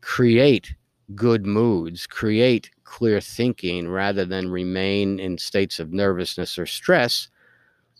create 0.00 0.74
good 1.14 1.44
moods, 1.46 2.06
create 2.06 2.70
clear 2.84 3.20
thinking 3.20 3.88
rather 3.88 4.24
than 4.24 4.48
remain 4.50 5.18
in 5.18 5.36
states 5.38 5.80
of 5.80 5.92
nervousness 5.92 6.58
or 6.58 6.66
stress, 6.66 7.28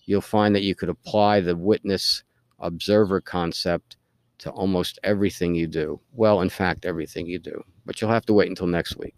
you'll 0.04 0.20
find 0.20 0.54
that 0.54 0.62
you 0.62 0.74
could 0.74 0.88
apply 0.88 1.40
the 1.40 1.56
witness 1.56 2.22
observer 2.60 3.20
concept 3.20 3.96
to 4.38 4.50
almost 4.50 4.98
everything 5.02 5.54
you 5.54 5.66
do. 5.66 6.00
Well, 6.12 6.40
in 6.42 6.48
fact, 6.48 6.84
everything 6.84 7.26
you 7.26 7.38
do. 7.38 7.64
But 7.84 8.00
you'll 8.00 8.10
have 8.10 8.26
to 8.26 8.34
wait 8.34 8.48
until 8.48 8.66
next 8.66 8.96
week. 8.98 9.14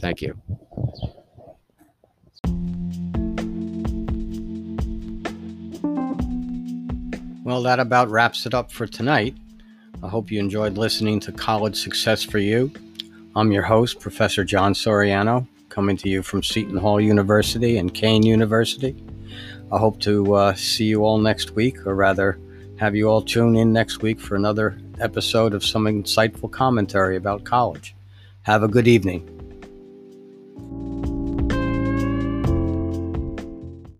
Thank 0.00 0.20
you. 0.20 0.40
Well, 7.46 7.62
that 7.62 7.78
about 7.78 8.10
wraps 8.10 8.44
it 8.44 8.54
up 8.54 8.72
for 8.72 8.88
tonight. 8.88 9.36
I 10.02 10.08
hope 10.08 10.32
you 10.32 10.40
enjoyed 10.40 10.76
listening 10.76 11.20
to 11.20 11.30
College 11.30 11.80
Success 11.80 12.24
for 12.24 12.38
You. 12.38 12.72
I'm 13.36 13.52
your 13.52 13.62
host, 13.62 14.00
Professor 14.00 14.42
John 14.42 14.74
Soriano, 14.74 15.46
coming 15.68 15.96
to 15.98 16.08
you 16.08 16.24
from 16.24 16.42
Seton 16.42 16.76
Hall 16.76 17.00
University 17.00 17.78
and 17.78 17.94
Kean 17.94 18.26
University. 18.26 18.96
I 19.70 19.78
hope 19.78 20.00
to 20.00 20.34
uh, 20.34 20.54
see 20.54 20.86
you 20.86 21.04
all 21.04 21.18
next 21.18 21.52
week, 21.52 21.86
or 21.86 21.94
rather, 21.94 22.36
have 22.80 22.96
you 22.96 23.08
all 23.08 23.22
tune 23.22 23.54
in 23.54 23.72
next 23.72 24.02
week 24.02 24.18
for 24.18 24.34
another 24.34 24.80
episode 24.98 25.54
of 25.54 25.64
some 25.64 25.84
insightful 25.84 26.50
commentary 26.50 27.14
about 27.14 27.44
college. 27.44 27.94
Have 28.42 28.64
a 28.64 28.68
good 28.68 28.88
evening. 28.88 29.35